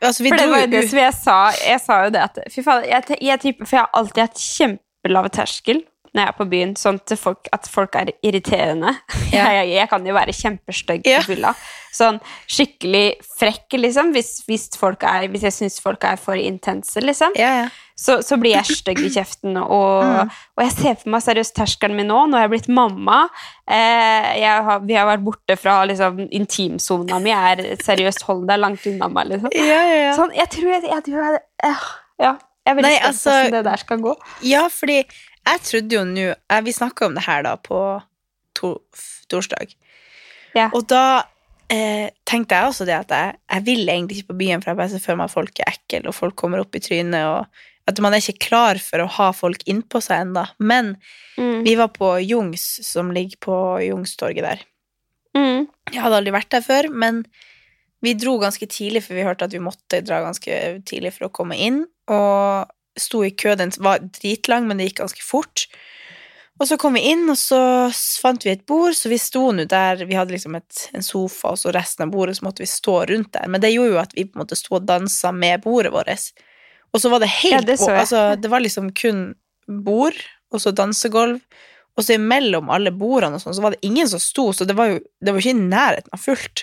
Altså, 0.00 0.22
vi 0.22 0.32
for 0.32 0.40
det 0.40 0.48
var 0.50 0.64
jo 0.64 0.70
det 0.72 0.82
som 0.90 0.98
jeg 1.00 1.14
sa. 1.16 1.36
Jeg 1.64 1.80
sa 1.84 2.00
jo 2.04 2.10
det 2.14 2.24
at 2.26 2.40
Fy 2.52 2.64
faen, 2.66 2.84
jeg, 2.88 3.04
jeg, 3.14 3.40
jeg, 3.44 3.54
For 3.62 3.76
jeg 3.78 3.84
har 3.86 4.00
alltid 4.00 4.22
hatt 4.26 4.42
kjempelav 4.42 5.30
terskel 5.34 5.82
når 6.14 6.22
jeg 6.22 6.28
er 6.32 6.36
på 6.38 6.46
byen, 6.50 6.76
sånn 6.78 6.98
til 7.06 7.16
folk, 7.20 7.48
at 7.52 7.68
folk 7.70 7.94
er 8.00 8.12
irriterende. 8.22 8.94
Ja. 9.28 9.44
Jeg, 9.52 9.74
jeg 9.76 9.88
kan 9.90 10.06
jo 10.08 10.14
være 10.16 10.32
kjempestygg 10.32 11.02
på 11.04 11.18
fylla. 11.26 11.50
Sånn 11.92 12.16
skikkelig 12.48 13.18
frekk, 13.36 13.74
liksom, 13.76 14.14
hvis, 14.14 14.30
hvis, 14.48 14.64
folk 14.80 15.04
er, 15.04 15.26
hvis 15.28 15.44
jeg 15.44 15.52
syns 15.52 15.76
folk 15.84 16.06
er 16.08 16.16
for 16.16 16.40
intense, 16.40 16.96
liksom. 17.04 17.36
Ja, 17.36 17.50
ja. 17.58 17.66
så, 17.98 18.16
så 18.24 18.38
blir 18.40 18.54
jeg 18.56 18.78
stygg 18.78 19.02
i 19.04 19.10
kjeften. 19.12 19.58
Og, 19.60 20.06
Mm. 20.08 20.32
og 20.56 20.64
jeg 20.64 20.72
ser 20.78 20.96
for 21.02 21.12
meg 21.12 21.22
seriøst 21.26 21.54
terskelen 21.58 21.98
min 22.00 22.08
nå. 22.08 22.22
Nå 22.32 22.38
har 22.40 22.46
jeg 22.46 22.54
blitt 22.56 22.70
mamma. 22.72 23.20
Eh, 23.68 24.30
jeg 24.40 24.64
har, 24.70 24.80
vi 24.88 24.96
har 24.96 25.06
vært 25.12 25.24
borte 25.28 25.58
fra 25.60 25.76
liksom, 25.92 26.24
intimsona 26.40 27.20
mi. 27.22 27.30
er 27.36 27.62
seriøst 27.84 28.24
hold 28.30 28.46
deg 28.48 28.62
langt 28.64 28.86
unna 28.88 29.12
meg. 29.12 29.28
Liksom. 29.34 29.52
ja, 29.60 29.80
ja, 29.92 30.02
ja. 30.08 30.12
Sånn, 30.16 30.32
jeg 30.40 30.48
tror 30.56 30.72
jeg, 30.72 30.84
jeg, 30.88 31.02
jeg, 31.12 31.24
jeg 31.28 31.40
jeg, 31.68 31.80
Ja, 32.24 32.32
jeg 32.64 32.72
er 32.72 32.80
veldig 32.80 32.96
spent 32.96 33.04
på 33.04 33.12
altså- 33.12 33.36
hvordan 33.36 33.58
det 33.60 33.64
der 33.68 33.84
skal 33.84 34.00
gå. 34.08 34.16
Ja, 34.48 34.64
fordi 34.72 35.02
jeg 35.46 35.60
trodde 35.64 35.94
jo 35.96 36.04
nå 36.04 36.26
eh, 36.34 36.60
Vi 36.64 36.72
snakka 36.72 37.06
om 37.06 37.14
det 37.16 37.24
her 37.26 37.42
da 37.46 37.56
på 37.56 37.78
to, 38.58 38.74
torsdag. 39.30 39.74
Ja. 40.56 40.68
Og 40.74 40.86
da 40.90 41.22
eh, 41.70 42.10
tenkte 42.26 42.56
jeg 42.58 42.70
også 42.72 42.86
det 42.88 42.96
at 42.96 43.10
jeg, 43.14 43.36
jeg 43.52 43.64
vil 43.68 43.88
egentlig 43.88 44.18
ikke 44.18 44.32
på 44.32 44.38
byen, 44.42 44.62
for 44.62 44.72
jeg 44.72 44.80
bare 44.80 44.90
ser 44.94 45.04
for 45.04 45.16
meg 45.20 45.28
at 45.30 45.36
folk 45.36 45.60
er 45.62 45.72
ekle, 45.74 46.08
og 46.08 46.16
folk 46.16 46.36
kommer 46.40 46.62
opp 46.64 46.74
i 46.74 46.82
trynet, 46.82 47.22
og 47.28 47.46
at 47.88 48.00
man 48.04 48.12
er 48.12 48.20
ikke 48.20 48.48
klar 48.50 48.80
for 48.82 49.00
å 49.00 49.10
ha 49.18 49.28
folk 49.32 49.62
innpå 49.70 50.00
seg 50.04 50.26
ennå. 50.26 50.46
Men 50.58 50.96
Mm. 51.38 51.62
vi 51.62 51.76
var 51.78 51.88
på 51.94 52.16
Jungs, 52.26 52.64
som 52.82 53.12
ligger 53.14 53.38
på 53.38 53.56
Jungstorget 53.86 54.42
der. 54.42 54.62
Mm. 55.38 55.68
Jeg 55.92 56.02
hadde 56.02 56.16
aldri 56.18 56.32
vært 56.34 56.50
der 56.50 56.64
før, 56.66 56.88
men 56.90 57.20
vi 58.02 58.16
dro 58.18 58.40
ganske 58.42 58.66
tidlig, 58.66 59.04
for 59.04 59.14
vi 59.14 59.22
hørte 59.22 59.46
at 59.46 59.54
vi 59.54 59.60
måtte 59.62 60.00
dra 60.02 60.18
ganske 60.24 60.82
tidlig 60.82 61.12
for 61.14 61.28
å 61.28 61.32
komme 61.32 61.54
inn, 61.54 61.84
og 62.10 62.66
sto 63.02 63.24
i 63.26 63.30
kø. 63.30 63.54
Den 63.58 63.72
var 63.82 64.02
dritlang, 64.20 64.68
men 64.68 64.80
det 64.80 64.90
gikk 64.90 65.02
ganske 65.02 65.24
fort. 65.24 65.66
Og 66.58 66.66
så 66.66 66.76
kom 66.80 66.96
vi 66.98 67.04
inn, 67.12 67.28
og 67.30 67.38
så 67.38 67.60
fant 68.18 68.42
vi 68.42 68.50
et 68.50 68.64
bord, 68.66 68.96
så 68.98 69.10
vi 69.12 69.20
sto 69.22 69.44
nå 69.54 69.68
der 69.70 70.02
Vi 70.08 70.16
hadde 70.18 70.34
liksom 70.34 70.56
et, 70.58 70.88
en 70.96 71.06
sofa, 71.06 71.52
og 71.54 71.60
så 71.60 71.72
resten 71.74 72.08
av 72.08 72.14
bordet, 72.14 72.38
så 72.38 72.48
måtte 72.48 72.64
vi 72.64 72.70
stå 72.70 72.96
rundt 73.10 73.30
der. 73.36 73.46
Men 73.46 73.62
det 73.62 73.70
gjorde 73.74 73.94
jo 73.94 74.00
at 74.02 74.16
vi 74.16 74.26
på 74.26 74.38
en 74.38 74.42
måte 74.42 74.58
sto 74.58 74.78
og 74.80 74.88
dansa 74.88 75.30
med 75.34 75.62
bordet 75.62 75.94
vårt. 75.94 76.32
Og 76.90 77.02
så 77.02 77.12
var 77.12 77.22
det 77.22 77.30
helt 77.44 77.60
Ja, 77.60 77.66
det 77.68 77.78
så 77.78 77.92
altså, 77.94 78.22
Det 78.36 78.50
var 78.50 78.64
liksom 78.64 78.90
kun 78.96 79.22
bord, 79.68 80.18
og 80.50 80.64
så 80.64 80.74
dansegulv. 80.74 81.38
Og 81.98 82.04
så 82.06 82.14
imellom 82.14 82.70
alle 82.70 82.92
bordene 82.94 83.38
og 83.38 83.42
sånn, 83.42 83.56
så 83.58 83.62
var 83.62 83.74
det 83.74 83.82
ingen 83.86 84.06
som 84.10 84.22
sto, 84.22 84.52
så 84.54 84.66
det 84.66 84.76
var 84.78 84.92
jo 84.92 85.00
det 85.02 85.32
var 85.34 85.42
ikke 85.42 85.54
i 85.56 85.66
nærheten 85.66 86.14
av 86.14 86.22
fullt. 86.22 86.62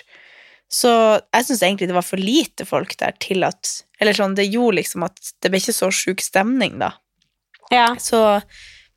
Så 0.72 0.90
jeg 0.90 1.46
syns 1.46 1.62
egentlig 1.62 1.88
det 1.90 1.96
var 1.96 2.06
for 2.06 2.20
lite 2.20 2.66
folk 2.66 2.96
der 2.98 3.14
til 3.22 3.46
at 3.46 3.70
Eller 4.02 4.16
sånn, 4.16 4.34
det 4.36 4.48
gjorde 4.50 4.80
liksom 4.80 5.04
at 5.06 5.30
det 5.42 5.52
ble 5.52 5.60
ikke 5.62 5.76
så 5.76 5.92
sjuk 5.94 6.24
stemning, 6.24 6.80
da. 6.82 6.92
Ja. 7.70 7.94
Så 8.00 8.40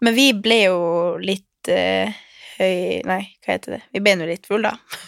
Men 0.01 0.15
vi 0.17 0.31
ble 0.33 0.63
jo 0.65 0.81
litt 1.21 1.69
eh, 1.71 2.09
høy 2.57 3.05
Nei, 3.07 3.21
hva 3.45 3.55
heter 3.55 3.77
det? 3.77 3.83
Vi 3.93 4.03
ble 4.03 4.17
nå 4.17 4.27
litt 4.29 4.49
fulle, 4.49 4.73
da. 4.73 4.99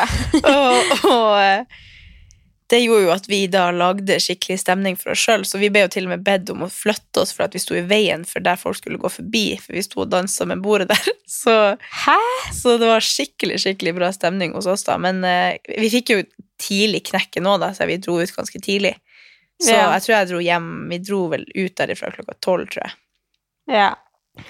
ja. 0.00 0.04
og, 0.54 0.94
og 1.10 1.30
eh, 1.40 1.80
det 2.70 2.78
gjorde 2.84 3.02
jo 3.04 3.10
at 3.14 3.26
vi 3.30 3.40
da 3.50 3.64
lagde 3.74 4.16
skikkelig 4.22 4.60
stemning 4.62 4.96
for 4.98 5.12
oss 5.12 5.22
sjøl, 5.26 5.42
så 5.48 5.58
vi 5.58 5.70
ble 5.74 5.82
jo 5.84 5.90
til 5.90 6.06
og 6.06 6.12
med 6.12 6.22
bedt 6.26 6.52
om 6.54 6.62
å 6.62 6.70
flytte 6.70 7.22
oss 7.24 7.32
for 7.34 7.46
at 7.48 7.54
vi 7.56 7.62
sto 7.62 7.74
i 7.74 7.82
veien 7.90 8.22
for 8.28 8.42
der 8.44 8.58
folk 8.60 8.78
skulle 8.78 9.00
gå 9.02 9.10
forbi, 9.10 9.44
for 9.58 9.74
vi 9.74 9.82
sto 9.82 10.04
og 10.04 10.10
dansa 10.12 10.46
med 10.46 10.62
bordet 10.62 10.90
der. 10.92 11.10
Så, 11.30 11.52
så 12.52 12.72
det 12.80 12.88
var 12.90 13.04
skikkelig, 13.06 13.60
skikkelig 13.62 13.92
bra 13.94 14.08
stemning 14.12 14.50
hos 14.56 14.66
oss, 14.66 14.82
da. 14.88 14.96
Men 14.98 15.22
eh, 15.24 15.60
vi 15.78 15.86
fikk 15.92 16.10
jo 16.10 16.16
tidlig 16.60 17.04
knekke 17.06 17.38
nå, 17.44 17.52
da, 17.62 17.68
så 17.72 17.86
vi 17.86 18.00
dro 18.02 18.16
ut 18.18 18.32
ganske 18.34 18.58
tidlig. 18.60 18.96
Så 19.62 19.70
Ja. 19.76 19.92
jeg 19.94 20.02
tror 20.06 20.14
jeg 20.16 20.28
dro 20.30 20.38
hjem 20.40 20.66
Vi 20.90 20.98
dro 21.04 21.20
vel 21.30 21.44
ut 21.54 21.74
derifra 21.78 22.10
klokka 22.14 22.34
tolv, 22.42 22.66
tror 22.72 22.86
jeg. 22.88 22.96
ja. 23.76 23.90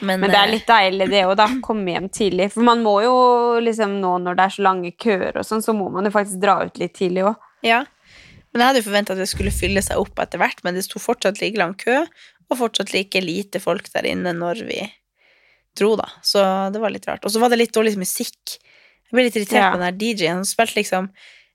Men, 0.01 0.21
Men 0.21 0.31
det 0.31 0.37
er 0.39 0.47
eh, 0.49 0.53
litt 0.55 0.67
deilig 0.69 1.07
det 1.11 1.23
òg, 1.27 1.37
da. 1.41 1.47
Komme 1.65 1.93
hjem 1.95 2.09
tidlig. 2.13 2.51
For 2.55 2.63
man 2.65 2.83
må 2.85 2.97
jo 3.03 3.15
liksom 3.65 3.97
nå 4.01 4.17
når 4.23 4.37
det 4.39 4.45
er 4.45 4.53
så 4.57 4.63
lange 4.67 4.93
køer 4.93 5.39
og 5.41 5.47
sånn, 5.47 5.63
så 5.65 5.75
må 5.75 5.89
man 5.93 6.07
jo 6.07 6.13
faktisk 6.15 6.41
dra 6.43 6.59
ut 6.69 6.79
litt 6.79 6.95
tidlig 6.99 7.25
òg. 7.29 7.39
Ja. 7.67 7.81
Men 8.53 8.63
jeg 8.63 8.69
hadde 8.71 8.81
jo 8.83 8.87
forventa 8.89 9.15
at 9.15 9.21
det 9.23 9.29
skulle 9.31 9.53
fylle 9.55 9.83
seg 9.85 10.01
opp 10.01 10.19
etter 10.19 10.41
hvert, 10.43 10.63
men 10.67 10.75
det 10.75 10.83
sto 10.87 10.99
fortsatt 11.03 11.39
like 11.43 11.59
lang 11.61 11.77
kø, 11.79 12.01
og 12.51 12.59
fortsatt 12.59 12.91
like 12.93 13.21
lite 13.23 13.61
folk 13.63 13.87
der 13.95 14.09
inne 14.11 14.33
når 14.35 14.65
vi 14.67 14.81
dro, 15.79 15.93
da. 16.01 16.09
Så 16.27 16.43
det 16.75 16.81
var 16.83 16.91
litt 16.91 17.07
rart. 17.07 17.25
Og 17.25 17.31
så 17.31 17.39
var 17.43 17.53
det 17.53 17.61
litt 17.61 17.75
dårlig 17.77 17.95
musikk. 18.01 18.57
Jeg 19.07 19.15
ble 19.15 19.27
litt 19.29 19.37
irritert 19.39 19.61
Ja. 19.63 19.71
på 19.71 19.79
den 19.79 19.87
der 19.87 19.99
DJ-en. 20.01 20.41
Han 20.43 20.49
spilte 20.49 20.81
liksom 20.81 21.11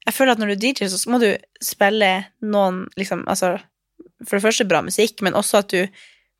Jeg 0.05 0.13
føler 0.13 0.31
at 0.35 0.37
når 0.39 0.51
du 0.53 0.55
DJ, 0.67 0.85
så 0.87 1.09
må 1.09 1.17
du 1.19 1.31
spille 1.59 2.27
noen 2.45 2.83
liksom 2.95 3.23
Altså, 3.27 3.55
for 4.23 4.37
det 4.37 4.43
første 4.45 4.67
bra 4.69 4.81
musikk, 4.85 5.21
men 5.25 5.33
også 5.33 5.63
at 5.63 5.69
du 5.73 5.87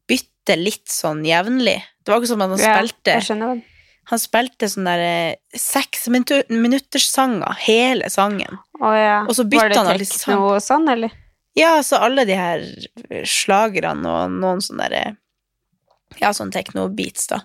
bytter 0.07 0.55
litt 0.61 0.85
sånn 0.87 1.23
jevnlig. 1.25 1.81
Det 2.05 2.13
var 2.13 2.21
ikke 2.21 2.29
som 2.29 2.43
at 2.45 2.53
han 2.53 2.61
spilte 2.61 3.15
skjønner 3.25 3.55
det. 3.55 3.63
Han 4.11 4.19
spilte 4.21 4.67
sånne 4.69 4.91
der 4.99 5.03
eh, 5.33 5.59
seks 5.59 6.07
minutter- 6.13 6.45
minutters 6.53 7.07
sanger, 7.09 7.55
hele 7.65 8.09
sangen. 8.13 8.59
Å 8.81 8.91
ja. 8.93 9.15
Og 9.25 9.33
så 9.33 9.43
Var 9.47 9.49
bytta 9.69 9.79
han 9.81 9.91
alle 9.95 10.05
sang. 10.05 10.19
tekno 10.35 10.49
og 10.53 10.61
sånn, 10.61 10.87
eller? 10.93 11.11
Ja, 11.55 11.77
så 11.87 11.97
alle 12.03 12.25
de 12.27 12.35
her 12.35 12.65
slagerne 13.25 14.05
og 14.11 14.31
noen 14.35 14.61
sånne 14.61 14.89
derre 14.89 15.17
Ja, 16.19 16.29
sånn 16.35 16.51
techno-beats, 16.53 17.27
da. 17.27 17.41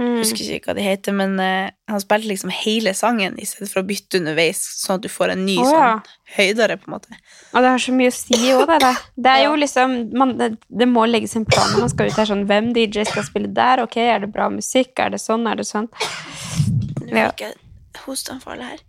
Mm. 0.00 0.14
Husker 0.22 0.46
ikke 0.54 0.70
hva 0.70 0.74
de 0.78 0.84
heter, 0.86 1.12
men 1.12 1.34
uh, 1.36 1.68
han 1.90 2.00
spilte 2.00 2.30
liksom 2.30 2.52
hele 2.62 2.94
sangen 2.96 3.34
i 3.36 3.44
stedet 3.44 3.68
for 3.68 3.82
å 3.82 3.88
bytte 3.88 4.16
underveis, 4.16 4.62
sånn 4.80 4.96
at 4.96 5.04
du 5.04 5.10
får 5.12 5.34
en 5.34 5.42
ny 5.44 5.58
oh, 5.60 5.68
ja. 5.68 5.88
sånn 5.98 6.36
høydere, 6.38 6.78
på 6.80 6.88
en 6.88 6.94
måte. 6.94 7.18
Og 7.52 7.60
det 7.60 7.72
har 7.74 7.82
så 7.84 7.92
mye 7.98 8.08
å 8.08 8.14
si 8.16 8.38
òg, 8.54 8.62
det 8.70 8.78
der. 8.86 9.02
Det 9.26 9.32
er 9.36 9.42
jo 9.44 9.58
liksom 9.60 9.96
man, 10.16 10.32
det, 10.38 10.54
det 10.80 10.88
må 10.88 11.04
legges 11.04 11.36
en 11.36 11.44
plan 11.44 11.68
når 11.74 11.84
man 11.84 11.92
skal 11.92 12.08
ut 12.08 12.16
her. 12.16 12.28
Sånn, 12.30 12.46
hvem 12.48 12.70
DJ 12.76 13.04
skal 13.10 13.26
spille 13.26 13.50
der? 13.52 13.82
Ok, 13.84 13.98
er 14.00 14.22
det 14.22 14.30
bra 14.32 14.46
musikk? 14.52 14.94
Er 15.04 15.12
det 15.12 15.20
sånn? 15.20 15.44
Er 15.50 15.60
det 15.60 15.66
sånn? 15.68 15.90
Nå 15.90 17.10
fikk 17.10 17.44
jeg 17.44 17.58
hosteanfall 18.06 18.62
her. 18.64 18.80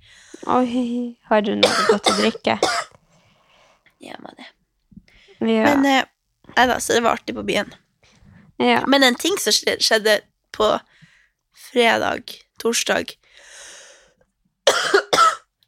Oi, 0.56 1.18
har 1.28 1.44
du 1.44 1.52
noe 1.58 1.88
godt 1.90 2.08
å 2.14 2.16
drikke? 2.22 2.56
Ja, 4.02 4.16
men, 4.24 4.40
det. 4.40 4.48
Ja. 5.44 5.74
men 5.74 5.86
eh, 5.90 6.08
nei 6.56 6.66
da, 6.72 6.80
så 6.80 6.96
det 6.96 7.04
var 7.04 7.20
artig 7.20 7.36
på 7.36 7.44
byen. 7.46 7.76
ja. 8.64 8.80
Men 8.88 9.04
en 9.04 9.20
ting 9.20 9.36
som 9.42 9.52
skjedde 9.52 10.22
på 10.56 10.72
fredag, 11.74 12.24
torsdag, 12.62 13.06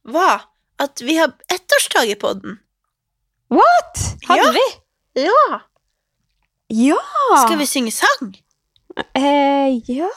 var 0.03 0.41
at 0.83 1.01
vi 1.01 1.17
har 1.17 1.31
ettårsdag 1.53 2.05
i 2.11 2.15
podden. 2.15 2.57
What? 3.49 3.97
Hadde 4.27 4.41
Ja. 4.41 4.51
vi? 4.51 4.65
Ja! 5.23 5.59
Ja! 6.67 6.97
Skal 7.45 7.57
vi 7.57 7.65
synge 7.67 7.91
sang? 7.91 8.33
Eh, 9.15 9.79
ja, 9.87 10.09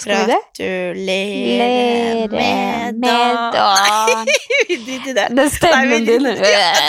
skal 0.00 0.16
vi 0.26 0.32
det? 0.32 0.40
Gratulerer 0.58 2.28
med 2.28 2.94
med 2.94 3.36
dagen. 3.52 4.26
vi 4.68 4.76
driter 4.76 5.10
i 5.10 5.12
det. 5.12 5.28
Den 5.30 5.50
stemmen 5.50 6.04
din. 6.06 6.24
Ja. 6.26 6.74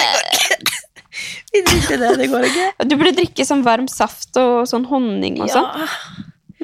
Vi 1.53 1.61
driter 1.61 1.93
i 1.93 1.97
det, 1.97 2.15
det 2.17 2.27
går 2.31 2.43
ikke. 2.47 2.71
Du 2.89 2.95
burde 2.97 3.11
drikke 3.13 3.45
sånn 3.45 3.59
varm 3.61 3.85
saft 3.87 4.33
og 4.41 4.63
sånn 4.65 4.87
honning 4.89 5.35
og 5.43 5.51
sånn. 5.53 5.83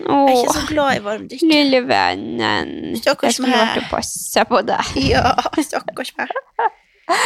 Jeg 0.06 0.34
er 0.36 0.42
ikke 0.44 0.54
så 0.56 0.66
glad 0.70 0.96
i 0.96 1.04
varm 1.06 1.28
drikke. 1.30 1.48
lille 1.52 1.82
vennen. 1.88 2.74
Stakkars 3.02 3.30
Jeg 3.30 3.34
skulle 3.40 3.52
meg. 3.56 3.68
vært 3.68 3.84
og 3.84 3.90
passa 3.92 4.46
på 4.50 4.62
deg. 4.68 4.94
Ja, 5.14 5.34
stakkars 5.64 6.14
meg. 6.18 6.34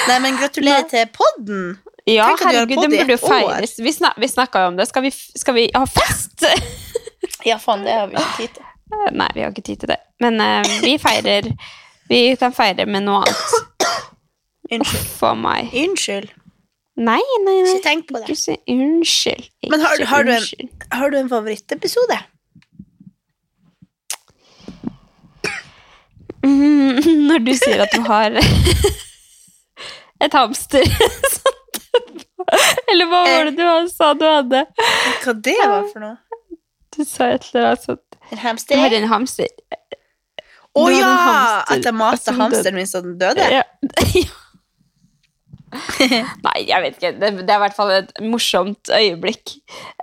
Nei, 0.07 0.19
men 0.23 0.37
gratulerer 0.39 0.85
til 0.89 1.09
podden. 1.15 1.63
Ja, 2.07 2.29
herregud, 2.39 2.77
den 2.83 2.91
burde 2.91 3.15
jo 3.15 3.19
feires. 3.19 3.77
Vi, 3.79 3.91
snak, 3.95 4.17
vi 4.19 4.27
snakka 4.27 4.61
jo 4.65 4.67
om 4.73 4.77
det. 4.79 4.87
Skal 4.89 5.03
vi, 5.05 5.11
skal 5.11 5.55
vi 5.59 5.69
ha 5.75 5.85
fest? 5.87 6.43
Ja, 7.47 7.57
faen, 7.59 7.81
det 7.83 7.91
har 7.91 8.07
vi 8.07 8.15
ikke 8.15 8.37
tid 8.37 8.53
til. 8.55 8.67
Nei, 9.19 9.25
vi 9.35 9.41
har 9.43 9.51
ikke 9.51 9.63
tid 9.67 9.79
til 9.81 9.89
det. 9.91 9.97
Men 10.23 10.37
uh, 10.39 10.63
vi 10.83 10.93
feirer 11.01 11.47
Vi 12.07 12.19
kan 12.39 12.53
feire 12.55 12.85
med 12.87 13.03
noe 13.03 13.23
annet. 13.25 13.97
Unnskyld. 14.71 15.07
For 15.19 15.35
meg. 15.35 15.73
Unnskyld. 15.75 16.29
Nei, 17.03 17.17
nei, 17.43 17.55
nei. 17.65 17.73
Ikke 17.73 17.83
tenk 17.83 18.05
på 18.11 18.21
det. 18.21 18.29
Ikke 18.35 18.55
unnskyld. 18.71 19.49
Men 19.73 19.81
har 19.83 19.97
du- 19.97 20.03
Ikke 20.05 20.09
har 20.13 20.23
du 20.23 20.31
en- 20.35 20.69
Har 20.99 21.09
du 21.11 21.17
en 21.19 21.29
favorittepisode? 21.31 22.19
Mm, 26.43 26.99
Når 27.29 27.39
du 27.45 27.53
sier 27.55 27.79
at 27.85 27.93
du 27.95 28.01
har 28.07 28.35
et 30.23 30.33
hamster 30.35 30.83
Eller 32.91 33.07
hva 33.09 33.21
var 33.25 33.47
det 33.47 33.53
du 33.57 33.63
sa 33.91 34.11
du 34.17 34.25
hadde? 34.27 34.65
Hva 35.23 35.33
det 35.45 35.55
var 35.61 35.85
for 35.89 35.99
noe? 36.03 36.17
Du 36.93 37.01
sa 37.07 37.29
et 37.33 37.45
eller 37.49 37.63
annet 37.71 37.85
sånt. 37.87 38.17
En 38.29 38.37
Du 38.37 38.41
hamster? 38.43 38.77
har 38.77 38.93
en 38.93 39.07
hamster. 39.09 39.49
Å 40.73 40.83
oh, 40.83 40.89
ja! 40.93 41.07
hamster. 41.07 41.77
At 41.77 41.85
jeg 41.87 41.95
mata 41.97 42.11
Altså, 42.17 42.31
hamsteren 42.37 42.77
min 42.77 42.89
så 42.89 43.01
den 43.05 43.15
døde? 43.21 43.45
Ja. 43.49 43.63
Nei, 45.73 46.59
jeg 46.67 46.81
vet 46.83 46.97
ikke. 46.99 47.11
Det, 47.21 47.27
det 47.39 47.49
er 47.49 47.57
i 47.57 47.63
hvert 47.63 47.77
fall 47.77 47.91
et 47.95 48.11
morsomt 48.29 48.89
øyeblikk. 48.93 49.55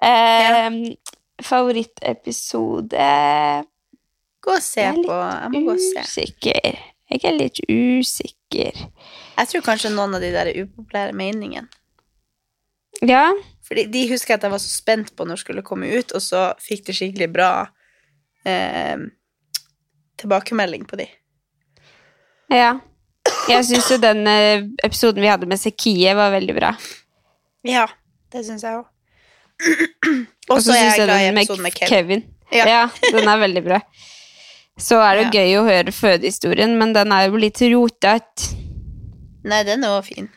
Eh, 0.02 0.70
Favorittepisode 1.46 3.06
Gå 4.40 4.54
og 4.56 4.64
se 4.64 4.86
på. 4.96 5.18
Jeg 5.18 5.52
må 5.52 5.62
gå 5.66 5.74
og 5.76 5.82
se. 5.82 6.04
Usikker. 6.06 6.80
Jeg 7.10 7.24
er 7.26 7.36
litt 7.36 7.58
usikker. 7.66 8.82
Jeg 9.36 9.50
tror 9.50 9.64
kanskje 9.66 9.90
noen 9.92 10.14
av 10.16 10.22
de 10.22 10.30
der 10.32 10.50
er 10.52 10.60
upopulære 10.62 11.16
meningene. 11.16 11.68
Ja. 13.06 13.30
Fordi 13.66 13.86
de 13.90 14.04
husker 14.10 14.36
at 14.36 14.44
jeg 14.44 14.52
var 14.52 14.60
så 14.62 14.70
spent 14.70 15.12
på 15.16 15.24
når 15.26 15.38
det 15.38 15.44
skulle 15.44 15.64
komme 15.66 15.90
ut, 15.90 16.12
og 16.16 16.22
så 16.22 16.50
fikk 16.62 16.86
de 16.88 16.94
skikkelig 16.96 17.28
bra 17.32 17.50
eh, 18.46 19.02
tilbakemelding 20.20 20.86
på 20.90 21.00
de. 21.02 21.08
ja. 22.52 22.78
Jeg 23.48 23.64
syns 23.66 23.88
jo 23.90 23.96
den 24.00 24.26
eh, 24.28 24.64
episoden 24.84 25.22
vi 25.22 25.28
hadde 25.30 25.46
med 25.48 25.58
Sekie, 25.60 26.12
var 26.16 26.32
veldig 26.34 26.54
bra. 26.56 26.70
Ja, 27.66 27.86
det 28.32 28.44
syns 28.46 28.64
jeg 28.66 28.78
òg. 28.78 28.86
Og 30.50 30.60
så 30.62 30.72
syns 30.74 30.98
jeg 30.98 31.08
den 31.08 31.34
med 31.36 31.50
med 31.62 31.76
Kevin. 31.76 31.90
Kevin. 31.90 32.22
Ja. 32.52 32.66
Ja. 32.68 32.82
den 33.12 33.28
er 33.28 33.40
veldig 33.42 33.62
bra. 33.64 33.80
Så 34.78 34.98
er 35.02 35.16
det 35.16 35.24
ja. 35.34 35.40
gøy 35.42 35.56
å 35.60 35.64
høre 35.66 35.92
fødehistorien, 35.92 36.76
men 36.78 36.92
den 36.96 37.12
er 37.12 37.28
jo 37.28 37.36
litt 37.40 37.58
rotete. 37.60 38.54
Nei, 39.44 39.62
den 39.64 39.84
er 39.84 39.96
òg 39.98 40.04
fin. 40.04 40.28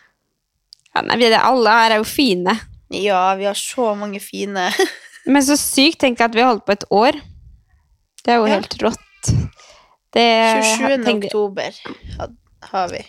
Ja, 0.96 1.02
nei, 1.02 1.18
vi- 1.18 1.34
alle 1.36 1.70
her 1.70 1.92
er 1.92 1.98
jo 2.02 2.04
fine. 2.08 2.54
Ja, 2.94 3.36
vi 3.36 3.46
har 3.46 3.56
så 3.58 3.96
mange 3.98 4.20
fine 4.22 4.68
Men 5.26 5.42
så 5.42 5.56
sykt 5.58 6.00
tenk 6.04 6.20
at 6.22 6.34
vi 6.36 6.42
har 6.44 6.52
holdt 6.52 6.66
på 6.68 6.74
et 6.76 6.84
år. 6.92 7.14
Det 8.24 8.34
er 8.34 8.38
jo 8.42 8.46
Ja. 8.46 8.54
helt 8.60 8.76
rått. 8.84 9.32
Det 10.14 10.26
27. 10.78 11.04
tenk- 11.06 11.26
oktober 11.26 11.72
har 12.72 12.88
vi. 12.92 13.02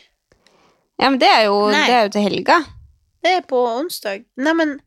Ja, 1.00 1.10
men 1.10 1.18
det 1.18 1.28
er 1.28 1.44
jo, 1.48 1.70
det 1.70 1.90
er 1.90 2.02
jo 2.06 2.12
til 2.14 2.22
helga. 2.22 2.60
Det 3.24 3.32
er 3.38 3.40
på 3.50 3.58
onsdag. 3.80 4.24
Neimen 4.38 4.78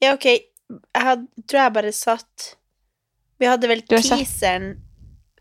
Ja, 0.00 0.14
ok. 0.14 0.24
Jeg 0.24 1.02
had, 1.02 1.26
tror 1.46 1.60
jeg 1.60 1.72
bare 1.74 1.92
satt 1.92 2.54
Vi 3.40 3.46
hadde 3.46 3.68
vel 3.68 3.82
teaseren 3.82 4.70
satt- 4.78 4.86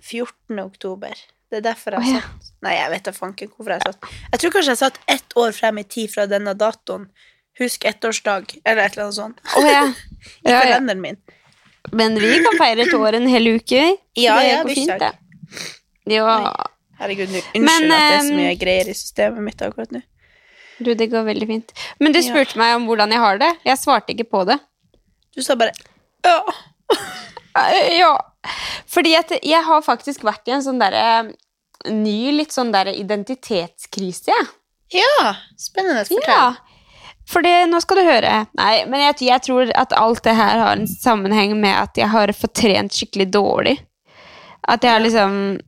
14. 0.03 0.59
oktober. 0.63 1.15
Det 1.49 1.59
er 1.59 1.65
derfor 1.65 1.97
jeg 1.97 2.05
har 2.05 2.19
ja. 2.19 2.21
satt 2.21 2.51
Nei, 2.62 2.75
jeg 2.75 2.91
vet 2.91 3.05
da 3.07 3.12
fanken 3.15 3.49
hvorfor 3.55 3.73
jeg 3.73 3.81
satt 3.88 4.03
Jeg 4.12 4.41
tror 4.41 4.51
kanskje 4.53 4.73
jeg 4.75 4.81
satt 4.83 4.99
ett 5.09 5.35
år 5.39 5.55
frem 5.55 5.79
i 5.81 5.85
tid 5.89 6.12
fra 6.13 6.27
denne 6.29 6.53
datoen. 6.53 7.07
Husk 7.59 7.88
ettårsdag, 7.89 8.53
eller 8.63 8.85
et 8.85 8.93
eller 8.93 9.07
annet 9.07 9.17
sånt. 9.17 9.41
Oh, 9.57 9.65
ja. 9.77 9.88
I 9.89 10.51
ja, 10.51 10.51
ja. 10.51 10.59
kalenderen 10.62 11.01
min. 11.03 11.17
Men 11.95 12.19
vi 12.21 12.35
kan 12.43 12.59
feire 12.59 12.85
et 12.85 12.93
år 12.93 13.17
en 13.17 13.27
hel 13.31 13.49
uke. 13.55 13.81
Ja, 14.19 14.38
det 14.39 14.49
ja, 14.49 14.62
går 14.63 14.75
fint, 14.77 14.93
det. 15.01 15.12
Ja. 16.13 16.35
Herregud, 16.99 17.31
unnskyld 17.31 17.65
Men, 17.65 17.88
at 17.88 17.91
det 17.91 18.15
er 18.19 18.23
så 18.27 18.38
mye 18.38 18.55
greier 18.59 18.91
i 18.91 18.95
systemet 18.97 19.45
mitt 19.45 19.62
akkurat 19.63 19.91
nå. 19.95 20.03
Du, 20.79 20.93
det 20.95 21.09
går 21.12 21.25
veldig 21.27 21.47
fint. 21.47 21.73
Men 21.99 22.15
du 22.15 22.21
Ja. 22.21 22.27
spurte 22.29 22.59
meg 22.59 22.75
om 22.77 22.85
hvordan 22.88 23.12
jeg 23.12 23.19
har 23.19 23.39
det. 23.39 23.49
Jeg 23.65 23.79
svarte 23.79 24.13
ikke 24.15 24.29
på 24.31 24.45
det. 24.47 24.59
Du 25.35 25.41
sa 25.43 25.55
bare 25.59 25.73
ja. 26.23 26.39
Eh, 27.57 27.97
Ja. 27.99 28.15
Fordi 28.88 29.15
at 29.19 29.31
jeg 29.43 29.63
har 29.65 29.81
faktisk 29.83 30.23
vært 30.23 30.47
i 30.47 30.53
en 30.55 30.63
sånn 30.63 30.79
derre 30.79 31.33
ny, 31.91 32.31
litt 32.31 32.51
sånn 32.55 32.71
derre 32.71 32.93
identitetskrise, 32.95 34.31
jeg. 34.31 34.47
ja. 35.01 35.33
Spennende. 35.59 36.05
Fortell. 36.07 36.33
Ja. 36.33 36.55
For 37.29 37.45
nå 37.45 37.79
skal 37.83 37.99
du 37.99 38.03
høre. 38.07 38.31
Nei, 38.57 38.85
men 38.89 39.03
jeg, 39.03 39.19
jeg 39.27 39.43
tror 39.45 39.69
at 39.77 39.93
alt 39.93 40.23
det 40.25 40.33
her 40.39 40.57
har 40.63 40.71
en 40.77 40.88
sammenheng 40.89 41.53
med 41.62 41.75
at 41.77 41.99
jeg 41.99 42.09
har 42.09 42.31
fått 42.33 42.55
trent 42.57 42.95
skikkelig 42.95 43.27
dårlig. 43.35 43.75
At 44.67 44.83
jeg 44.83 44.91
har 44.95 45.03
liksom 45.03 45.59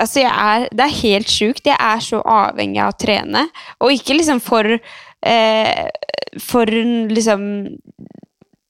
Altså, 0.00 0.22
jeg 0.22 0.30
er 0.32 0.68
Det 0.72 0.84
er 0.86 1.00
helt 1.02 1.28
sjukt. 1.28 1.66
Jeg 1.66 1.76
er 1.76 2.00
så 2.00 2.22
avhengig 2.24 2.80
av 2.80 2.94
å 2.94 2.96
trene. 2.96 3.42
Og 3.84 3.92
ikke 3.92 4.14
liksom 4.16 4.40
for 4.40 4.64
eh, 4.64 5.88
For 6.40 6.64
liksom 6.70 7.42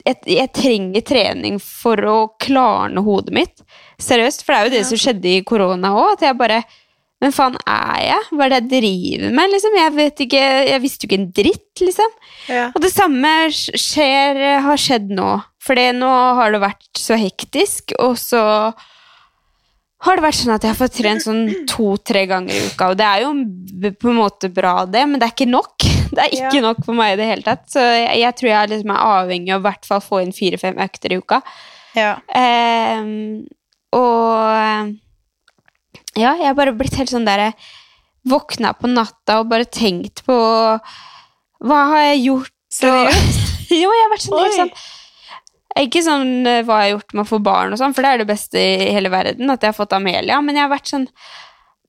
jeg, 0.07 0.17
jeg 0.27 0.53
trenger 0.57 1.05
trening 1.07 1.59
for 1.63 1.97
å 2.09 2.19
klarne 2.41 3.03
hodet 3.05 3.35
mitt. 3.37 3.63
Seriøst. 4.01 4.45
For 4.47 4.53
det 4.55 4.59
er 4.61 4.65
jo 4.69 4.75
det 4.77 4.85
Ja. 4.85 4.89
som 4.91 5.01
skjedde 5.03 5.33
i 5.37 5.43
korona 5.47 5.93
òg. 5.95 6.13
At 6.19 6.21
jeg 6.29 6.39
bare 6.39 6.65
Men 7.21 7.33
faen 7.37 7.57
er 7.69 7.99
jeg? 8.01 8.29
Hva 8.33 8.47
er 8.47 8.49
det 8.49 8.59
jeg 8.63 8.69
driver 8.81 9.33
med? 9.37 9.51
Liksom? 9.53 9.75
Jeg 9.77 9.93
vet 9.93 10.21
ikke, 10.25 10.45
jeg 10.71 10.81
visste 10.81 11.05
jo 11.05 11.09
ikke 11.11 11.19
en 11.21 11.33
dritt, 11.37 11.83
liksom. 11.85 12.15
Ja. 12.49 12.63
Og 12.75 12.81
det 12.81 12.91
samme 12.95 13.33
skjer, 13.53 14.41
har 14.65 14.81
skjedd 14.81 15.11
nå. 15.13 15.43
For 15.61 15.75
nå 15.77 16.09
har 16.39 16.51
det 16.55 16.63
vært 16.63 16.97
så 16.97 17.19
hektisk, 17.21 17.93
og 18.01 18.17
så 18.17 18.73
har 20.01 20.17
det 20.17 20.25
vært 20.25 20.39
sånn 20.41 20.55
at 20.55 20.65
jeg 20.65 20.73
har 20.73 20.81
fått 20.81 20.97
trent 20.97 21.21
sånn 21.27 21.43
to-tre 21.69 22.23
ganger 22.31 22.57
i 22.57 22.63
uka. 22.73 22.89
Og 22.89 22.97
det 22.97 23.05
er 23.05 23.27
jo 23.27 23.35
på 24.01 24.09
en 24.15 24.17
måte 24.23 24.49
bra, 24.49 24.87
det, 24.89 25.05
men 25.05 25.21
det 25.21 25.29
er 25.29 25.35
ikke 25.37 25.51
nok. 25.53 25.77
Det 26.17 26.23
er 26.25 26.33
ikke 26.35 26.57
Ja. 26.61 26.65
nok 26.69 26.81
for 26.87 26.97
meg 26.99 27.15
i 27.15 27.19
det 27.21 27.29
hele 27.31 27.43
tatt. 27.47 27.67
Så 27.71 27.83
jeg, 27.83 28.19
jeg 28.23 28.37
tror 28.41 28.51
jeg 28.51 28.71
liksom 28.75 28.91
er 28.95 29.05
avhengig 29.11 29.55
av 29.55 29.61
i 29.63 29.67
hvert 29.69 29.87
fall 29.89 30.01
få 30.05 30.23
inn 30.25 30.33
fire-fem 30.37 30.79
økter 30.83 31.15
i 31.15 31.21
uka. 31.23 31.41
ja. 31.99 32.17
Eh, 32.35 33.03
og 33.91 34.95
ja, 36.19 36.35
jeg 36.39 36.47
har 36.47 36.55
bare 36.59 36.75
blitt 36.79 36.95
helt 36.99 37.11
sånn 37.11 37.27
der 37.27 37.51
Våkna 38.31 38.75
på 38.77 38.87
natta 38.91 39.39
og 39.41 39.49
bare 39.51 39.65
tenkt 39.65 40.21
på 40.27 40.35
Hva 41.65 41.79
har 41.95 42.03
jeg 42.11 42.21
gjort? 42.29 42.53
Seriøst? 42.71 43.41
jo, 43.81 43.89
jeg 43.91 44.03
har 44.05 44.13
vært 44.13 44.27
sånn 44.27 44.43
helt 44.45 44.59
sånn 44.61 44.73
Ikke 45.83 46.03
sånn 46.07 46.31
eh, 46.47 46.61
hva 46.69 46.81
jeg 46.83 46.91
har 46.91 46.93
gjort 46.97 47.15
med 47.17 47.25
å 47.25 47.29
få 47.31 47.41
barn 47.43 47.73
og 47.75 47.81
sånn, 47.81 47.95
for 47.97 48.05
det 48.07 48.11
er 48.13 48.23
det 48.23 48.29
beste 48.31 48.61
i 48.61 48.91
hele 48.95 49.11
verden, 49.13 49.51
at 49.51 49.63
jeg 49.65 49.73
har 49.73 49.79
fått 49.79 49.95
Amelia, 49.97 50.39
men 50.45 50.59
jeg 50.59 50.67
har 50.67 50.73
vært 50.75 50.91
sånn 50.93 51.07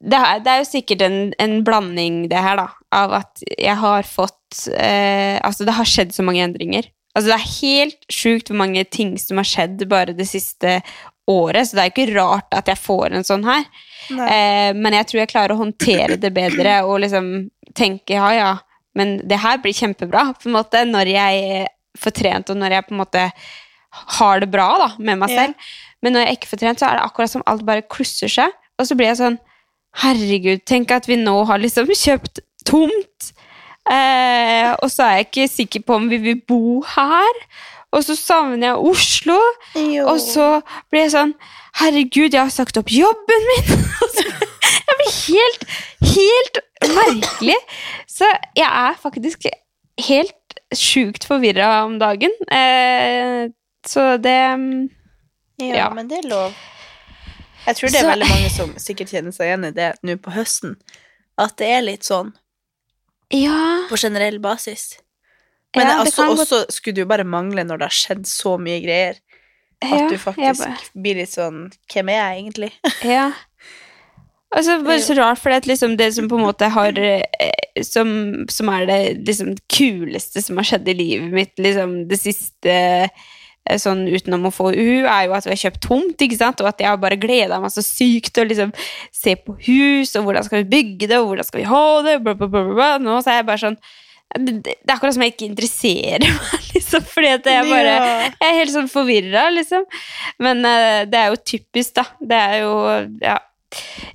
Det 0.02 0.18
er, 0.18 0.58
jo 0.62 0.66
sikkert 0.66 1.04
en, 1.06 1.20
en 1.38 1.60
blanding, 1.66 2.24
det 2.32 2.40
her, 2.42 2.58
da, 2.58 2.68
av 2.98 3.14
at 3.20 3.44
jeg 3.54 3.76
har 3.78 4.08
fått 4.08 4.66
eh, 4.74 5.38
Altså, 5.46 5.68
det 5.68 5.76
har 5.78 5.88
skjedd 5.88 6.16
så 6.16 6.26
mange 6.26 6.42
endringer. 6.44 6.88
Altså, 7.14 7.30
det 7.30 7.38
er 7.38 7.52
helt 7.62 8.08
sjukt 8.12 8.50
hvor 8.50 8.58
mange 8.64 8.84
ting 8.90 9.14
som 9.22 9.38
har 9.38 9.48
skjedd 9.48 9.84
bare 9.92 10.16
det 10.18 10.26
siste 10.30 10.80
året, 11.30 11.68
så 11.68 11.78
det 11.78 11.84
er 11.84 11.90
jo 11.92 11.94
ikke 11.94 12.18
rart 12.18 12.56
at 12.58 12.72
jeg 12.72 12.82
får 12.82 13.14
en 13.16 13.28
sånn 13.28 13.46
her. 13.46 13.68
Eh, 14.10 14.72
men 14.76 14.98
jeg 14.98 15.08
tror 15.08 15.22
jeg 15.22 15.32
klarer 15.32 15.54
å 15.56 15.62
håndtere 15.62 16.18
det 16.20 16.34
bedre 16.36 16.80
og 16.88 16.98
liksom 17.04 17.30
tenke 17.78 18.18
ja, 18.18 18.32
ja, 18.36 18.52
men 18.98 19.20
det 19.30 19.38
her 19.40 19.62
blir 19.64 19.76
kjempebra 19.78 20.32
på 20.36 20.50
en 20.50 20.58
måte 20.58 20.82
når 20.90 21.12
jeg 21.14 21.68
får 22.02 22.16
trent 22.18 22.50
og 22.52 22.58
når 22.60 22.76
jeg 22.76 22.88
på 22.88 22.96
en 22.96 23.02
måte 23.04 23.22
har 24.18 24.42
det 24.42 24.50
bra 24.52 24.68
da, 24.80 24.90
med 25.00 25.20
meg 25.22 25.32
Ja. 25.32 25.44
selv. 25.46 25.72
Men 26.02 26.16
når 26.16 26.26
jeg 26.26 26.38
ikke 26.40 26.50
får 26.52 26.60
trent, 26.64 26.82
så 26.82 26.90
er 26.90 26.98
det 26.98 27.06
akkurat 27.06 27.32
som 27.32 27.44
alt 27.46 27.64
bare 27.68 27.84
klusser 27.86 28.32
seg. 28.32 28.52
Og 28.80 28.88
så 28.88 28.96
blir 28.98 29.12
jeg 29.12 29.20
sånn 29.20 29.38
Herregud, 30.00 30.64
tenk 30.66 30.92
at 30.96 31.08
vi 31.10 31.18
nå 31.20 31.36
har 31.50 31.60
liksom 31.62 31.90
kjøpt 31.92 32.40
tomt. 32.68 33.32
Eh, 33.92 34.72
og 34.78 34.88
så 34.94 35.08
er 35.08 35.20
jeg 35.20 35.28
ikke 35.28 35.48
sikker 35.52 35.84
på 35.88 35.98
om 36.00 36.08
vi 36.12 36.22
vil 36.22 36.42
bo 36.48 36.82
her. 36.96 37.42
Og 37.92 38.06
så 38.08 38.16
savner 38.16 38.72
jeg 38.72 38.92
Oslo. 38.92 39.40
Jo. 39.76 40.06
Og 40.08 40.22
så 40.24 40.48
blir 40.92 41.06
jeg 41.06 41.16
sånn 41.16 41.34
Herregud, 41.80 42.34
jeg 42.34 42.40
har 42.40 42.52
sagt 42.54 42.80
opp 42.80 42.92
jobben 42.92 43.50
min! 43.52 43.72
Jeg 44.92 44.98
blir 45.00 45.14
helt, 45.16 45.62
helt 46.12 46.58
merkelig. 46.92 47.56
Så 48.10 48.28
jeg 48.58 48.68
er 48.68 48.98
faktisk 49.00 49.46
helt 50.08 50.56
sjukt 50.76 51.26
forvirra 51.28 51.86
om 51.86 51.96
dagen. 52.00 52.34
Eh, 52.52 53.48
så 53.88 54.18
det 54.22 54.36
ja, 54.36 55.76
ja. 55.76 55.90
men 55.96 56.10
det 56.12 56.22
er 56.22 56.30
lov. 56.32 56.56
Jeg 57.68 57.76
tror 57.78 57.90
det 57.92 57.96
er 58.00 58.02
Så- 58.06 58.10
veldig 58.12 58.30
mange 58.30 58.50
som 58.50 58.74
sikkert 58.82 59.12
kjenner 59.14 59.32
seg 59.36 59.48
igjen 59.48 59.66
i 59.68 59.72
det 59.72 59.90
nå 60.04 60.16
på 60.18 60.32
høsten. 60.34 60.76
At 61.38 61.58
det 61.58 61.68
er 61.70 61.82
litt 61.82 62.04
sånn 62.04 62.34
Ja. 63.32 63.88
på 63.90 63.98
generell 63.98 64.40
basis. 64.40 64.98
Men 65.76 65.88
ja, 65.88 66.04
det 66.04 66.08
altså, 66.08 66.28
godt- 66.28 66.40
også 66.40 66.72
skulle 66.72 66.96
det 66.96 67.02
jo 67.02 67.06
bare 67.06 67.24
mangle 67.24 67.64
når 67.64 67.78
det 67.80 67.88
har 67.88 67.96
skjedd 67.96 68.26
så 68.28 68.58
mye 68.60 68.82
greier, 68.84 69.16
at 69.82 69.90
ja, 70.00 70.10
du 70.10 70.18
faktisk 70.18 70.60
bare- 70.66 70.78
blir 71.02 71.16
litt 71.16 71.30
sånn 71.30 71.72
Hvem 71.90 72.10
er 72.10 72.20
jeg 72.36 72.44
egentlig? 72.44 72.72
Ja. 73.04 73.32
Altså, 74.54 74.84
bare 74.84 75.00
så 75.00 75.16
rart, 75.16 75.40
for 75.40 75.50
det, 75.50 75.64
liksom 75.66 75.96
det 75.96 76.14
som 76.14 76.28
på 76.28 76.36
en 76.38 76.44
måte 76.44 76.70
har 76.70 76.92
eh, 77.00 77.24
som, 77.82 78.46
som 78.50 78.68
er 78.68 78.86
det 78.86 79.26
liksom 79.26 79.56
kuleste 79.70 80.44
som 80.44 80.58
har 80.58 80.66
skjedd 80.66 80.90
i 80.90 80.94
livet 80.94 81.32
mitt 81.32 81.56
liksom 81.58 82.08
det 82.10 82.20
siste 82.20 83.10
Sånn 83.80 84.08
utenom 84.10 84.48
å 84.50 84.52
få 84.52 84.72
U, 84.74 84.90
er 85.06 85.28
jo 85.28 85.36
at 85.38 85.46
vi 85.46 85.54
har 85.54 85.60
kjøpt 85.62 85.84
tomt, 85.86 86.24
ikke 86.26 86.40
sant? 86.40 86.62
og 86.64 86.72
at 86.72 86.82
jeg 86.82 86.90
har 86.90 86.98
bare 87.00 87.20
gleda 87.22 87.60
meg 87.62 87.72
så 87.72 87.84
sykt 87.86 88.34
til 88.34 88.44
å 88.44 88.50
liksom 88.50 88.72
se 89.16 89.36
på 89.38 89.56
hus, 89.68 90.16
og 90.18 90.26
hvordan 90.26 90.48
skal 90.48 90.64
vi 90.64 90.72
bygge 90.74 91.12
det, 91.12 91.20
og 91.22 91.30
hvordan 91.30 91.48
skal 91.48 91.62
vi 91.62 91.68
ha 91.70 91.84
det, 92.08 92.16
bla, 92.26 92.34
bla, 92.36 92.50
bla, 92.50 92.64
bla. 92.72 92.90
Nå 93.04 93.20
så 93.22 93.32
er 93.32 93.42
jeg 93.42 93.50
bare 93.52 93.64
sånn 93.66 93.78
det, 94.40 94.74
er 94.88 94.94
akkurat 94.96 95.16
som 95.16 95.24
jeg 95.26 95.34
ikke 95.34 95.48
interesserer 95.50 96.26
meg, 96.40 96.68
liksom, 96.74 97.06
fordi 97.14 97.32
at 97.36 97.48
jeg 97.52 97.70
bare 97.70 97.94
jeg 97.94 98.48
er 98.48 98.60
helt 98.62 98.74
sånn 98.74 98.92
forvirra, 98.92 99.48
liksom. 99.54 99.86
Men 100.44 100.66
uh, 100.66 101.04
det 101.10 101.20
er 101.20 101.32
jo 101.34 101.40
typisk, 101.54 101.96
da. 102.00 102.08
Det 102.20 102.44
er 102.50 102.60
jo 102.64 102.76
Ja. 103.24 103.40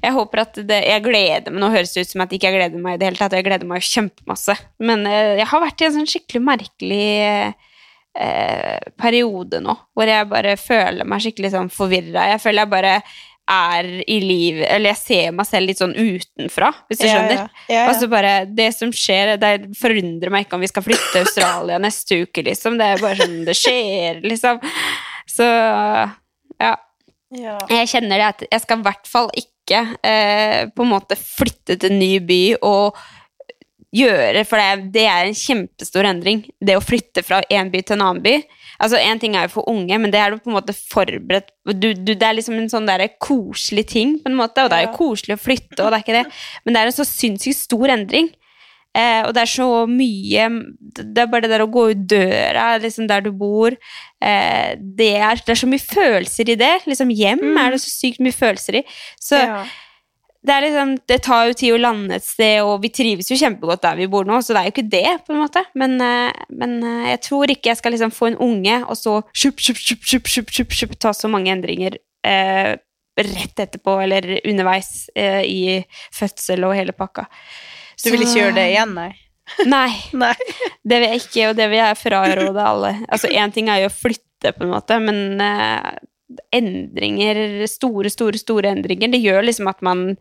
Jeg 0.03 0.13
håper 0.13 0.43
at 0.43 0.59
det 0.69 0.83
Jeg 0.85 1.01
gleder 1.01 1.49
meg 1.49 1.63
Nå 1.63 1.71
høres 1.73 1.95
det 1.95 2.03
ut 2.05 2.11
som 2.11 2.21
at 2.21 2.29
jeg 2.29 2.43
ikke 2.43 2.51
gleder 2.53 2.77
meg 2.77 2.99
i 2.99 3.01
det 3.01 3.07
hele 3.09 3.17
tatt. 3.17 3.33
Jeg 3.33 3.47
gleder 3.47 3.65
meg 3.65 3.87
kjempemasse. 3.89 4.53
Men 4.85 5.07
eh, 5.09 5.39
jeg 5.39 5.47
har 5.49 5.63
vært 5.63 5.81
i 5.81 5.87
en 5.87 5.95
sånn 5.95 6.11
skikkelig 6.11 6.43
merkelig 6.45 7.07
eh, 8.21 8.91
periode 8.99 9.61
nå, 9.65 9.75
hvor 9.97 10.11
jeg 10.11 10.29
bare 10.31 10.57
føler 10.61 11.09
meg 11.09 11.25
skikkelig 11.25 11.55
sånn 11.55 11.73
forvirra. 11.73 12.29
Jeg 12.33 12.43
føler 12.43 12.65
jeg 12.65 12.73
bare 12.73 12.99
er 13.47 13.89
i 14.11 14.17
liv 14.19 14.57
Eller 14.67 14.91
jeg 14.91 14.99
ser 14.99 15.35
meg 15.37 15.47
selv 15.47 15.71
litt 15.71 15.79
sånn 15.79 15.95
utenfra, 15.95 16.73
hvis 16.89 17.03
du 17.03 17.07
skjønner. 17.07 17.37
Ja, 17.37 17.47
ja. 17.47 17.75
Ja. 17.77 17.83
Altså 17.93 18.09
bare, 18.11 18.33
Det 18.51 18.69
som 18.75 18.93
skjer, 18.95 19.37
det 19.41 19.53
forundrer 19.79 20.33
meg 20.35 20.47
ikke 20.47 20.59
om 20.59 20.65
vi 20.65 20.71
skal 20.71 20.87
flytte 20.87 21.13
til 21.13 21.23
Australia 21.23 21.79
neste 21.83 22.23
uke, 22.25 22.43
liksom. 22.47 22.79
Det 22.81 22.89
er 22.91 23.05
bare 23.05 23.21
sånn 23.23 23.37
det 23.47 23.57
skjer, 23.59 24.23
liksom. 24.27 24.59
Så 25.31 25.47
ja. 25.47 26.73
ja. 27.39 27.59
Jeg 27.71 27.93
kjenner 27.93 28.23
det 28.23 28.31
at 28.33 28.49
jeg 28.49 28.65
skal 28.65 28.81
i 28.81 28.89
hvert 28.89 29.11
fall 29.11 29.31
ikke 29.39 29.83
eh, 30.07 30.67
på 30.73 30.87
en 30.87 30.93
måte 30.93 31.19
flytte 31.19 31.79
til 31.79 31.93
en 31.93 32.01
ny 32.03 32.13
by 32.27 32.43
og 32.67 32.99
gjøre 33.95 34.43
For 34.49 34.59
det, 34.61 34.91
det 34.93 35.05
er 35.09 35.29
en 35.29 35.37
kjempestor 35.37 36.05
endring, 36.09 36.43
det 36.61 36.75
å 36.77 36.83
flytte 36.85 37.23
fra 37.25 37.43
en 37.51 37.71
by 37.73 37.81
til 37.87 37.97
en 37.97 38.07
annen 38.09 38.23
by. 38.25 38.33
Altså, 38.83 38.99
Én 39.01 39.21
ting 39.23 39.37
er 39.39 39.47
jo 39.47 39.55
for 39.55 39.71
unge, 39.73 39.97
men 40.03 40.11
det 40.13 40.21
er 40.21 40.35
du 40.35 40.41
på 40.43 40.51
en 40.51 40.57
måte 40.59 40.75
forberedt 40.77 41.53
du, 41.73 41.93
du, 41.95 42.15
Det 42.15 42.23
er 42.27 42.37
liksom 42.37 42.59
en 42.59 42.69
sånn 42.73 42.89
der 42.91 43.07
koselig 43.23 43.87
ting, 43.95 44.19
på 44.21 44.29
en 44.29 44.37
måte, 44.37 44.65
og 44.65 44.73
det 44.73 44.81
er 44.81 44.89
jo 44.89 44.97
koselig 44.99 45.39
å 45.39 45.45
flytte, 45.45 45.79
og 45.81 45.91
det 45.95 46.01
er 46.01 46.05
ikke 46.05 46.19
det, 46.19 46.27
men 46.65 46.75
det 46.77 46.83
er 46.83 46.91
en 46.91 46.99
så 46.99 47.07
sinnssykt 47.09 47.63
stor 47.63 47.95
endring. 47.95 48.29
Eh, 48.97 49.23
og 49.27 49.35
det 49.37 49.43
er 49.43 49.51
så 49.53 49.67
mye 49.85 50.45
Det 50.97 51.21
er 51.21 51.27
bare 51.29 51.45
det 51.45 51.51
der 51.53 51.65
å 51.67 51.69
gå 51.69 51.83
ut 51.91 52.05
døra, 52.09 52.79
liksom 52.81 53.05
der 53.11 53.27
du 53.27 53.29
bor 53.37 53.75
eh, 53.77 54.71
det, 54.81 55.11
er, 55.21 55.37
det 55.45 55.53
er 55.53 55.59
så 55.61 55.69
mye 55.69 55.83
følelser 55.85 56.49
i 56.49 56.57
det. 56.57 56.71
Liksom 56.89 57.13
Hjem 57.13 57.43
Mm. 57.45 57.59
er 57.61 57.75
det 57.75 57.83
så 57.83 57.93
sykt 57.93 58.23
mye 58.25 58.33
følelser 58.33 58.81
i. 58.81 58.83
Så 59.21 59.37
ja. 59.43 59.59
Det 60.47 60.55
er 60.55 60.65
liksom 60.67 60.95
Det 61.11 61.19
tar 61.27 61.49
jo 61.49 61.57
tid 61.59 61.75
å 61.75 61.81
lande 61.81 62.19
et 62.21 62.27
sted, 62.27 62.61
og 62.63 62.81
vi 62.85 62.93
trives 62.95 63.31
jo 63.33 63.39
kjempegodt 63.41 63.83
der 63.83 63.99
vi 63.99 64.09
bor 64.11 64.29
nå, 64.29 64.39
så 64.45 64.55
det 64.55 64.63
er 64.63 64.69
jo 64.69 64.75
ikke 64.77 64.89
det, 64.95 65.05
på 65.27 65.35
en 65.35 65.43
måte. 65.43 65.63
Men, 65.79 65.99
eh, 66.03 66.47
men 66.55 66.79
eh, 66.87 67.13
jeg 67.15 67.23
tror 67.27 67.53
ikke 67.53 67.73
jeg 67.73 67.81
skal 67.81 67.97
liksom 67.97 68.15
få 68.15 68.31
en 68.31 68.41
unge, 68.47 68.81
og 68.87 68.99
så 68.99 69.19
sjup, 69.33 69.63
sjup, 69.63 69.81
sjup, 69.83 70.03
sjup, 70.07 70.31
sjup, 70.31 70.53
sjup, 70.59 70.77
sjup, 70.81 70.99
ta 71.03 71.15
så 71.17 71.31
mange 71.33 71.51
endringer 71.55 71.99
eh, 72.27 72.77
rett 73.17 73.63
etterpå, 73.67 73.99
eller 74.05 74.29
underveis 74.45 75.09
eh, 75.17 75.43
i 75.49 75.61
fødsel 76.15 76.67
og 76.69 76.77
hele 76.77 76.95
pakka. 76.97 77.27
Du 78.05 78.11
vil 78.13 78.27
ikke 78.27 78.43
gjøre 78.43 78.59
det 78.59 78.67
igjen, 78.75 78.93
nei? 78.97 79.13
Nei. 79.75 79.91
Nei. 80.25 80.35
Det 80.83 81.01
vil 81.01 81.13
jeg 81.15 81.23
ikke, 81.25 81.49
og 81.51 81.57
det 81.59 81.71
vil 81.73 81.81
jeg 81.81 82.01
fraråde 82.01 82.69
alle. 82.73 82.93
Altså, 83.09 83.31
Én 83.31 83.55
ting 83.55 83.71
er 83.73 83.85
jo 83.85 83.91
å 83.91 83.95
flytte, 83.95 84.53
på 84.53 84.67
en 84.67 84.75
måte, 84.75 84.99
men 85.03 85.41
eh, 85.43 85.97
endringer, 86.53 87.67
store, 87.71 88.11
store, 88.11 88.39
store 88.41 88.71
endringer, 88.75 89.11
det 89.13 89.23
gjør 89.23 89.45
liksom 89.47 89.69
at 89.71 89.83
man 89.87 90.17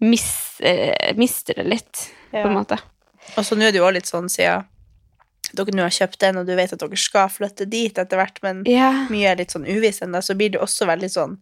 mis, 0.00 0.60
eh, 0.60 1.12
mister 1.16 1.54
det 1.60 1.66
litt, 1.68 2.04
på 2.32 2.46
en 2.46 2.56
måte. 2.56 2.78
Og 3.36 3.44
så 3.44 3.54
nå 3.56 3.68
er 3.68 3.72
det 3.72 3.78
jo 3.78 3.84
også 3.86 3.94
litt 3.98 4.10
sånn 4.10 4.30
siden 4.32 4.64
dere 5.52 5.74
nå 5.76 5.82
har 5.84 5.90
kjøpt 5.92 6.18
den, 6.22 6.36
og 6.40 6.46
du 6.46 6.54
vet 6.56 6.72
at 6.72 6.78
dere 6.80 6.96
skal 6.96 7.28
flytte 7.28 7.66
dit 7.68 7.98
etter 7.98 8.16
hvert, 8.16 8.38
men 8.42 8.62
Ja. 8.66 9.06
mye 9.10 9.32
er 9.32 9.36
litt 9.36 9.50
sånn 9.52 9.66
uvisst 9.68 10.00
ennå, 10.02 10.22
så 10.22 10.34
blir 10.34 10.50
det 10.52 10.60
også 10.60 10.86
veldig 10.86 11.10
sånn 11.12 11.38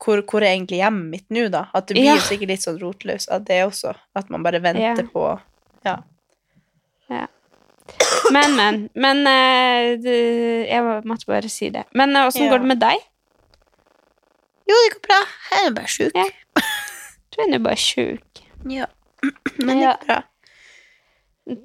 hvor, 0.00 0.22
hvor 0.22 0.40
er 0.42 0.54
egentlig 0.56 0.78
hjemmet 0.80 1.10
mitt 1.10 1.28
nå, 1.30 1.50
da? 1.50 1.66
At 1.74 1.86
det 1.88 1.94
blir 1.96 2.04
Ja. 2.04 2.14
jo 2.16 2.20
sikkert 2.20 2.48
litt 2.48 2.60
sånn 2.64 2.78
rotløst 2.80 3.28
av 3.30 3.44
det 3.44 3.64
også. 3.66 3.94
At 4.16 4.30
man 4.30 4.42
bare 4.42 4.60
venter 4.60 5.02
Ja. 5.02 5.08
på 5.14 5.40
Ja. 5.84 5.96
Men, 8.34 8.54
men. 8.56 8.76
Men 8.94 9.20
eh, 9.26 10.08
jeg 10.70 10.82
måtte 11.08 11.26
bare 11.30 11.48
si 11.50 11.70
det. 11.74 11.84
Men 11.98 12.14
eh, 12.16 12.26
åssen 12.28 12.44
Ja. 12.46 12.50
går 12.52 12.62
det 12.64 12.70
med 12.74 12.80
deg? 12.82 13.06
Jo, 14.70 14.76
det 14.76 14.90
går 14.94 15.02
bra. 15.08 15.20
Jeg 15.50 15.66
er 15.66 15.76
bare 15.76 15.90
sjuk. 15.90 16.14
Ja. 16.14 16.26
Du 17.30 17.40
er 17.42 17.48
nå 17.50 17.58
bare 17.64 17.80
sjuk. 17.80 18.42
Ja. 18.70 18.86
Men 19.58 19.80
det 19.80 19.86
går 19.86 20.04
bra. 20.06 20.18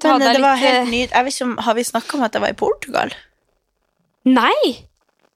Ta 0.01 0.15
Men 0.17 0.25
eh, 0.25 0.33
det 0.33 0.41
var 0.41 0.55
litt, 0.57 0.65
helt 0.65 0.89
nyd... 0.89 1.09
Jeg 1.13 1.25
vet 1.27 1.33
ikke 1.35 1.45
om 1.45 1.57
Har 1.67 1.75
vi 1.77 1.83
snakka 1.85 2.17
om 2.17 2.23
at 2.25 2.33
jeg 2.33 2.41
var 2.41 2.53
i 2.55 2.57
Portugal? 2.57 3.11
Nei! 4.25 4.71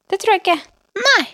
Det 0.10 0.18
tror 0.24 0.34
jeg 0.34 0.42
ikke. 0.42 0.56
Nei. 0.98 1.26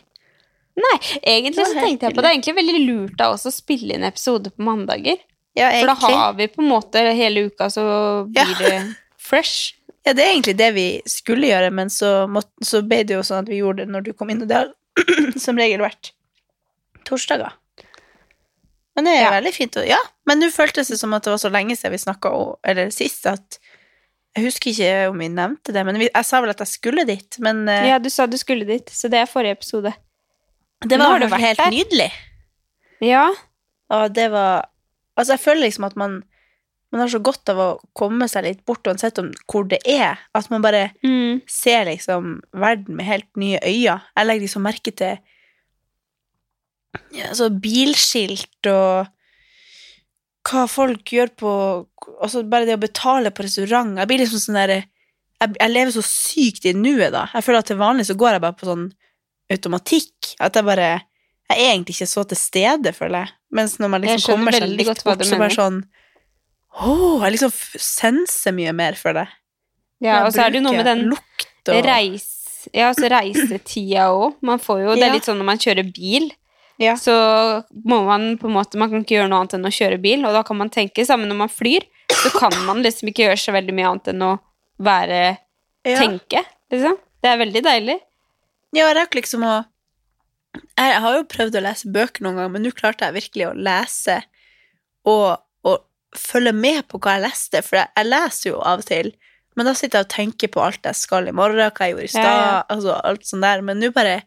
Nei, 0.76 0.96
Egentlig 1.24 1.64
så 1.70 1.78
tenkte 1.80 2.10
jeg 2.10 2.18
på 2.18 2.20
det 2.20 2.28
er 2.28 2.36
egentlig 2.36 2.56
veldig 2.58 2.80
lurt 2.90 3.22
av 3.24 3.38
oss 3.38 3.46
å 3.48 3.54
spille 3.56 3.96
inn 3.96 4.04
episode 4.04 4.52
på 4.52 4.66
mandager. 4.68 5.22
Ja, 5.56 5.70
For 5.72 5.88
da 5.88 5.96
har 6.18 6.34
vi 6.36 6.50
på 6.52 6.60
en 6.60 6.68
måte 6.74 7.00
hele 7.16 7.46
uka, 7.48 7.70
så 7.72 7.86
blir 8.28 8.52
Ja. 8.52 8.58
det 8.60 8.96
fresh. 9.26 9.74
Ja, 10.06 10.14
det 10.14 10.22
er 10.24 10.32
egentlig 10.36 10.54
det 10.60 10.72
vi 10.76 10.88
skulle 11.10 11.50
gjøre, 11.50 11.72
men 11.74 11.90
så, 11.90 12.28
måtte, 12.30 12.52
så 12.66 12.84
ble 12.86 13.02
det 13.10 13.16
jo 13.18 13.24
sånn 13.26 13.42
at 13.44 13.50
vi 13.50 13.58
gjorde 13.64 13.84
det 13.86 13.92
når 13.96 14.06
du 14.06 14.12
kom 14.14 14.30
inn, 14.30 14.44
og 14.46 14.50
det 14.52 14.60
har 14.62 14.74
som 15.46 15.58
regel 15.58 15.82
vært 15.82 16.12
torsdager. 17.10 17.54
Men 18.96 19.08
det 19.10 19.14
er 19.18 19.24
Ja. 19.26 19.32
veldig 19.34 19.54
fint. 19.54 19.76
å- 19.76 19.88
Ja, 19.88 19.98
men 20.26 20.40
nå 20.40 20.48
føltes 20.54 20.88
det 20.88 20.98
som 21.00 21.14
at 21.14 21.24
det 21.26 21.32
var 21.34 21.38
så 21.42 21.50
lenge 21.52 21.76
siden 21.76 21.92
vi 21.92 21.98
snakka 22.06 22.32
eller 22.64 22.90
sist, 22.96 23.26
at 23.28 23.60
Jeg 24.38 24.44
husker 24.50 24.70
ikke 24.72 25.10
om 25.10 25.18
vi 25.20 25.28
nevnte 25.32 25.72
det, 25.72 25.86
men 25.88 25.96
vi, 25.98 26.10
jeg 26.14 26.26
sa 26.28 26.42
vel 26.44 26.50
at 26.52 26.60
jeg 26.60 26.68
skulle 26.68 27.06
dit. 27.08 27.38
Men 27.40 27.70
eh, 27.72 27.86
Ja, 27.88 28.00
du 28.00 28.10
sa 28.12 28.26
du 28.28 28.36
skulle 28.38 28.66
dit, 28.68 28.90
så 28.92 29.08
det 29.10 29.20
er 29.22 29.26
forrige 29.32 29.56
episode. 29.56 29.94
det 30.84 31.00
var 31.00 31.20
vært 31.24 31.40
helt 31.40 31.58
der. 31.62 31.72
nydelig. 31.72 32.12
Ja. 33.02 33.30
Og 33.90 34.14
det 34.14 34.30
var 34.32 34.66
Altså, 35.18 35.34
jeg 35.34 35.40
føler 35.40 35.62
liksom 35.70 35.86
at 35.86 35.96
man 35.96 36.24
man 36.92 37.02
har 37.02 37.10
så 37.12 37.20
godt 37.20 37.50
av 37.52 37.58
å 37.60 37.70
komme 37.98 38.28
seg 38.32 38.46
litt 38.46 38.62
bort, 38.66 38.86
uansett 38.88 39.18
om 39.20 39.32
hvor 39.52 39.66
det 39.68 39.82
er. 39.90 40.20
At 40.38 40.50
man 40.50 40.62
bare 40.64 40.92
Mm. 41.04 41.42
ser 41.48 41.86
liksom 41.86 42.42
verden 42.54 42.96
med 42.96 43.06
helt 43.06 43.28
nye 43.36 43.60
øyne. 43.60 44.02
Jeg 44.16 44.26
legger 44.28 44.42
liksom 44.46 44.64
merke 44.64 44.92
til 44.96 45.18
ja, 47.16 47.34
så 47.36 47.50
bilskilt 47.50 48.70
og 48.72 49.08
hva 50.46 50.66
folk 50.70 51.10
gjør 51.12 51.32
på 51.36 51.52
Altså 52.22 52.44
bare 52.48 52.68
det 52.68 52.76
å 52.78 52.82
betale 52.84 53.32
på 53.34 53.44
restaurant. 53.44 53.96
Jeg 53.98 54.08
blir 54.08 54.20
liksom 54.22 54.40
sånn 54.44 54.60
der 54.60 54.74
jeg, 54.76 54.86
jeg 55.60 55.72
lever 55.72 55.92
så 55.92 56.04
sykt 56.06 56.68
i 56.70 56.74
nuet, 56.78 57.10
da. 57.12 57.24
Jeg 57.34 57.44
føler 57.44 57.60
at 57.64 57.66
til 57.72 57.80
vanlig 57.80 58.06
så 58.08 58.16
går 58.16 58.36
jeg 58.38 58.44
bare 58.44 58.56
på 58.60 58.68
sånn 58.70 58.84
automatikk. 59.52 60.36
At 60.40 60.56
jeg 60.56 60.68
bare 60.68 61.02
Jeg 61.50 61.60
er 61.62 61.74
egentlig 61.76 61.94
ikke 61.98 62.08
så 62.10 62.24
til 62.26 62.38
stede, 62.38 62.94
føler 62.94 63.26
jeg. 63.26 63.34
Mens 63.54 63.76
når 63.78 63.90
man 63.94 64.02
liksom 64.02 64.32
kommer 64.38 64.56
seg 64.56 64.64
litt 64.70 64.88
bort, 65.04 65.26
så 65.26 65.38
bare 65.38 65.54
sånn 65.54 65.84
Åh, 66.76 67.24
jeg 67.24 67.36
liksom 67.36 67.52
senser 67.80 68.56
mye 68.56 68.74
mer, 68.76 68.98
for 69.00 69.16
det. 69.16 69.28
Ja, 70.04 70.26
og 70.26 70.34
så 70.36 70.44
er 70.44 70.52
det 70.52 70.60
jo 70.60 70.66
noe 70.68 70.76
med 70.76 70.88
den 70.90 71.06
lukt 71.12 71.72
og 71.72 71.86
reis, 71.88 72.26
ja, 72.74 72.90
altså 72.90 73.10
reisetida 73.10 74.10
òg. 74.14 74.36
Man 74.46 74.60
får 74.62 74.82
jo 74.84 74.96
Det 74.98 75.06
er 75.08 75.14
litt 75.16 75.28
sånn 75.28 75.40
når 75.40 75.48
man 75.54 75.62
kjører 75.62 75.88
bil, 75.96 76.32
Ja. 76.82 76.98
så 77.00 77.14
må 77.72 78.02
man 78.04 78.38
på 78.38 78.50
en 78.50 78.56
måte 78.58 78.76
Man 78.76 78.90
kan 78.92 79.06
ikke 79.06 79.16
gjøre 79.16 79.30
noe 79.32 79.40
annet 79.40 79.54
enn 79.56 79.70
å 79.70 79.72
kjøre 79.72 80.02
bil, 80.02 80.26
og 80.28 80.34
da 80.36 80.44
kan 80.44 80.58
man 80.60 80.70
tenke 80.70 81.06
sammen 81.08 81.30
når 81.32 81.40
man 81.46 81.54
flyr. 81.54 81.86
Så 82.12 82.34
kan 82.36 82.52
man 82.66 82.84
liksom 82.84 83.10
ikke 83.10 83.24
gjøre 83.26 83.40
så 83.40 83.54
veldig 83.56 83.74
mye 83.74 83.88
annet 83.94 84.12
enn 84.12 84.26
å 84.26 84.34
være 84.84 85.22
ja. 85.86 85.96
tenke, 86.02 86.44
liksom. 86.74 86.98
Det 87.24 87.32
er 87.32 87.40
veldig 87.42 87.64
deilig. 87.66 87.96
Ja, 88.76 88.90
jeg 88.90 88.98
rakk 89.00 89.16
liksom 89.16 89.46
å 89.48 89.56
Jeg 90.78 91.00
har 91.02 91.16
jo 91.16 91.24
prøvd 91.28 91.58
å 91.58 91.64
lese 91.64 91.90
bøker 91.92 92.24
noen 92.24 92.38
ganger, 92.38 92.52
men 92.52 92.64
nå 92.64 92.72
klarte 92.76 93.08
jeg 93.08 93.16
virkelig 93.16 93.48
å 93.50 93.56
lese 93.56 94.22
og 95.06 95.38
følge 96.20 96.52
med 96.56 96.86
på 96.92 97.00
hva 97.02 97.18
jeg 97.18 97.26
leste, 97.28 97.62
for 97.66 97.80
jeg, 97.82 97.92
jeg 97.98 98.10
leser 98.10 98.50
jo 98.52 98.60
av 98.62 98.84
og 98.84 98.88
til, 98.90 99.12
men 99.56 99.70
da 99.70 99.74
sitter 99.78 100.02
jeg 100.02 100.08
og 100.08 100.12
tenker 100.12 100.52
på 100.52 100.62
alt 100.64 100.88
jeg 100.90 101.00
skal 101.00 101.30
i 101.30 101.36
morgen, 101.36 101.62
hva 101.62 101.88
jeg 101.88 101.96
gjorde 101.96 102.10
i 102.10 102.14
stad, 102.14 102.26
Ja, 102.28 102.40
ja. 102.46 102.64
altså 102.76 102.96
alt 103.08 103.28
sånt 103.28 103.46
der, 103.48 103.62
men 103.66 103.80
nå 103.80 103.92
bare 103.96 104.22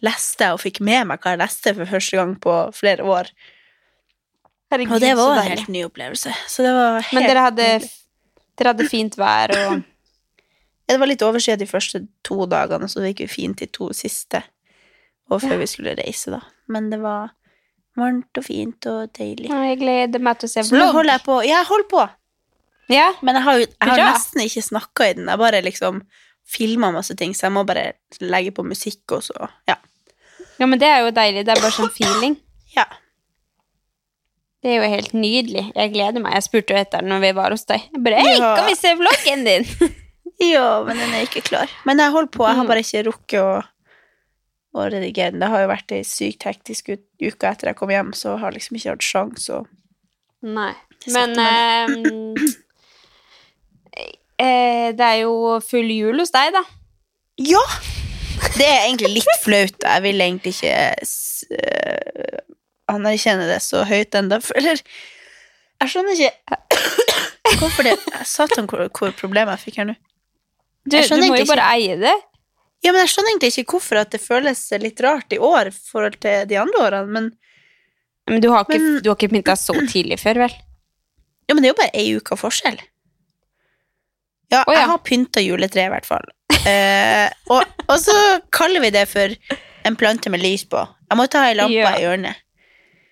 leste 0.00 0.46
jeg 0.46 0.56
og 0.56 0.62
fikk 0.62 0.80
med 0.84 1.10
meg 1.10 1.20
hva 1.20 1.34
jeg 1.34 1.42
leste 1.42 1.74
for 1.76 1.90
første 1.90 2.16
gang 2.20 2.36
på 2.40 2.58
flere 2.76 3.04
år, 3.04 3.32
Herregud, 4.70 4.94
og 4.94 5.02
det 5.02 5.16
var 5.18 5.40
en 5.40 5.48
helt 5.50 5.68
ny 5.74 5.80
opplevelse, 5.88 6.32
så 6.48 6.62
det 6.62 6.70
var 6.76 7.00
helt 7.02 7.16
Men 7.18 7.24
dere 7.26 7.40
hadde, 7.48 7.64
dere 8.60 8.72
hadde 8.72 8.86
fint 8.88 9.16
vær 9.18 9.56
og 9.56 9.80
Ja, 10.90 10.96
det 10.96 11.02
var 11.04 11.06
litt 11.06 11.22
overskyet 11.22 11.60
de 11.60 11.66
første 11.70 12.00
to 12.26 12.46
dagene, 12.50 12.88
så 12.90 13.02
gikk 13.04 13.20
vi 13.22 13.26
fint 13.30 13.60
de 13.62 13.68
to 13.70 13.92
siste, 13.94 14.40
og 15.30 15.38
før 15.44 15.60
vi 15.60 15.68
skulle 15.70 15.92
reise 15.94 16.32
da, 16.34 16.40
men 16.66 16.88
det 16.90 16.98
var 17.02 17.28
varmt 17.96 18.38
og 18.38 18.44
fint 18.44 18.86
og 18.86 19.12
deilig. 19.18 19.48
Ja, 19.50 19.62
Jeg 19.70 19.78
gleder 19.80 20.20
meg 20.20 20.38
til 20.38 20.48
å 20.48 20.50
se 20.52 20.62
Så 20.62 20.72
nå 20.76 20.78
vlogg. 20.84 20.92
holder 20.94 21.12
jeg 21.12 21.22
på. 21.26 21.36
Ja, 21.46 21.56
jeg 21.62 21.66
holder 21.66 21.88
på. 21.90 22.08
Ja, 22.90 23.12
Men 23.22 23.34
jeg 23.36 23.42
har 23.44 23.54
jo 23.58 23.66
jeg 23.66 23.88
har 23.88 23.96
Bra. 23.96 24.12
nesten 24.12 24.42
ikke 24.42 24.62
snakka 24.66 25.10
i 25.10 25.12
den. 25.14 25.26
Jeg 25.28 25.38
bare 25.38 25.62
liksom 25.62 26.02
filma 26.46 26.90
masse 26.92 27.14
ting, 27.16 27.32
så 27.34 27.46
jeg 27.46 27.52
må 27.52 27.64
bare 27.66 27.92
legge 28.20 28.50
på 28.52 28.64
musikk 28.66 29.12
og 29.12 29.22
så 29.22 29.48
Ja. 29.68 29.76
ja, 30.58 30.66
men 30.66 30.78
det 30.78 30.88
er 30.88 31.04
jo 31.04 31.10
deilig. 31.12 31.44
Det 31.46 31.56
er 31.56 31.60
bare 31.62 31.70
sånn 31.72 31.90
feeling. 31.94 32.36
ja. 32.76 32.84
Det 34.62 34.70
er 34.74 34.82
jo 34.82 34.90
helt 34.92 35.12
nydelig. 35.16 35.72
Jeg 35.74 35.92
gleder 35.94 36.20
meg. 36.20 36.34
Jeg 36.36 36.42
spurte 36.44 36.74
jo 36.74 36.80
etter 36.82 37.00
den 37.00 37.08
når 37.14 37.20
vi 37.24 37.30
var 37.38 37.50
hos 37.54 37.64
deg. 37.64 37.86
Jeg 37.94 38.02
bare, 38.04 38.20
Hei, 38.20 38.34
Ja. 38.36 38.56
kan 38.56 38.66
vi 38.68 38.74
se 38.74 38.94
vloggen 38.98 39.44
din? 39.44 39.66
Ja, 40.40 40.82
men 40.84 40.96
den 40.96 41.10
er 41.12 41.26
ikke 41.26 41.42
klar. 41.44 41.68
Men 41.84 41.98
jeg 42.00 42.10
holder 42.14 42.30
på. 42.32 42.46
Jeg 42.48 42.56
har 42.56 42.64
Mm. 42.64 42.68
bare 42.68 42.80
ikke 42.80 43.04
rukket 43.04 43.40
å, 43.44 43.64
å 44.76 44.86
redigere 44.86 45.34
den. 45.34 45.42
Det 45.42 45.50
har 45.50 45.64
jo 45.64 45.70
vært 45.72 45.94
ei 45.94 46.02
sykt 46.06 46.46
hektisk 46.46 46.92
uke 46.92 47.50
etter 47.50 47.70
jeg 47.70 47.78
kom 47.78 47.92
hjem, 47.92 48.12
så 48.16 48.34
jeg 48.34 48.42
har 48.44 48.54
liksom 48.56 48.78
ikke 48.78 48.94
hatt 48.94 49.06
sjans 49.06 49.50
å 49.52 49.64
Nei. 50.40 50.72
Men 51.12 51.34
ehm, 51.36 52.36
eh, 54.40 54.88
det 54.96 55.04
er 55.06 55.18
jo 55.20 55.58
full 55.64 55.90
jul 55.92 56.22
hos 56.22 56.32
deg, 56.32 56.54
da. 56.56 56.62
Ja! 57.40 57.60
Det 58.56 58.64
er 58.64 58.86
egentlig 58.86 59.20
litt 59.20 59.42
flaut. 59.42 59.76
Jeg 59.84 60.04
vil 60.04 60.24
egentlig 60.24 60.54
ikke 60.56 60.72
øh, 61.56 62.40
anerkjenne 62.92 63.48
det 63.50 63.60
så 63.64 63.84
høyt 63.88 64.16
ennå. 64.16 64.40
Eller 64.56 64.80
Jeg 64.80 65.92
skjønner 65.92 66.24
ikke 66.24 66.56
hvorfor 67.60 67.84
det 67.84 67.98
Satan, 68.28 68.68
hvor, 68.68 68.86
hvor 68.96 69.12
problemet 69.20 69.58
jeg 69.58 69.66
fikk 69.66 69.80
her 69.82 69.90
nå. 69.92 69.96
Du, 70.88 70.96
du 70.96 71.26
må 71.28 71.36
jo 71.36 71.48
bare 71.48 71.68
eie 71.76 72.00
det. 72.00 72.16
Ja, 72.82 72.92
men 72.94 73.02
jeg 73.04 73.10
skjønner 73.12 73.34
egentlig 73.34 73.50
ikke 73.60 73.74
hvorfor 73.76 74.00
at 74.00 74.10
det 74.14 74.20
føles 74.24 74.60
litt 74.80 75.00
rart 75.04 75.32
i 75.36 75.38
år 75.38 75.68
i 75.68 75.74
forhold 75.74 76.16
til 76.22 76.46
de 76.48 76.56
andre 76.56 76.80
årene, 76.86 77.12
men, 77.12 77.30
Men 78.30 78.40
du 78.40 78.48
har 78.52 78.64
ikke, 78.64 78.78
Men- 78.80 79.02
du 79.04 79.10
har 79.10 79.16
ikke 79.18 79.32
pynta 79.34 79.56
så 79.58 79.74
tidlig 79.92 80.20
før, 80.22 80.44
vel? 80.46 80.54
ja, 81.50 81.54
men 81.54 81.62
det 81.64 81.68
er 81.68 81.74
jo 81.74 81.80
bare 81.82 81.98
ei 81.98 82.14
uke 82.16 82.36
forskjell. 82.38 82.78
Ja, 84.50 84.64
oh, 84.66 84.72
ja. 84.74 84.80
jeg 84.80 84.88
har 84.90 84.98
pynta 85.06 85.42
juletreet 85.42 85.86
i 85.88 85.92
hvert 85.92 86.06
fall. 86.06 86.24
Eh, 86.66 87.28
og, 87.50 87.62
og 87.88 87.98
så 88.02 88.14
kaller 88.54 88.82
vi 88.82 88.90
det 88.94 89.04
for 89.10 89.34
en 89.86 89.96
plante 89.98 90.30
med 90.30 90.42
lys 90.42 90.64
på. 90.70 90.80
Jeg 91.10 91.18
må 91.18 91.26
ta 91.30 91.44
ei 91.48 91.54
lampe 91.58 91.74
Ja. 91.74 91.92
i 91.98 92.02
hjørnet. 92.04 92.40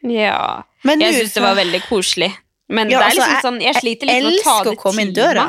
Ja. 0.06 0.62
Men 0.86 1.00
Jeg 1.02 1.14
syns 1.16 1.34
det 1.34 1.42
var 1.42 1.56
veldig 1.58 1.80
koselig. 1.88 2.30
Men 2.68 2.90
Ja, 2.90 2.98
det 2.98 3.04
er 3.04 3.10
altså, 3.10 3.22
liksom 3.26 3.46
sånn, 3.48 3.60
jeg 3.64 3.74
sliter 3.80 4.06
litt 4.10 4.22
med 4.22 4.26
å 4.26 4.42
ta 4.42 4.54
elsker 4.58 4.70
det 4.70 4.76
å 4.78 4.82
komme 4.82 5.02
inn 5.02 5.12
til 5.14 5.22
døra. 5.22 5.46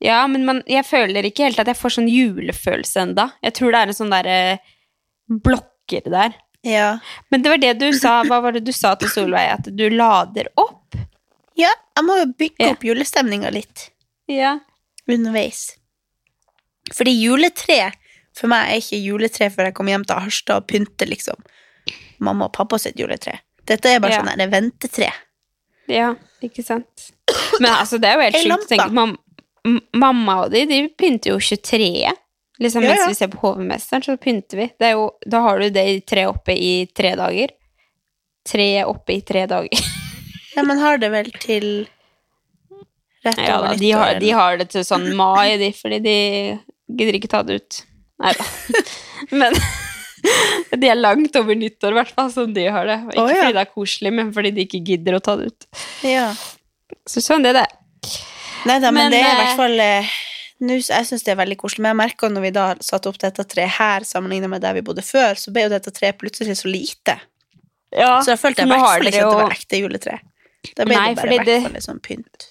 Ja, 0.00 0.26
men 0.26 0.44
man, 0.48 0.62
jeg 0.66 0.84
føler 0.88 1.26
ikke 1.28 1.44
helt 1.44 1.58
at 1.60 1.66
jeg 1.68 1.76
får 1.76 1.92
sånn 1.98 2.08
julefølelse 2.08 3.02
enda. 3.02 3.32
Jeg 3.44 3.52
tror 3.58 3.72
det 3.74 3.80
er 3.82 3.90
en 3.92 3.98
sånn 3.98 4.10
derre 4.14 4.36
blokker 5.28 6.06
der. 6.10 6.34
Ja. 6.64 6.98
Men 7.30 7.42
det 7.44 7.52
var 7.52 7.60
det 7.60 7.74
du 7.80 7.88
sa, 7.96 8.22
hva 8.28 8.40
var 8.44 8.52
det 8.56 8.64
du 8.66 8.72
sa 8.72 8.94
til 9.00 9.08
Solveig? 9.12 9.50
At 9.58 9.68
du 9.76 9.86
lader 9.92 10.48
opp? 10.60 10.76
ja, 11.60 11.68
jeg 11.96 12.04
må 12.06 12.14
jo 12.16 12.26
bygge 12.40 12.64
Ja. 12.64 12.70
opp 12.72 12.84
julestemninga 12.84 13.50
litt 13.52 13.90
Ja. 14.28 14.58
underveis. 15.08 15.76
Fordi 16.94 17.12
juletre 17.20 17.92
for 18.32 18.48
meg 18.48 18.70
er 18.70 18.80
ikke 18.80 19.02
juletre 19.04 19.50
før 19.52 19.64
jeg 19.68 19.74
kommer 19.74 19.92
hjem 19.92 20.06
til 20.06 20.16
Harstad 20.16 20.56
og 20.62 20.66
pynter 20.68 21.06
liksom 21.10 21.36
mamma 22.18 22.46
og 22.46 22.52
pappa 22.56 22.78
sitt 22.78 22.96
juletre. 22.96 23.40
Dette 23.66 23.86
er 23.92 24.00
bare 24.00 24.12
Ja. 24.12 24.22
sånn 24.22 24.50
ventetre. 24.50 25.12
Ja, 25.88 26.14
ikke 26.42 26.64
sant? 26.64 27.10
Men 27.60 27.72
altså, 27.74 27.98
det 28.00 28.08
er 28.08 28.14
jo 28.16 28.20
helt 28.30 28.36
sjukt 28.36 28.64
å 28.64 28.68
tenke 28.68 28.94
lampe. 28.94 29.18
Mamma 29.96 30.40
og 30.44 30.52
de, 30.54 30.64
de 30.70 30.82
pynter 30.98 31.34
jo 31.34 31.38
23. 31.40 32.10
Liksom 32.60 32.84
Ja, 32.84 32.94
mens 32.94 33.08
vi 33.08 33.16
ser 33.16 33.30
på 33.32 33.40
Hovmesteren, 33.44 34.04
så 34.04 34.16
pynter 34.20 34.60
vi. 34.60 34.68
Det 34.78 34.92
jo, 34.92 35.06
da 35.26 35.40
har 35.46 35.60
du 35.60 35.70
det 35.72 35.86
i 35.88 36.00
tre 36.04 36.26
oppe 36.28 36.56
i 36.56 36.86
tre 36.96 37.14
dager. 37.16 37.54
Tre 38.48 38.68
oppe 38.88 39.18
i 39.18 39.24
tre 39.26 39.46
dager. 39.50 39.88
Ja, 40.50 40.64
men 40.66 40.80
har 40.82 40.98
det 40.98 41.12
vel 41.12 41.28
til 41.38 41.66
rett 43.22 43.38
Ja 43.38 43.60
over 43.60 43.68
da, 43.68 43.74
nyttår. 43.76 43.82
de 43.84 43.90
har, 43.94 44.16
de 44.18 44.30
har 44.34 44.56
det 44.58 44.64
til 44.72 44.82
sånn 44.82 45.04
mai, 45.14 45.54
de, 45.60 45.68
fordi 45.78 46.00
de 46.02 46.14
gidder 46.90 47.18
ikke 47.20 47.30
ta 47.30 47.44
det 47.46 47.60
ut. 47.60 47.78
Nei 48.18 48.32
da. 48.34 48.48
Men 49.44 49.54
de 50.82 50.90
er 50.90 50.98
langt 50.98 51.36
over 51.38 51.56
nyttår, 51.56 51.94
i 51.94 51.98
hvert 52.00 52.12
fall, 52.16 52.32
som 52.32 52.54
de 52.54 52.66
har 52.66 52.88
det. 52.88 52.98
Ikke 53.12 53.22
oh, 53.22 53.30
ja. 53.30 53.44
fordi 53.44 53.56
det 53.56 53.62
er 53.62 53.72
koselig, 53.74 54.12
men 54.16 54.32
fordi 54.36 54.52
de 54.56 54.66
ikke 54.66 54.82
gidder 54.90 55.16
å 55.16 55.22
ta 55.24 55.36
det 55.38 55.50
ut. 55.52 55.68
Ja. 56.06 56.26
Så 57.08 57.22
sånn 57.24 57.46
det 57.46 57.54
er 57.54 57.62
det. 57.62 57.68
Nei 58.68 58.78
da, 58.82 58.90
men, 58.92 59.08
Men, 59.08 59.14
det 59.14 59.20
er 59.20 59.26
i 59.26 59.30
eh, 59.30 59.40
hvert 59.40 59.60
fall 59.60 59.82
eh, 59.84 60.14
nå, 60.66 60.78
Jeg 60.82 61.08
syns 61.08 61.24
det 61.26 61.32
er 61.34 61.40
veldig 61.40 61.58
koselig. 61.60 61.84
Men 61.84 61.94
jeg 61.94 62.00
merka 62.02 62.30
når 62.32 62.46
vi 62.46 62.54
da 62.56 62.66
satte 62.84 63.10
opp 63.12 63.20
dette 63.22 63.46
treet 63.48 63.76
her 63.78 64.06
sammenlignet 64.08 64.52
med 64.52 64.64
der 64.64 64.76
vi 64.76 64.84
bodde 64.86 65.04
før, 65.06 65.38
så 65.40 65.54
ble 65.54 65.66
jo 65.66 65.72
dette 65.72 65.92
treet 65.96 66.18
plutselig 66.20 66.58
så 66.60 66.70
lite. 66.70 67.16
Ja, 67.90 68.20
Så 68.22 68.34
jeg 68.34 68.42
følte 68.42 68.62
jeg 68.62 68.70
i 68.70 68.74
hvert 68.74 68.86
fall 68.86 69.10
ikke 69.10 69.22
at 69.24 69.32
det 69.32 69.44
var 69.44 69.56
ekte 69.56 69.80
juletre. 69.80 70.18
Da 70.76 70.84
ble 70.84 70.94
Nei, 70.98 71.06
det 71.14 71.22
bare 71.22 71.32
i 71.32 71.38
hvert 71.38 71.48
det- 71.48 71.62
fall 71.64 71.78
litt 71.78 71.88
sånn 71.88 72.04
pynt. 72.04 72.50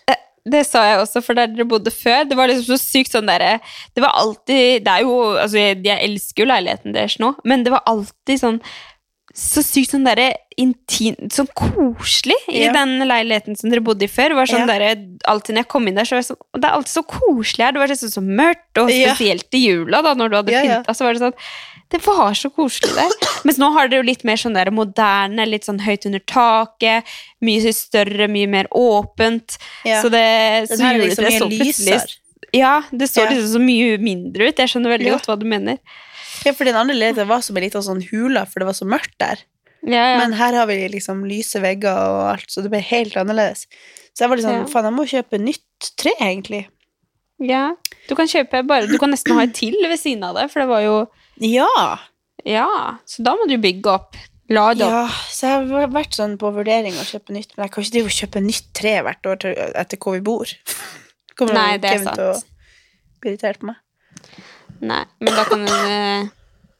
Det 0.49 0.61
sa 0.65 0.81
jeg 0.87 0.99
også, 1.01 1.21
for 1.21 1.37
der 1.37 1.51
dere 1.51 1.67
bodde 1.67 1.91
før. 1.91 2.23
Det 2.27 2.37
var 2.37 2.47
liksom 2.49 2.73
så 2.73 2.79
sykt 2.79 3.11
sånn 3.13 3.27
derre 3.27 3.59
Det 3.93 4.01
var 4.01 4.15
alltid 4.17 4.85
Det 4.85 4.93
er 4.93 5.03
jo 5.05 5.15
Altså, 5.35 5.59
jeg, 5.59 5.81
jeg 5.85 6.03
elsker 6.07 6.43
jo 6.43 6.49
leiligheten 6.49 6.95
deres 6.95 7.17
nå, 7.19 7.33
men 7.43 7.65
det 7.65 7.73
var 7.75 7.83
alltid 7.85 8.39
sånn 8.41 8.61
så 9.35 9.61
sykt 9.63 9.91
sånn 9.93 10.05
derre 10.07 10.33
intimt 10.59 11.31
Sånn 11.31 11.47
koselig 11.55 12.35
i 12.49 12.63
Ja. 12.65 12.73
den 12.73 12.99
leiligheten 13.07 13.55
som 13.57 13.69
dere 13.69 13.79
bodde 13.85 14.03
i 14.03 14.07
før. 14.11 14.33
Var 14.35 14.45
sånn 14.49 14.67
Ja. 14.67 14.79
der, 14.79 14.95
Alltid 15.27 15.53
når 15.55 15.61
jeg 15.63 15.67
kom 15.67 15.87
inn 15.87 15.95
der, 15.95 16.03
så 16.03 16.15
var 16.15 16.21
det 16.21 16.27
sånn 16.29 16.61
Det 16.61 16.65
er 16.65 16.73
alltid 16.75 16.93
så 16.97 17.03
koselig 17.05 17.63
her. 17.65 17.71
Det 17.71 17.79
var 17.79 17.87
liksom 17.87 18.09
så 18.11 18.23
mørkt, 18.25 18.77
og 18.81 18.89
spesielt 18.89 19.53
i 19.53 19.61
jula, 19.67 20.01
da, 20.01 20.13
når 20.15 20.29
du 20.29 20.35
hadde 20.35 20.51
Ja, 20.51 20.61
pynta, 20.63 20.91
så 20.95 21.05
var 21.05 21.13
det 21.13 21.21
sånn 21.21 21.33
Det 21.91 22.01
var 22.05 22.33
så 22.33 22.49
koselig 22.53 22.93
der. 22.95 23.09
Mens 23.45 23.57
nå 23.57 23.71
har 23.73 23.87
dere 23.87 24.01
jo 24.03 24.09
litt 24.09 24.23
mer 24.23 24.35
sånn 24.35 24.53
der 24.53 24.69
moderne, 24.71 25.45
litt 25.47 25.63
sånn 25.65 25.79
høyt 25.81 26.05
under 26.05 26.19
taket. 26.19 27.03
Mye 27.41 27.73
større, 27.73 28.27
mye 28.29 28.47
mer 28.47 28.65
åpent. 28.71 29.57
Så 29.85 30.09
det 30.11 30.69
så 30.69 30.77
juletreet 30.77 31.17
liksom 31.17 31.49
så 31.49 31.57
plutselig- 31.57 32.17
Ja, 32.53 32.81
det 32.91 33.09
så 33.09 33.25
liksom 33.29 33.53
så 33.55 33.61
mye 33.61 33.97
mindre 33.99 34.49
ut. 34.49 34.57
Jeg 34.57 34.67
skjønner 34.69 34.97
veldig 34.97 35.11
godt 35.13 35.25
hva 35.27 35.39
du 35.39 35.45
mener. 35.45 35.77
Ja, 36.45 36.53
for 36.55 36.65
den 36.69 36.75
andre 36.79 36.95
leiligheten 36.95 37.27
var 37.29 37.41
som 37.45 37.57
en 37.57 37.63
liten 37.65 37.83
sånn 37.85 38.03
hule, 38.11 38.45
for 38.47 38.59
det 38.63 38.67
var 38.69 38.77
så 38.77 38.87
mørkt 38.87 39.15
der. 39.19 39.41
Ja, 39.83 40.03
ja. 40.13 40.17
Men 40.19 40.33
her 40.35 40.53
har 40.59 40.67
vi 40.67 40.75
liksom 40.91 41.21
lyse 41.27 41.59
vegger 41.63 41.95
og 41.95 42.21
alt, 42.33 42.49
så 42.51 42.61
det 42.63 42.71
ble 42.73 42.81
helt 42.83 43.15
annerledes. 43.19 43.65
Så 44.13 44.25
jeg 44.25 44.29
var 44.31 44.39
litt 44.39 44.45
sånn, 44.45 44.61
Ja. 44.65 44.67
faen, 44.71 44.87
jeg 44.89 44.95
må 44.97 45.05
kjøpe 45.07 45.39
nytt 45.39 45.91
tre, 45.97 46.11
egentlig. 46.19 46.65
ja. 47.39 47.73
Du 48.09 48.15
kan 48.17 48.25
kjøpe 48.27 48.63
bare 48.65 48.87
Du 48.89 48.97
kan 48.97 49.11
nesten 49.11 49.35
ha 49.37 49.43
et 49.45 49.53
til 49.53 49.75
ved 49.87 49.99
siden 49.99 50.23
av 50.25 50.33
det, 50.35 50.47
for 50.51 50.59
det 50.63 50.67
var 50.67 50.81
jo 50.81 50.95
Ja! 51.39 51.99
Ja, 52.45 52.97
så 53.05 53.21
da 53.23 53.35
må 53.35 53.47
du 53.47 53.57
bygge 53.57 53.85
opp. 53.91 54.15
Lade 54.49 54.81
opp. 54.83 54.91
Ja, 54.91 55.07
så 55.29 55.45
jeg 55.45 55.69
har 55.69 55.87
vært 55.93 56.15
sånn 56.17 56.37
på 56.41 56.49
vurdering 56.55 56.95
å 56.97 57.03
kjøpe 57.05 57.29
nytt, 57.35 57.51
men 57.55 57.65
jeg 57.67 57.71
kan 57.71 57.83
ikke 57.83 57.91
drive 57.93 58.09
og 58.09 58.17
kjøpe 58.17 58.41
nytt 58.43 58.73
tre 58.73 58.93
hvert 59.05 59.27
år 59.29 59.45
etter 59.75 59.97
hvor 60.01 60.15
vi 60.17 60.21
bor. 60.25 60.45
Kommer 61.37 61.53
Nei, 61.53 61.77
det 61.77 61.91
er 61.91 61.97
Kevin 61.99 62.13
til 62.15 62.23
å 62.23 62.33
sant. 62.33 62.45
bli 63.21 63.29
irritert 63.35 63.59
på 63.61 63.69
meg. 63.69 63.75
Nei, 64.81 65.03
men 65.19 65.35
da 65.35 65.43
kan 65.45 65.65
du 65.67 66.29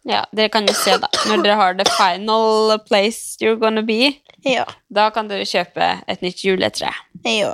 Ja, 0.09 0.23
dere 0.33 0.49
kan 0.49 0.65
jo 0.65 0.73
se, 0.73 0.95
da. 0.97 1.09
Når 1.29 1.43
dere 1.45 1.57
har 1.59 1.75
the 1.77 1.85
final 1.93 2.77
place 2.87 3.37
you're 3.41 3.59
gonna 3.61 3.83
be, 3.85 4.15
Ja. 4.45 4.65
da 4.89 5.09
kan 5.13 5.27
du 5.29 5.35
kjøpe 5.45 6.01
et 6.07 6.21
nytt 6.25 6.41
juletre. 6.43 6.89
Ja. 7.23 7.53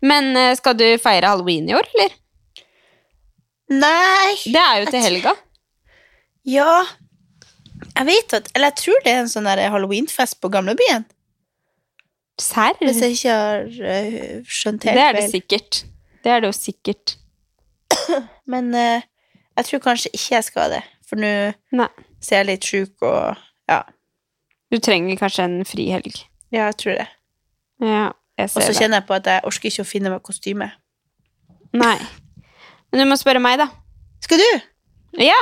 Men 0.00 0.36
eh, 0.36 0.54
skal 0.54 0.76
du 0.78 0.86
feire 1.02 1.26
halloween 1.26 1.68
i 1.68 1.74
år, 1.74 1.88
eller? 1.94 2.14
Nei 3.74 4.34
Det 4.44 4.60
er 4.60 4.82
jo 4.82 4.90
til 4.92 5.00
helga. 5.00 5.30
Ja 6.44 6.84
Jeg 7.96 8.06
vet 8.06 8.34
at 8.36 8.50
Eller 8.52 8.68
jeg 8.68 8.76
tror 8.82 8.98
det 9.06 9.14
er 9.14 9.22
en 9.22 9.30
sånn 9.32 9.48
halloweenfest 9.48 10.36
på 10.44 10.50
gamlebyen. 10.52 11.06
Serr? 12.38 12.76
Hvis 12.82 13.00
jeg 13.00 13.16
ikke 13.16 13.34
har 13.38 13.64
eh, 13.94 14.42
skjønt 14.44 14.84
Det 14.84 15.00
er 15.00 15.16
det 15.16 15.30
sikkert. 15.30 15.84
Det 16.24 16.32
er 16.32 16.40
det 16.44 16.50
jo 16.50 16.56
sikkert. 16.56 17.16
Men 18.52 18.72
uh, 18.74 19.00
jeg 19.56 19.68
tror 19.68 19.82
kanskje 19.84 20.10
ikke 20.12 20.34
jeg 20.34 20.46
skal 20.48 20.72
det. 20.76 20.82
For 21.08 21.20
nå 21.20 21.88
ser 22.24 22.40
jeg 22.42 22.46
litt 22.52 22.68
sjuk 22.68 23.04
og 23.04 23.40
Ja, 23.68 23.82
Du 24.72 24.78
trenger 24.82 25.16
kanskje 25.20 25.44
en 25.44 25.58
frihelg. 25.68 26.22
ja 26.54 26.68
jeg 26.70 26.76
tror 26.80 26.98
det. 27.00 27.08
Ja, 27.84 28.04
jeg 28.38 28.50
Og 28.54 28.62
så 28.62 28.72
kjenner 28.74 29.00
jeg 29.00 29.06
på 29.08 29.14
at 29.18 29.26
jeg 29.30 29.44
orker 29.44 29.68
ikke 29.70 29.84
å 29.84 29.88
finne 29.88 30.10
meg 30.12 30.22
kostyme. 30.26 30.70
Nei. 31.74 31.98
Men 32.92 33.02
du 33.02 33.08
må 33.10 33.16
spørre 33.18 33.42
meg, 33.42 33.58
da. 33.58 33.68
Skal 34.24 34.38
du? 34.40 34.48
Ja! 35.20 35.36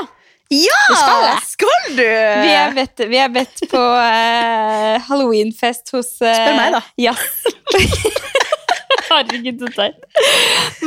Ja! 0.53 0.81
Du 0.89 0.97
skal. 0.97 1.27
Skal 1.49 1.87
du? 1.97 2.03
Vi 2.05 2.53
er 2.53 2.75
bedt, 2.77 3.03
vi 3.09 3.17
er 3.21 3.31
bedt 3.33 3.63
på 3.71 3.81
uh, 3.81 4.99
halloweenfest 5.09 5.93
hos 5.95 6.11
uh, 6.21 6.29
Spør 6.29 6.57
meg, 6.59 6.75
da. 6.77 6.83
Jazz. 7.01 7.45
Herregud, 9.13 9.63
så 9.63 9.73
teit. 9.77 9.99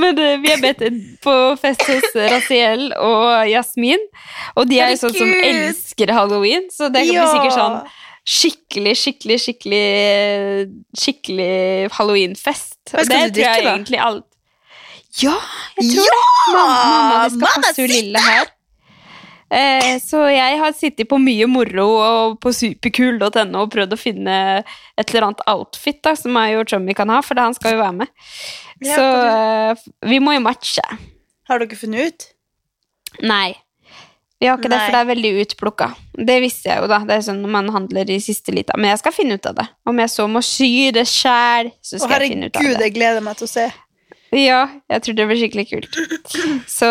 Men 0.02 0.20
uh, 0.20 0.32
vi 0.44 0.52
er 0.54 0.64
bedt 0.64 0.84
på 1.24 1.36
fest 1.62 1.86
hos 1.90 2.18
Raziel 2.34 2.90
og 2.98 3.50
Jasmin. 3.50 4.02
Og 4.56 4.70
de 4.70 4.82
er 4.82 4.96
jo 4.96 5.04
sånn 5.06 5.16
som 5.18 5.36
elsker 5.52 6.14
halloween, 6.16 6.68
så 6.74 6.90
det 6.94 7.06
kan 7.08 7.16
bli 7.16 7.30
sikkert 7.36 7.58
sånn 7.58 7.80
skikkelig, 8.26 8.96
skikkelig, 8.98 9.40
skikkelig 9.44 9.84
Skikkelig 10.98 11.92
halloweenfest. 11.94 12.80
Hva 12.92 13.06
skal 13.06 13.28
det 13.28 13.36
du 13.36 13.42
drikke, 13.42 13.84
da? 13.94 14.16
Ja, 15.22 15.36
jeg 15.80 15.94
tror 15.94 16.10
Ja! 16.10 16.24
Mamma, 16.52 16.74
mamma 16.76 17.20
de 17.30 17.38
skal 17.38 17.62
passe 17.64 17.82
hun 17.86 17.92
lille 17.94 18.22
her. 18.22 18.50
Eh, 19.54 19.98
så 20.02 20.24
jeg 20.34 20.58
har 20.58 20.74
sittet 20.74 21.10
på 21.10 21.20
mye 21.22 21.46
moro 21.50 21.86
og 22.02 22.38
på 22.42 22.54
superkul.no 22.56 23.62
og 23.62 23.74
prøvd 23.74 23.94
å 23.94 24.00
finne 24.00 24.38
et 24.64 25.12
eller 25.12 25.28
annet 25.28 25.44
outfit 25.52 26.02
da, 26.06 26.16
som 26.18 26.38
jeg 26.42 26.58
og 26.60 26.72
Chummy 26.72 26.96
kan 26.98 27.12
ha, 27.14 27.20
for 27.26 27.38
han 27.40 27.54
skal 27.58 27.76
jo 27.76 27.84
være 27.84 28.00
med. 28.02 28.16
Ja, 28.82 28.98
så 28.98 29.06
eh, 29.06 29.86
vi 30.10 30.22
må 30.24 30.34
jo 30.36 30.42
matche. 30.46 30.86
Har 31.46 31.62
dere 31.62 31.78
funnet 31.78 32.10
ut? 32.10 32.28
Nei. 33.24 33.54
Vi 34.42 34.50
har 34.50 34.58
ikke 34.60 34.68
det, 34.68 34.82
for 34.82 34.92
det 34.92 35.00
er 35.00 35.08
veldig 35.08 35.30
utplukka. 35.46 35.86
Det 36.28 36.36
visste 36.44 36.68
jeg 36.68 36.82
jo, 36.84 36.90
da. 36.92 37.00
Det 37.08 37.16
er 37.16 37.22
sånn 37.24 37.40
når 37.46 37.54
man 37.54 37.70
handler 37.72 38.10
i 38.12 38.18
siste 38.22 38.52
lita. 38.52 38.76
Men 38.76 38.92
jeg 38.92 39.00
skal 39.00 39.14
finne 39.16 39.38
ut 39.40 39.48
av 39.48 39.56
det. 39.62 39.66
Om 39.88 40.02
jeg 40.04 40.12
så 40.12 40.26
må 40.28 40.42
sy 40.44 40.72
det 40.96 41.06
sjæl, 41.08 41.72
så 41.80 41.96
Å, 41.96 42.04
skal 42.04 42.26
jeg 42.26 42.34
finne 42.34 42.50
ut 42.50 42.52
av 42.52 42.60
det. 42.60 42.66
herregud, 42.66 42.82
det. 42.82 42.90
jeg 42.90 42.96
gleder 42.98 43.24
meg 43.24 43.40
til 43.40 43.48
å 43.48 43.54
se. 43.54 43.66
Ja, 44.36 44.66
jeg 44.92 45.04
tror 45.06 45.16
det 45.16 45.26
blir 45.30 45.40
skikkelig 45.40 45.66
kult. 45.70 46.00
Så 46.68 46.88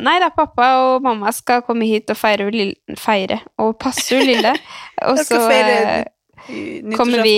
nei 0.00 0.14
da, 0.22 0.30
pappa 0.34 0.68
og 0.86 1.04
mamma 1.04 1.32
skal 1.36 1.60
komme 1.66 1.88
hit 1.88 2.08
og 2.12 2.16
feire, 2.16 2.48
feire 2.96 3.42
og 3.60 3.74
passe 3.82 4.20
lille. 4.24 4.54
Og 5.08 5.20
så 5.22 5.38
feirer 5.44 6.06
eh, 6.48 6.94
kommer 6.96 7.22
vi 7.22 7.34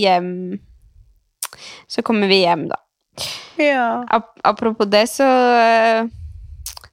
hjem 0.00 0.30
Så 1.90 2.02
kommer 2.02 2.30
vi 2.30 2.40
hjem, 2.40 2.64
da. 2.70 2.80
Ja. 3.60 4.06
Ap 4.10 4.32
apropos 4.48 4.88
det, 4.90 5.04
så 5.12 5.26
eh, 5.60 6.08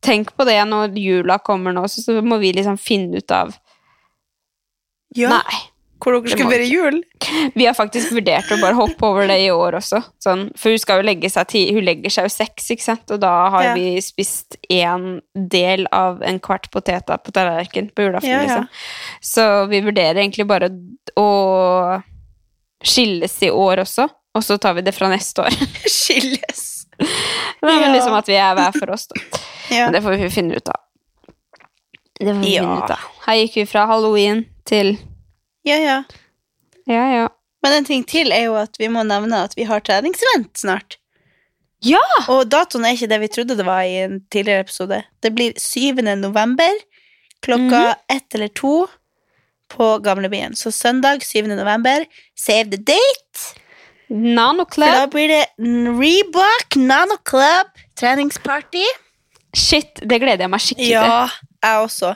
Tenk 0.03 0.35
på 0.38 0.45
det 0.45 0.59
når 0.69 0.97
jula 0.99 1.39
kommer 1.39 1.73
nå, 1.73 1.88
så, 1.89 2.03
så 2.03 2.19
må 2.21 2.38
vi 2.41 2.51
liksom 2.53 2.77
finne 2.77 3.23
ut 3.23 3.33
av 3.33 3.55
ja. 5.15 5.29
Nei. 5.31 5.59
Hvor 5.97 6.13
dere 6.13 6.29
skal 6.35 6.45
må 6.45 6.57
jul? 6.61 6.99
Vi 7.55 7.65
har 7.65 7.73
faktisk 7.73 8.11
vurdert 8.13 8.51
å 8.53 8.57
bare 8.61 8.77
hoppe 8.77 9.05
over 9.07 9.27
det 9.27 9.39
i 9.45 9.49
år 9.49 9.79
også. 9.79 10.03
Sånn, 10.23 10.43
for 10.55 10.69
hun 10.69 10.81
skal 10.81 11.01
jo 11.01 11.07
legge 11.09 11.29
seg 11.33 11.47
ti, 11.49 11.63
Hun 11.73 11.83
legger 11.87 12.13
seg 12.13 12.27
jo 12.27 12.33
seks, 12.35 12.67
ikke 12.75 12.85
sant? 12.85 13.11
Og 13.15 13.19
da 13.23 13.31
har 13.49 13.63
Ja. 13.63 13.73
vi 13.73 13.97
spist 14.01 14.57
en 14.69 15.21
del 15.33 15.87
av 15.91 16.21
en 16.21 16.39
kvart 16.39 16.69
poteter 16.71 17.17
på 17.17 17.31
tallerkenen 17.33 17.89
på 17.93 18.05
julaften, 18.05 18.29
Ja, 18.29 18.41
ja. 18.41 18.45
liksom. 18.45 18.67
Så 19.21 19.69
vi 19.69 19.81
vurderer 19.81 20.21
egentlig 20.21 20.47
bare 20.47 20.69
å 21.17 22.03
skilles 22.83 23.41
i 23.43 23.49
år 23.49 23.77
også, 23.81 24.07
og 24.35 24.43
så 24.43 24.57
tar 24.61 24.73
vi 24.77 24.81
det 24.85 24.93
fra 24.93 25.09
neste 25.09 25.41
år. 25.41 25.49
Skilles. 25.89 26.85
Er 26.99 27.93
liksom 27.93 28.13
at 28.17 28.27
vi 28.29 28.35
er 28.37 28.53
hver 28.57 28.71
for 28.77 28.91
oss, 28.93 29.07
da. 29.07 29.21
Ja. 29.71 29.85
Men 29.89 29.93
det 29.97 30.03
får 30.05 30.17
vi 30.21 30.29
finne 30.29 30.55
ut 30.61 30.69
av. 30.69 30.79
Det 32.19 32.33
får 32.33 32.41
vi 32.41 32.55
finne 32.57 32.77
ut 32.83 32.91
av. 32.91 32.99
Her 33.27 33.35
gikk 33.41 33.55
vi 33.59 33.65
fra 33.69 33.85
halloween 33.89 34.45
til 34.65 34.95
ja, 35.68 35.78
ja. 35.84 35.97
Ja, 36.88 37.03
ja. 37.13 37.26
Men 37.63 37.74
en 37.82 37.86
ting 37.89 38.03
til 38.07 38.32
er 38.32 38.45
jo 38.47 38.55
at 38.59 38.78
vi 38.80 38.88
må 38.93 39.03
nevne 39.07 39.43
at 39.47 39.55
vi 39.57 39.65
har 39.68 39.82
treningsvent 39.84 40.57
snart. 40.61 40.97
Ja! 41.86 41.99
Og 42.32 42.47
datoen 42.49 42.86
er 42.88 42.95
ikke 42.95 43.09
det 43.11 43.20
vi 43.22 43.28
trodde 43.34 43.57
det 43.59 43.65
var 43.68 43.84
i 43.86 43.97
en 44.05 44.22
tidligere 44.34 44.63
episode. 44.65 45.01
Det 45.22 45.34
blir 45.36 45.53
7. 45.59 46.01
november 46.18 46.74
klokka 47.45 47.82
Mhm. 47.82 47.95
ett 48.18 48.36
eller 48.36 48.47
to 48.47 48.88
på 49.70 49.99
gamlebyen. 50.03 50.55
Så 50.55 50.72
søndag 50.72 51.22
7. 51.26 51.47
november, 51.47 52.05
save 52.36 52.72
the 52.72 52.78
date. 52.78 53.43
Nano 54.09 54.65
For 54.72 54.82
da 54.86 55.05
blir 55.11 55.28
det 55.28 55.45
Reebok 55.59 56.76
Nano 56.76 57.18
Club 57.30 57.68
treningsparty. 57.99 58.86
Shit, 59.53 59.99
det 60.01 60.20
gleder 60.22 60.45
jeg 60.45 60.49
meg 60.49 60.61
skikkelig 60.63 60.88
til. 60.88 60.93
Ja, 60.93 61.28
jeg 61.63 61.84
også. 61.84 62.13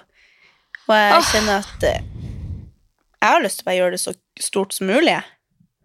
Og 0.88 0.96
jeg 0.96 1.24
kjenner 1.34 1.60
at 1.66 1.84
eh, 1.84 2.02
jeg 3.22 3.30
har 3.36 3.44
lyst 3.44 3.60
til 3.62 3.66
å 3.66 3.70
bare 3.70 3.78
gjøre 3.80 3.96
det 3.96 4.02
så 4.02 4.14
stort 4.42 4.74
som 4.74 4.88
mulig. 4.90 5.18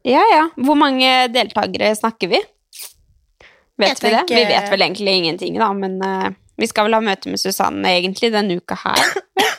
Ja, 0.06 0.22
ja. 0.32 0.42
Hvor 0.56 0.78
mange 0.78 1.10
deltakere 1.34 1.90
snakker 1.98 2.30
vi? 2.32 2.40
Vet 3.76 3.98
Jeg 4.00 4.06
vi 4.06 4.12
det? 4.14 4.22
Vi 4.32 4.44
vet 4.48 4.70
vel 4.72 4.84
egentlig 4.86 5.16
ingenting, 5.20 5.58
da, 5.60 5.68
men 5.76 5.98
uh, 6.00 6.30
vi 6.56 6.68
skal 6.70 6.86
vel 6.88 6.96
ha 6.96 7.02
møte 7.04 7.28
med 7.28 7.40
Susanne 7.42 7.90
egentlig 7.98 8.32
denne 8.34 8.56
uka 8.60 8.78
her. 8.86 9.02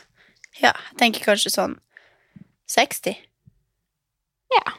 Ja, 0.58 0.72
jeg 0.90 0.98
tenker 0.98 1.22
kanskje 1.28 1.52
sånn 1.54 1.76
60. 2.74 3.14
Ja. 4.56 4.72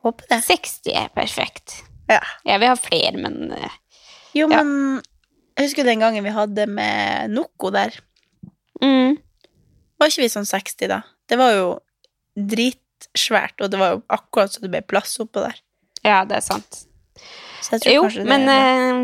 Håper 0.00 0.30
det. 0.30 0.38
60 0.46 0.94
er 0.96 1.10
perfekt. 1.12 1.74
Ja. 2.08 2.22
Jeg 2.48 2.62
vil 2.62 2.70
ha 2.72 2.78
flere, 2.80 3.12
men 3.20 3.52
uh, 3.52 3.74
Jo, 4.32 4.46
Ja. 4.48 4.62
men 4.62 5.02
jeg 5.58 5.66
husker 5.68 5.84
den 5.84 6.00
gangen 6.00 6.24
vi 6.24 6.32
hadde 6.32 6.64
med 6.72 7.34
Noko 7.36 7.68
der. 7.74 7.92
mm, 8.80 9.18
Var 10.00 10.08
ikke 10.08 10.24
vi 10.24 10.30
sånn 10.32 10.48
60 10.48 10.88
da? 10.88 11.02
Det 11.30 11.38
var 11.38 11.54
jo 11.54 11.66
dritsvært, 12.34 13.58
og 13.60 13.72
det 13.72 13.80
var 13.80 13.96
jo 13.96 14.02
akkurat 14.12 14.54
så 14.54 14.62
det 14.64 14.70
ble 14.72 14.82
plass 14.86 15.18
oppå 15.22 15.44
der. 15.44 15.58
Ja, 16.02 16.22
det 16.28 16.40
er 16.40 16.44
sant. 16.44 16.84
Så 17.60 17.76
jeg 17.76 17.84
tror 17.84 17.92
Jo, 17.94 18.24
men 18.28 18.48
er 18.48 18.70
eh, 18.80 19.02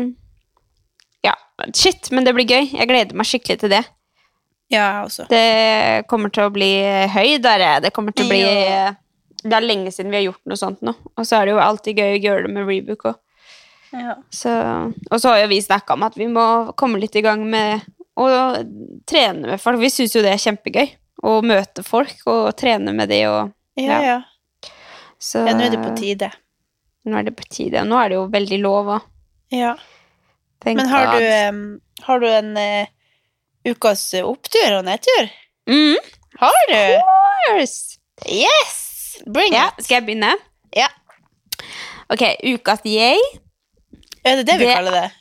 Ja, 1.27 1.35
shit, 1.75 2.09
men 2.11 2.25
det 2.25 2.33
blir 2.35 2.47
gøy. 2.47 2.71
Jeg 2.73 2.89
gleder 2.89 3.17
meg 3.17 3.29
skikkelig 3.29 3.61
til 3.61 3.73
det. 3.75 3.83
Ja, 4.73 4.83
jeg 4.83 5.03
også. 5.07 5.27
Det 5.31 6.07
kommer 6.11 6.33
til 6.33 6.47
å 6.47 6.53
bli 6.53 6.71
høydere. 7.13 7.77
Det 7.85 7.93
kommer 7.95 8.15
til 8.15 8.27
å 8.27 8.31
bli 8.33 8.43
Ja. 8.43 8.95
Det 9.37 9.53
er 9.53 9.63
lenge 9.63 9.91
siden 9.93 10.09
vi 10.11 10.17
har 10.17 10.25
gjort 10.25 10.49
noe 10.49 10.59
sånt 10.59 10.79
nå. 10.83 10.95
Og 11.13 11.25
så 11.27 11.37
er 11.37 11.45
det 11.45 11.53
jo 11.53 11.59
alltid 11.61 11.99
gøy 12.01 12.15
å 12.15 12.21
gjøre 12.23 12.47
det 12.47 12.53
med 12.55 12.65
Rebook 12.67 13.05
òg. 13.11 13.19
Ja. 13.93 14.15
Så, 14.33 14.51
og 15.07 15.21
så 15.21 15.31
har 15.31 15.43
jo 15.43 15.51
vi 15.53 15.59
snakka 15.63 15.95
om 15.95 16.03
at 16.03 16.17
vi 16.19 16.25
må 16.27 16.73
komme 16.79 16.99
litt 16.99 17.15
i 17.15 17.23
gang 17.23 17.45
med 17.47 17.85
å 18.17 18.25
trene 19.07 19.53
med 19.53 19.61
folk. 19.61 19.79
Vi 19.79 19.91
syns 19.93 20.17
jo 20.17 20.23
det 20.25 20.33
er 20.33 20.41
kjempegøy 20.41 20.89
å 21.23 21.41
møte 21.45 21.83
folk 21.83 22.17
og 22.27 22.51
trene 22.59 22.93
med 22.93 23.09
de 23.09 23.23
og 23.27 23.53
Ja, 23.77 23.85
Ja. 23.85 24.01
ja. 24.01 24.71
så, 25.19 25.45
ja, 25.47 25.53
nå 25.53 25.65
er 25.65 25.69
det 25.69 25.79
på 25.83 25.95
tide. 25.97 26.31
Nå 27.05 27.17
er 27.19 27.23
det 27.23 27.35
på 27.37 27.43
tide. 27.49 27.83
Nå 27.85 27.97
er 28.03 28.09
det 28.09 28.15
jo 28.17 28.27
veldig 28.33 28.59
lov 28.61 28.85
òg. 28.97 29.01
Ja. 29.51 29.75
Tenk 30.61 30.77
Men 30.77 30.87
har 30.89 31.11
du, 31.13 31.25
um, 31.49 31.79
har 32.03 32.19
du 32.19 32.27
en 32.27 32.57
uh, 32.57 32.85
ukas 33.65 34.13
opptur 34.23 34.79
og 34.79 34.85
nedtur? 34.85 35.29
mm, 35.69 35.95
Har 36.39 36.57
du? 36.69 36.75
Of 36.97 37.03
course. 37.47 37.97
Yes! 38.25 39.21
Bring 39.25 39.53
Ja, 39.53 39.69
it. 39.77 39.83
skal 39.85 39.95
jeg 40.01 40.05
begynne? 40.05 40.33
Ja. 40.75 40.87
Ok, 42.09 42.23
ukas 42.43 42.81
yay. 42.85 43.17
Er 44.25 44.35
det 44.41 44.45
det 44.47 44.57
vi 44.59 44.65
Det- 44.65 44.75
kaller 44.75 44.91
det? 44.91 45.11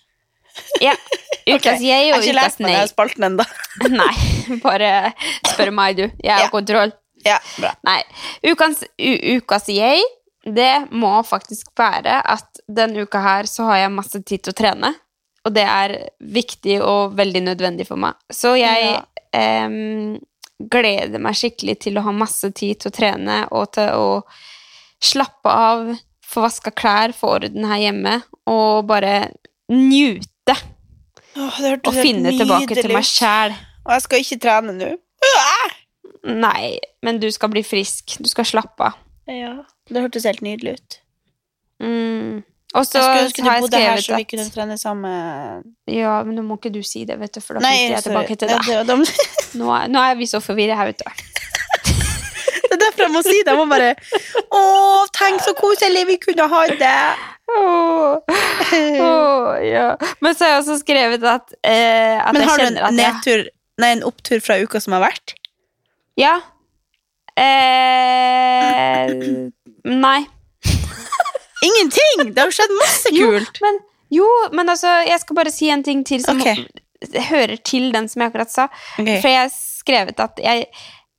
Ja, 0.80 0.92
ukas 1.46 1.76
okay. 1.76 1.84
yay 1.84 2.06
Jeg 2.08 2.14
har 2.14 2.22
ikke 2.22 2.34
lært 2.34 2.60
meg 2.60 2.72
nei. 2.72 2.80
den 2.80 2.88
spalten 2.88 3.24
ennå. 3.28 3.44
Nei, 3.92 4.14
bare 4.66 5.12
spør 5.48 5.72
meg, 5.74 5.96
du. 5.96 6.06
Jeg 6.22 6.32
har 6.34 6.46
Ja. 6.46 6.52
kontroll. 6.52 6.92
Ja, 7.26 7.38
bra. 7.58 7.72
Nei. 7.84 8.02
Ukens, 8.46 8.84
u, 9.00 9.12
ukas 9.38 9.66
yay, 9.72 10.02
det 10.46 10.86
må 10.94 11.16
faktisk 11.26 11.72
være 11.78 12.20
at 12.22 12.60
denne 12.70 13.02
uka 13.02 13.18
her 13.24 13.48
så 13.50 13.64
har 13.66 13.80
jeg 13.80 13.90
masse 13.96 14.20
tid 14.22 14.44
til 14.46 14.52
å 14.52 14.58
trene. 14.60 14.92
Og 15.46 15.54
det 15.54 15.64
er 15.66 15.96
viktig 16.22 16.80
og 16.82 17.16
veldig 17.18 17.42
nødvendig 17.48 17.86
for 17.88 17.96
meg. 17.96 18.14
Så 18.30 18.54
jeg 18.58 18.92
Ja. 18.92 19.00
em, 19.32 20.18
gleder 20.60 21.18
meg 21.22 21.34
skikkelig 21.34 21.78
til 21.80 21.98
å 21.98 22.02
ha 22.06 22.12
masse 22.12 22.48
tid 22.54 22.78
til 22.80 22.90
å 22.90 22.94
trene 22.94 23.40
og 23.52 23.72
til 23.72 23.90
å 23.94 24.22
slappe 25.02 25.50
av, 25.50 25.96
få 26.26 26.42
vaska 26.46 26.70
klær, 26.74 27.12
få 27.14 27.34
orden 27.40 27.64
her 27.68 27.78
hjemme, 27.78 28.22
og 28.46 28.86
bare 28.88 29.32
njute 29.70 30.54
Åh, 31.36 31.58
det 31.60 31.70
hørtes 31.70 31.90
og 31.90 31.98
finne 32.00 32.32
tilbake 32.38 32.74
til 32.78 32.92
meg 32.94 33.04
ut. 33.04 33.10
sjæl. 33.10 33.54
Og 33.86 33.92
jeg 33.94 34.02
skal 34.06 34.22
ikke 34.24 34.38
trene 34.42 34.74
nå. 34.76 34.92
Nei, 36.26 36.76
men 37.06 37.20
du 37.22 37.28
skal 37.30 37.50
bli 37.52 37.62
frisk. 37.62 38.16
Du 38.18 38.26
skal 38.30 38.46
slappe 38.48 38.90
av. 38.90 38.98
Ja, 39.30 39.56
det 39.90 40.02
hørtes 40.02 40.26
helt 40.26 40.42
nydelig 40.42 40.76
ut. 40.78 40.96
Mm. 41.82 42.42
Og 42.76 42.84
så 42.86 43.00
har 43.00 43.22
jeg 43.22 43.62
bodde 43.62 43.78
her, 43.80 44.00
så 44.02 44.18
vi 44.18 44.26
kunne 44.28 44.46
trene 44.52 44.76
sammen. 44.78 45.62
Ja, 45.90 46.18
men 46.26 46.36
nå 46.38 46.44
må 46.46 46.58
ikke 46.58 46.72
du 46.74 46.82
si 46.86 47.04
det, 47.08 47.16
vet 47.20 47.34
du, 47.36 47.40
for 47.40 47.56
da 47.56 47.62
flytter 47.62 47.94
jeg 47.94 48.04
tilbake 48.08 48.36
til 48.36 48.50
Ja, 48.52 48.58
deg. 48.58 48.90
det, 48.90 48.98
var. 48.98 49.14
Nå 49.60 49.70
er, 49.72 49.88
nå 49.94 50.02
er 50.10 50.18
vi 50.18 50.28
så 50.28 50.42
forvirret 50.44 50.76
her 50.78 50.90
ute. 50.92 51.14
det 52.66 52.74
er 52.74 52.80
derfor 52.82 53.06
jeg 53.06 53.14
må 53.14 53.22
si 53.24 53.38
det. 53.38 53.54
Jeg 53.54 53.58
må 53.60 53.66
bare 53.70 53.94
Å, 54.58 54.62
tenk 55.16 55.42
så 55.46 55.54
koselig 55.58 56.04
vi 56.10 56.18
kunne 56.26 56.48
ha 56.52 56.62
det! 56.82 56.98
Oh, 57.56 58.18
oh, 58.26 59.52
ja. 59.62 59.92
Men 60.20 60.34
så 60.34 60.44
har 60.44 60.56
jeg 60.56 60.62
også 60.64 60.80
skrevet 60.82 61.22
at, 61.30 61.54
eh, 61.62 62.18
at 62.18 62.34
Men 62.34 62.42
har 62.50 62.58
du 62.58 62.66
en 62.66 62.98
nedtur 62.98 63.44
Nei, 63.80 63.90
en 63.92 64.04
opptur 64.08 64.40
fra 64.40 64.56
uka 64.62 64.80
som 64.80 64.96
har 64.96 65.04
vært? 65.04 65.34
Ja. 66.16 66.38
Eh, 67.36 69.12
nei. 69.84 70.20
Ingenting! 71.66 72.32
Det 72.32 72.40
har 72.40 72.48
jo 72.48 72.56
skjedd 72.56 72.74
masse 72.78 73.12
Jo, 73.12 73.28
kult. 73.34 73.60
Men, 73.64 73.80
jo, 74.14 74.26
men 74.56 74.72
altså, 74.72 74.92
jeg 75.08 75.20
skal 75.22 75.38
bare 75.40 75.52
si 75.52 75.68
en 75.72 75.84
ting 75.84 76.04
til 76.08 76.24
som 76.24 76.40
okay. 76.40 76.64
hører 77.30 77.56
til 77.60 77.90
den 77.94 78.08
som 78.12 78.24
jeg 78.24 78.32
akkurat 78.32 78.52
sa. 78.52 78.68
Okay. 78.96 79.20
For 79.20 79.32
jeg 79.32 79.42
har 79.42 79.52
skrevet 79.52 80.22
at 80.24 80.40
jeg, 80.42 80.68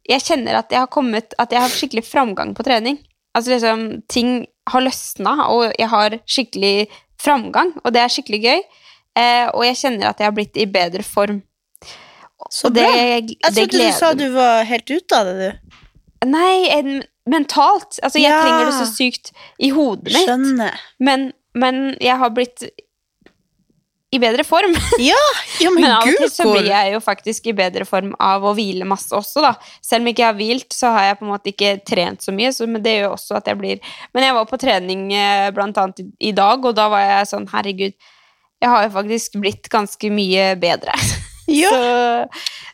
jeg 0.09 0.25
kjenner 0.25 0.61
at 0.61 0.73
jeg 0.73 0.81
har 0.83 0.89
kommet 0.91 1.35
At 1.39 1.53
jeg 1.53 1.63
har 1.63 1.73
skikkelig 1.73 2.05
framgang 2.09 2.55
på 2.57 2.65
trening. 2.65 2.99
Altså 3.37 3.53
liksom, 3.53 3.83
ting 4.09 4.47
har 4.67 4.83
løsna, 4.83 5.35
og 5.53 5.69
jeg 5.77 5.89
har 5.91 6.17
skikkelig 6.25 6.87
framgang, 7.21 7.75
og 7.83 7.93
det 7.93 8.01
er 8.01 8.11
skikkelig 8.11 8.39
gøy. 8.43 8.63
Eh, 9.17 9.45
og 9.53 9.63
jeg 9.65 9.77
kjenner 9.79 10.09
at 10.09 10.19
jeg 10.21 10.29
har 10.29 10.35
blitt 10.35 10.57
i 10.57 10.65
bedre 10.69 11.05
form. 11.05 11.43
Så 12.53 12.69
og 12.69 12.75
det, 12.77 12.85
bra. 12.85 12.97
Jeg 12.97 13.37
trodde 13.43 13.81
du 13.81 13.91
sa 13.97 14.13
du 14.17 14.27
var 14.35 14.63
helt 14.69 14.89
ute 14.91 15.17
av 15.19 15.29
det, 15.29 15.51
du. 15.51 15.77
Nei, 16.27 16.67
en, 16.73 17.03
mentalt. 17.29 17.99
Altså, 18.01 18.19
jeg 18.21 18.31
Ja. 18.31 18.41
trenger 18.41 18.65
det 18.69 18.75
så 18.79 18.87
sykt 18.89 19.31
i 19.59 19.69
hodet 19.73 20.13
mitt. 20.13 20.25
Skjønner. 20.25 20.79
Men, 20.99 21.31
men 21.53 21.95
jeg 22.01 22.17
har 22.17 22.29
blitt 22.33 22.65
i 24.11 24.19
bedre 24.19 24.43
form. 24.47 24.73
Ja, 25.03 25.19
ja 25.59 25.69
men, 25.69 25.83
Men 25.83 25.91
av 25.97 26.07
og 26.07 26.15
til 26.21 26.31
så 26.31 26.47
blir 26.47 26.69
jeg 26.69 26.93
jo 26.93 27.01
faktisk 27.03 27.49
i 27.51 27.55
bedre 27.57 27.85
form 27.85 28.13
av 28.23 28.45
å 28.47 28.53
hvile 28.55 28.87
masse 28.87 29.11
også, 29.15 29.43
da. 29.43 29.53
Selv 29.83 30.01
om 30.05 30.07
jeg 30.09 30.15
ikke 30.17 30.29
har 30.29 30.37
hvilt, 30.39 30.69
så 30.73 30.93
har 30.95 31.09
jeg 31.09 31.19
på 31.19 31.27
en 31.27 31.33
måte 31.33 31.51
ikke 31.51 31.73
trent 31.85 32.23
så 32.23 32.33
mye, 32.35 32.53
så, 32.55 32.67
men 32.69 32.83
det 32.85 32.97
gjør 32.99 33.17
også 33.17 33.39
at 33.41 33.51
jeg 33.51 33.59
blir 33.59 33.81
Men 34.15 34.23
jeg 34.23 34.37
var 34.39 34.47
på 34.49 34.59
trening 34.61 35.07
eh, 35.13 35.49
blant 35.55 35.77
annet 35.77 36.05
i 36.23 36.31
dag, 36.31 36.63
og 36.63 36.77
da 36.77 36.87
var 36.93 37.03
jeg 37.03 37.31
sånn, 37.33 37.49
herregud, 37.51 37.97
jeg 38.57 38.73
har 38.73 38.87
jo 38.87 38.93
faktisk 38.95 39.35
blitt 39.43 39.67
ganske 39.69 40.09
mye 40.13 40.53
bedre. 40.61 40.95
Ja, 41.47 41.69
Så, 41.71 41.81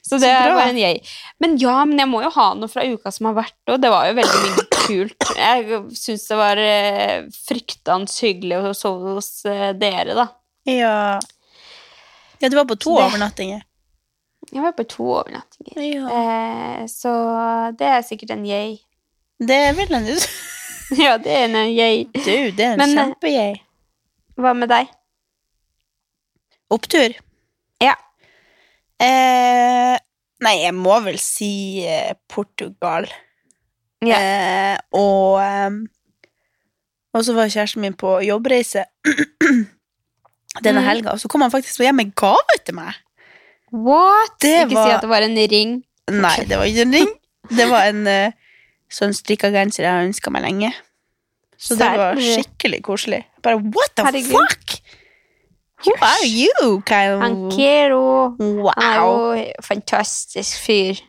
så 0.10 0.18
det 0.18 0.30
Så 0.34 0.54
var 0.58 0.68
en 0.72 0.78
yay. 0.82 1.00
Men 1.40 1.58
ja, 1.62 1.76
men 1.86 2.00
jeg 2.02 2.10
må 2.10 2.24
jo 2.24 2.32
ha 2.34 2.46
noe 2.58 2.72
fra 2.72 2.82
uka 2.90 3.12
som 3.14 3.28
har 3.30 3.36
vært, 3.38 3.58
og 3.70 3.82
det 3.84 3.92
var 3.94 4.08
jo 4.10 4.16
veldig 4.18 4.40
mye 4.48 4.66
kult. 4.74 5.28
Jeg 5.38 5.82
syns 5.98 6.24
det 6.32 6.40
var 6.40 6.58
eh, 6.64 7.28
fryktende 7.46 8.10
hyggelig 8.24 8.58
å 8.64 8.74
sove 8.78 9.14
hos 9.20 9.30
eh, 9.46 9.70
dere, 9.78 10.16
da. 10.18 10.28
ja. 10.70 10.96
Ja, 12.44 12.50
du 12.52 12.58
var 12.58 12.66
på 12.68 12.76
to 12.76 12.98
det- 12.98 13.06
overnattinger. 13.06 13.62
Jeg 14.54 14.62
var 14.62 14.74
på 14.76 14.84
to 14.92 15.06
overnattinger. 15.20 15.78
Ja. 15.80 16.10
Eh, 16.18 16.82
så 16.92 17.14
det 17.80 17.88
er 17.88 18.02
sikkert 18.04 18.34
en 18.36 18.44
yay. 18.46 18.74
Det 19.40 19.56
er 19.70 19.78
vel 19.78 19.94
en 19.96 20.10
Du, 20.10 20.18
ja, 21.04 21.14
det 21.18 21.32
er 21.32 21.46
en 21.48 21.56
jeg. 21.78 22.10
det 22.14 22.60
er 22.60 22.74
en 22.76 22.84
eh, 22.84 22.92
kjempe-jeg. 22.98 23.62
Hva 24.36 24.52
med 24.58 24.70
deg? 24.74 24.92
Opptur? 26.74 27.16
Ja. 27.82 27.94
Eh, 29.02 29.96
nei, 30.44 30.56
jeg 30.64 30.74
må 30.78 31.00
vel 31.06 31.18
si 31.22 31.84
eh, 31.88 32.14
Portugal. 32.30 33.08
Yeah. 34.04 34.20
Eh, 34.20 34.78
og 35.00 35.40
ehm, 35.42 35.82
Og 37.14 37.22
så 37.24 37.34
var 37.38 37.46
kjæresten 37.48 37.82
min 37.82 37.94
på 37.94 38.18
jobbreise 38.26 38.84
denne 40.66 40.82
Mm. 40.82 40.88
helga, 40.88 41.12
og 41.14 41.20
så 41.22 41.28
kom 41.30 41.42
han 41.46 41.52
faktisk 41.54 41.80
hjem 41.86 41.96
med 42.02 42.14
gave 42.18 42.58
til 42.66 42.76
meg. 42.76 42.94
What? 43.72 44.36
Det 44.42 44.66
ikke 44.68 44.76
var- 44.76 44.88
si 44.88 44.94
at 44.96 45.02
det 45.02 45.10
var 45.10 45.22
en 45.26 45.38
ring. 45.52 45.84
Nei, 46.12 46.36
det 46.50 46.58
var 46.58 46.66
ikke 46.66 46.82
en 46.88 46.94
ring. 46.94 47.12
Det 47.50 47.68
var 47.70 47.86
en 47.90 48.08
eh, 48.08 48.32
sånn 48.90 49.14
strikka 49.14 49.50
genser 49.52 49.84
jeg 49.84 49.92
har 49.94 50.04
ønska 50.08 50.32
meg 50.32 50.44
lenge. 50.44 50.74
Så 51.58 51.78
det 51.80 51.88
var 51.98 52.16
skikkelig 52.18 52.82
koselig. 52.84 53.24
Bare 53.42 53.58
what 53.62 53.94
the 53.96 54.04
Herregud. 54.04 54.34
fuck? 54.36 54.82
Who 55.86 55.94
are 56.02 56.26
you? 56.26 56.82
Kyle? 56.88 57.20
Han 57.20 57.52
Kero. 57.52 58.36
Wow. 58.40 58.72
Han 58.78 58.94
er 58.94 59.00
jo 59.04 59.64
fantastisk 59.66 60.60
fyr. 60.66 61.02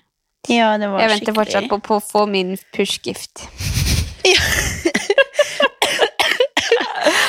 Ja, 0.48 0.74
det 0.78 0.88
var 0.92 1.00
Jeg 1.00 1.08
venter 1.08 1.32
skikkelig 1.32 1.36
fortsatt 1.40 1.68
på, 1.70 1.78
på 1.86 1.96
å 1.96 2.02
få 2.04 2.26
min 2.28 2.56
pushgift. 2.76 3.46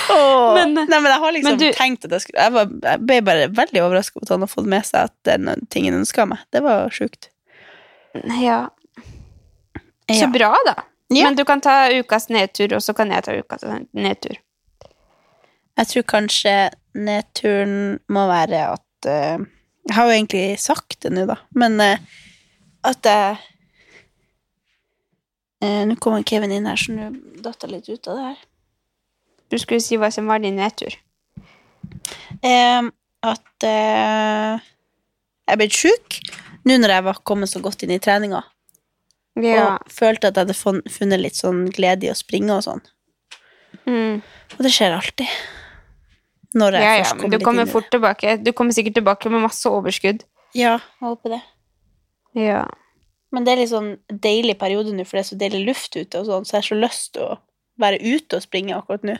oh, 0.10 0.54
Men- 0.58 0.74
Nei, 0.76 1.00
men 1.00 1.12
jeg 1.12 1.20
har 1.22 1.32
liksom 1.36 1.58
du- 1.60 1.72
tenkt 1.74 2.06
at 2.06 2.12
jeg 2.12 2.22
skulle 2.26 2.41
jeg, 2.43 2.52
var, 2.56 2.70
jeg 2.84 3.06
ble 3.06 3.22
bare 3.26 3.48
veldig 3.56 3.82
overraska 3.84 4.18
over 4.20 4.26
at 4.28 4.34
han 4.36 4.46
har 4.46 4.52
fått 4.52 4.70
med 4.76 4.86
seg 4.88 5.10
at 5.10 5.16
den 5.28 5.68
tingen 5.74 5.98
ønska 6.02 6.26
meg. 6.30 6.39
Det 6.52 6.62
var 6.66 6.89
sjukt. 6.93 7.30
Ja. 8.41 8.70
Så 10.10 10.22
Ja. 10.22 10.28
bra, 10.32 10.52
da. 10.66 10.76
Ja. 11.10 11.26
Men 11.30 11.36
du 11.36 11.43
kan 11.46 11.62
ta 11.62 11.89
ukas 11.91 12.30
nedtur, 12.30 12.74
og 12.76 12.82
så 12.82 12.93
kan 12.96 13.12
jeg 13.12 13.24
ta 13.24 13.32
ukas 13.38 13.64
nedtur. 13.93 14.38
Jeg 15.78 15.88
tror 15.91 16.04
kanskje 16.04 16.54
nedturen 16.96 18.00
må 18.12 18.26
være 18.32 18.62
at 18.74 19.10
uh, 19.10 19.43
Jeg 19.86 19.96
har 19.98 20.08
jo 20.08 20.16
egentlig 20.16 20.46
sagt 20.62 21.02
det 21.04 21.12
nå, 21.14 21.26
da, 21.30 21.38
men 21.58 21.78
uh, 21.82 22.00
at 22.86 23.06
jeg 23.06 23.38
uh, 25.64 25.84
Nå 25.89 25.98
kommer 26.02 26.26
Kevin 26.28 26.54
inn 26.56 26.70
her, 26.70 26.80
så 26.80 26.96
nå 26.96 27.12
datt 27.43 27.66
jeg 27.66 27.74
litt 27.74 27.89
ut 27.89 28.10
av 28.12 28.20
det 28.20 28.26
her. 28.30 28.39
Du 29.54 29.60
skulle 29.62 29.84
si 29.84 30.00
hva 30.02 30.10
som 30.14 30.30
var 30.30 30.41
din 30.41 30.58
nedtur. 30.58 30.93
At 33.26 33.66
jeg 33.66 34.60
er 35.54 35.60
blitt 35.60 35.78
sjuk 35.78 36.18
nå 36.66 36.78
når 36.82 36.96
jeg 36.96 37.06
var 37.06 37.22
kommet 37.30 37.52
så 37.52 37.62
godt 37.62 37.86
inn 37.86 37.93
i 37.93 38.02
treninga. 38.02 38.41
Ja. 39.41 39.76
Og 39.76 39.91
følte 39.91 40.32
at 40.32 40.38
jeg 40.38 40.48
hadde 40.48 40.89
funnet 40.96 41.22
litt 41.22 41.38
sånn 41.38 41.66
glede 41.74 42.08
i 42.08 42.12
å 42.12 42.18
springe 42.18 42.56
og 42.56 42.66
sånn. 42.66 42.82
Mm. 43.86 44.22
Og 44.56 44.62
det 44.66 44.72
skjer 44.74 44.96
alltid. 44.96 45.30
Når 46.56 46.78
jeg 46.78 46.84
ja, 46.86 46.91
ja, 46.95 47.03
først 47.03 47.16
men 47.16 47.22
kommer 47.26 47.38
du 47.38 47.45
kommer 47.45 47.66
fort 47.68 47.89
tilbake. 47.91 48.38
Du 48.43 48.51
kommer 48.56 48.72
sikkert 48.78 48.95
tilbake 48.95 49.30
med 49.30 49.43
masse 49.43 49.68
overskudd. 49.70 50.24
Ja, 50.56 50.78
jeg 51.01 51.08
håper 51.10 51.36
det. 51.36 51.41
Ja. 52.39 52.62
Men 53.36 53.43
det 53.43 53.53
er 53.53 53.60
litt 53.60 53.72
sånn 53.74 53.89
deilig 54.24 54.56
periode 54.62 54.93
nå, 54.95 55.03
for 55.03 55.18
det 55.20 55.26
er 55.26 55.30
så 55.34 55.39
deilig 55.39 55.66
luft 55.68 55.95
ute, 55.97 56.22
og 56.22 56.30
sånn, 56.30 56.45
så 56.47 56.56
jeg 56.56 56.62
har 56.64 56.68
så 56.70 56.78
lyst 56.80 57.10
til 57.18 57.26
å 57.28 57.38
være 57.84 57.99
ute 57.99 58.38
og 58.39 58.45
springe 58.45 58.76
akkurat 58.78 59.03
nå. 59.03 59.18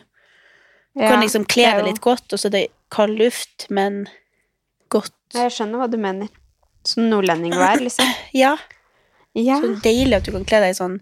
Du 0.96 1.02
ja. 1.02 1.10
kan 1.12 1.20
liksom 1.20 1.44
kle 1.44 1.66
er 1.68 1.82
deg 1.82 1.90
litt 1.90 2.00
godt, 2.00 2.32
og 2.32 2.40
så 2.40 2.48
er 2.48 2.54
det 2.54 2.62
kald 2.94 3.18
luft, 3.20 3.66
men 3.68 4.06
godt. 4.88 5.12
Jeg 5.36 5.52
skjønner 5.52 5.82
hva 5.82 5.90
du 5.92 5.98
mener. 6.00 6.30
Sånn 6.88 7.10
nordlendingvær, 7.12 7.82
liksom. 7.84 8.08
Ja, 8.44 8.54
Ja. 9.36 9.58
så 9.60 9.74
deilig 9.84 10.16
at 10.16 10.24
du 10.24 10.32
kan 10.32 10.46
kle 10.48 10.62
deg 10.64 10.72
i 10.72 10.78
sånn 10.78 11.00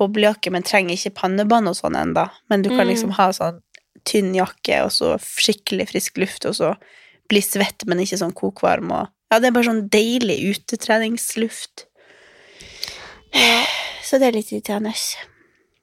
boblejakke, 0.00 0.48
men 0.54 0.64
trenger 0.64 0.96
ikke 0.96 1.12
pannebånd 1.20 1.68
og 1.68 1.76
sånn 1.76 1.98
enda. 2.00 2.30
Men 2.48 2.62
du 2.64 2.70
kan 2.72 2.86
Mm. 2.86 2.90
liksom 2.94 3.10
ha 3.18 3.28
sånn 3.36 3.60
tynn 4.08 4.34
jakke, 4.36 4.82
og 4.84 4.92
så 4.94 5.14
skikkelig 5.18 5.88
frisk 5.92 6.20
luft, 6.20 6.46
og 6.48 6.56
så 6.58 6.74
bli 7.30 7.40
svett, 7.44 7.86
men 7.88 8.02
ikke 8.02 8.20
sånn 8.20 8.36
kokvarm, 8.36 8.92
og 8.92 9.10
ja, 9.32 9.40
det 9.40 9.48
er 9.48 9.54
bare 9.56 9.66
sånn 9.66 9.86
deilig 9.90 10.36
utetreningsluft. 10.52 11.86
Ja. 13.34 13.64
Så 14.04 14.20
det 14.20 14.28
er 14.28 14.36
litt 14.36 14.52
irriterende. 14.52 14.92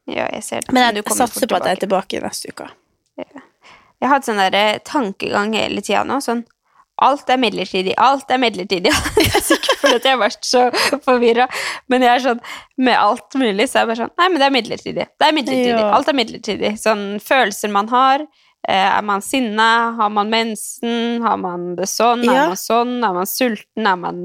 ja, 0.07 0.27
jeg 0.29 0.43
ser 0.45 0.63
det. 0.63 0.71
Men 0.71 0.85
jeg, 0.85 1.01
jeg 1.01 1.17
satser 1.17 1.49
på 1.49 1.57
at 1.57 1.67
jeg 1.67 1.79
er 1.79 1.81
tilbake. 1.81 2.21
neste 2.23 2.53
uke. 2.53 2.69
Jeg 3.17 4.07
har 4.07 4.15
hatt 4.15 4.25
sånn 4.25 4.39
der 4.39 4.55
eh, 4.57 4.79
tankegang 4.87 5.53
hele 5.57 5.83
tida 5.83 6.05
nå. 6.07 6.21
Sånn 6.23 6.45
Alt 7.01 7.31
er 7.33 7.39
midlertidig, 7.41 7.95
alt 7.97 8.29
er 8.29 8.37
midlertidig. 8.41 8.91
Jeg 9.17 9.31
er 9.39 9.45
sikker 9.45 9.79
på 9.81 9.89
at 9.95 10.05
jeg 10.05 10.13
har 10.13 10.21
vært 10.21 10.45
så 10.45 10.67
forvirra. 11.05 11.47
Men 11.89 12.05
jeg 12.05 12.11
er 12.13 12.23
sånn 12.27 12.43
med 12.77 12.97
alt 12.97 13.37
mulig, 13.41 13.65
så 13.69 13.79
er 13.79 13.83
jeg 13.83 13.89
bare 13.89 13.99
sånn 14.03 14.13
Nei, 14.21 14.27
men 14.29 14.41
det 14.41 14.45
er 14.45 14.53
midlertidig. 14.53 15.07
Det 15.09 15.27
er 15.27 15.35
midlertidig. 15.35 15.79
Ja. 15.79 15.89
Alt 15.97 16.11
er 16.11 16.17
midlertidig. 16.17 16.71
Sånn 16.81 17.03
følelser 17.23 17.73
man 17.73 17.89
har. 17.89 18.25
Eh, 18.67 18.87
er 18.99 19.01
man 19.05 19.25
sinna? 19.25 19.69
Har 19.97 20.13
man 20.13 20.29
mensen? 20.29 21.21
Har 21.25 21.41
man 21.41 21.71
det 21.79 21.89
sånn? 21.89 22.25
Ja. 22.27 22.43
Er 22.45 22.53
man 22.53 22.61
sånn? 22.61 22.93
Er 23.01 23.17
man 23.17 23.29
sulten? 23.29 23.87
Er 23.89 23.97
man 23.97 24.21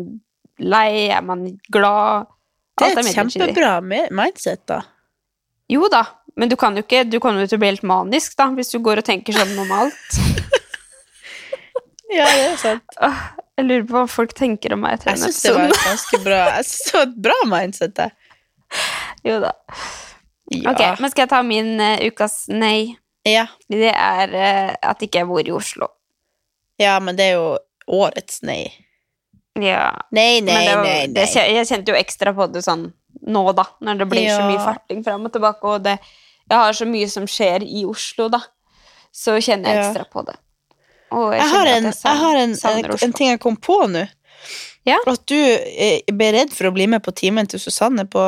lei? 0.60 1.08
Er 1.08 1.24
man 1.24 1.46
glad? 1.72 2.28
Det 2.76 2.90
Alt 2.90 3.00
er 3.00 3.08
et 3.08 3.16
kjempebra 3.16 3.72
mindset, 4.12 4.66
da. 4.68 4.82
Jo 5.72 5.88
da, 5.90 6.04
men 6.36 6.50
du 6.52 6.54
kan 6.60 6.76
jo 6.76 6.84
ikke 6.84 7.00
Du 7.08 7.16
kommer 7.18 7.42
jo 7.42 7.58
bli 7.58 7.72
helt 7.72 7.82
manisk 7.82 8.36
da 8.38 8.46
hvis 8.54 8.70
du 8.70 8.78
går 8.84 9.00
og 9.02 9.08
tenker 9.08 9.34
sånn 9.34 9.56
om 9.64 9.72
alt. 9.80 10.20
Ja, 12.14 12.24
det 12.30 12.42
er 12.52 12.56
sant. 12.60 12.96
Jeg 13.56 13.64
lurer 13.66 13.86
på 13.88 13.96
hva 13.96 14.04
folk 14.10 14.34
tenker 14.36 14.74
om 14.76 14.82
meg 14.84 14.98
etter 14.98 15.10
Jeg 15.14 15.20
den 15.22 15.32
syns 15.32 15.42
det 15.42 15.52
var 15.56 15.72
ganske 15.80 16.18
bra 16.22 16.40
Jeg 16.58 16.66
synes 16.68 16.84
det 16.86 16.94
var 16.98 17.06
et 17.08 17.16
bra 17.26 17.36
mindset, 17.50 17.94
det. 17.96 18.10
Jo 19.26 19.38
da. 19.42 19.52
Ja. 20.54 20.70
Ok, 20.70 20.82
men 21.02 21.10
skal 21.10 21.24
jeg 21.24 21.30
ta 21.32 21.40
min 21.42 21.72
uh, 21.80 21.96
ukas 22.06 22.36
nei? 22.52 22.94
ja. 23.26 23.46
Det 23.66 23.90
er 23.90 24.34
uh, 24.36 24.74
at 24.92 25.02
ikke 25.02 25.24
jeg 25.24 25.26
bor 25.30 25.42
i 25.42 25.54
Oslo. 25.56 25.88
ja, 26.78 26.98
men 27.02 27.16
det 27.18 27.30
er 27.32 27.40
jo 27.40 27.48
årets 27.90 28.42
nei. 28.46 28.68
Ja. 29.58 29.88
Nei, 30.14 30.42
nei, 30.44 30.60
var, 30.68 30.84
nei, 30.84 31.06
nei. 31.10 31.24
kje- 31.26 31.48
jeg 31.56 31.66
kjente 31.66 31.90
jo 31.94 31.98
ekstra 31.98 32.34
på 32.36 32.46
det 32.52 32.62
sånn 32.66 32.90
nå, 33.26 33.42
da, 33.56 33.64
når 33.80 34.02
det 34.04 34.06
blir 34.12 34.28
så 34.28 34.42
mye 34.44 34.60
farting 34.62 35.00
fram 35.02 35.24
og 35.26 35.32
tilbake, 35.34 35.64
og 35.72 35.82
det, 35.86 35.96
jeg 36.46 36.58
har 36.60 36.76
så 36.76 36.86
mye 36.86 37.08
som 37.10 37.24
skjer 37.26 37.64
i 37.66 37.82
Oslo, 37.88 38.28
da. 38.30 38.42
så 39.10 39.38
kjenner 39.40 39.72
jeg 39.72 39.80
Ja. 39.80 39.86
ekstra 39.88 40.04
på 40.12 40.22
det. 40.28 40.36
Og 41.12 41.32
jeg, 41.32 41.40
Jeg 41.40 41.48
har, 41.52 41.66
en, 41.66 41.84
jeg 41.84 41.94
jeg 42.04 42.16
har 42.22 42.36
en, 42.42 42.54
en, 43.02 43.12
ting 43.12 43.28
jeg 43.30 43.40
kom 43.40 43.56
på 43.56 43.76
nå. 43.90 44.06
Ja. 44.86 44.98
At 45.06 45.22
du 45.26 45.34
eh, 45.36 46.00
ble 46.14 46.28
redd 46.34 46.52
for 46.54 46.68
å 46.68 46.72
bli 46.74 46.86
med 46.90 47.02
på 47.02 47.10
timen 47.14 47.46
til 47.50 47.58
Susanne 47.62 48.04
på 48.10 48.22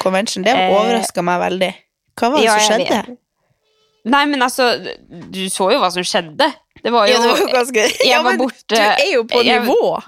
convention. 0.00 0.44
Det 0.44 0.54
Eh, 0.56 0.72
overraska 0.72 1.22
meg 1.24 1.40
veldig. 1.40 1.72
Hva 2.20 2.30
var 2.32 2.38
det 2.38 2.44
Ja, 2.46 2.58
som 2.58 2.80
skjedde? 2.80 3.16
Nei, 4.12 4.24
men 4.26 4.42
altså, 4.42 4.70
du 5.30 5.44
så 5.52 5.68
jo 5.72 5.78
hva 5.82 5.90
som 5.94 6.02
skjedde. 6.02 6.48
Det 6.82 6.90
var 6.90 7.06
jo, 7.06 7.14
Ja, 7.14 7.20
det 7.22 7.28
var 7.30 7.52
ganske 7.52 7.84
ja, 8.08 8.22
var 8.24 8.38
borte- 8.40 8.74
Du 8.74 8.80
er 8.80 9.12
jo 9.12 9.24
på 9.30 9.42
jeg- 9.44 9.62
nivå. 9.62 10.02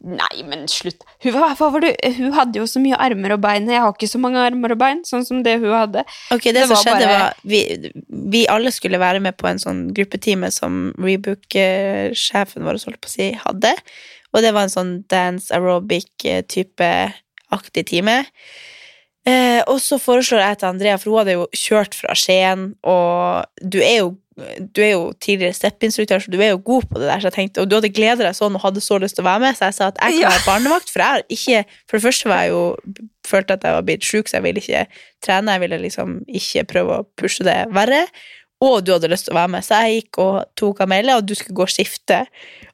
Nei, 0.00 0.42
men 0.48 0.62
slutt. 0.72 1.02
Hun, 1.20 1.34
var, 1.34 1.52
var 1.60 1.82
det? 1.84 1.90
hun 2.16 2.32
hadde 2.32 2.56
jo 2.56 2.64
så 2.64 2.80
mye 2.80 2.96
armer 2.96 3.34
og 3.34 3.42
bein. 3.44 3.66
Jeg 3.68 3.82
har 3.84 3.92
ikke 3.92 4.08
så 4.08 4.20
mange 4.22 4.40
armer 4.40 4.72
og 4.72 4.78
bein, 4.80 5.02
sånn 5.04 5.26
som 5.28 5.42
det 5.44 5.58
hun 5.60 5.74
hadde. 5.76 6.06
Ok, 6.32 6.46
det, 6.48 6.54
Det 6.56 6.62
som 6.70 6.72
var 6.76 6.84
skjedde 6.86 7.10
bare- 7.10 7.18
var 7.20 7.34
vi, 7.44 7.60
vi 8.32 8.46
alle 8.48 8.72
skulle 8.72 9.00
være 9.02 9.20
med 9.20 9.36
på 9.36 9.50
en 9.50 9.60
sånn 9.60 9.82
gruppetime 9.92 10.48
som 10.56 10.94
Rebook-sjefen 10.96 12.64
vår 12.64 12.80
holdt 12.86 13.00
på 13.04 13.10
å 13.10 13.12
si, 13.12 13.28
hadde. 13.44 13.74
Og 14.32 14.40
det 14.44 14.54
var 14.56 14.64
en 14.68 14.72
sånn 14.72 14.94
dance 15.10 15.52
aerobic-type 15.52 16.90
aktig 17.52 17.86
time. 17.90 18.24
Eh, 19.28 19.60
og 19.68 19.82
så 19.84 19.98
foreslår 20.00 20.40
jeg 20.46 20.58
til 20.62 20.68
Andrea, 20.70 20.96
for 20.96 21.10
hun 21.12 21.18
hadde 21.20 21.34
jo 21.36 21.46
kjørt 21.52 21.96
fra 21.98 22.14
Skien, 22.16 22.70
og 22.88 23.44
du 23.60 23.80
er 23.84 23.98
jo 24.00 24.14
du 24.74 24.80
er 24.82 24.90
jo 24.92 25.12
tidligere 25.22 25.54
step-instruktør, 25.56 26.22
så 26.24 26.32
du 26.32 26.38
er 26.40 26.50
jo 26.54 26.58
god 26.64 26.88
på 26.90 26.98
det 27.02 27.08
der. 27.10 27.20
Så 27.22 27.30
jeg 27.30 27.36
tenkte, 27.38 27.62
og 27.64 27.70
du 27.70 27.76
hadde 27.78 27.92
gleda 27.94 28.24
deg 28.26 28.34
sånn 28.38 28.56
og 28.58 28.64
hadde 28.64 28.82
så 28.84 28.98
lyst 29.02 29.16
til 29.18 29.24
å 29.24 29.28
være 29.30 29.44
med, 29.46 29.56
så 29.58 29.68
jeg 29.70 29.78
sa 29.78 29.88
at 29.92 29.98
jeg 30.02 30.18
kan 30.18 30.20
Ja. 30.22 30.32
være 30.34 30.46
barnevakt. 30.48 30.90
For 30.90 31.02
jeg 31.04 31.24
ikke 31.38 31.64
For 31.88 31.98
det 31.98 32.04
første 32.08 32.28
var 32.32 32.42
jeg 32.44 32.50
jo 32.54 32.64
følte 33.26 33.52
at 33.58 33.62
jeg 33.64 33.72
var 33.78 33.82
blitt 33.86 34.02
sjuk, 34.06 34.28
så 34.28 34.38
jeg 34.40 34.42
ville 34.48 34.60
ikke 34.64 34.86
trene. 35.22 35.52
Jeg 35.56 35.60
ville 35.66 35.78
liksom 35.86 36.20
ikke 36.28 36.66
prøve 36.74 37.00
å 37.00 37.06
pushe 37.16 37.44
det 37.44 37.58
verre. 37.74 38.06
Og 38.62 38.82
du 38.84 38.90
hadde 38.92 39.08
lyst 39.08 39.24
til 39.24 39.32
å 39.32 39.38
være 39.40 39.48
med, 39.54 39.64
så 39.64 39.78
jeg 39.88 40.02
gikk 40.02 40.18
og 40.20 40.44
tok 40.54 40.82
Amelia, 40.84 41.14
og 41.16 41.24
du 41.24 41.32
skulle 41.34 41.56
gå 41.56 41.62
og 41.64 41.70
skifte. 41.72 42.26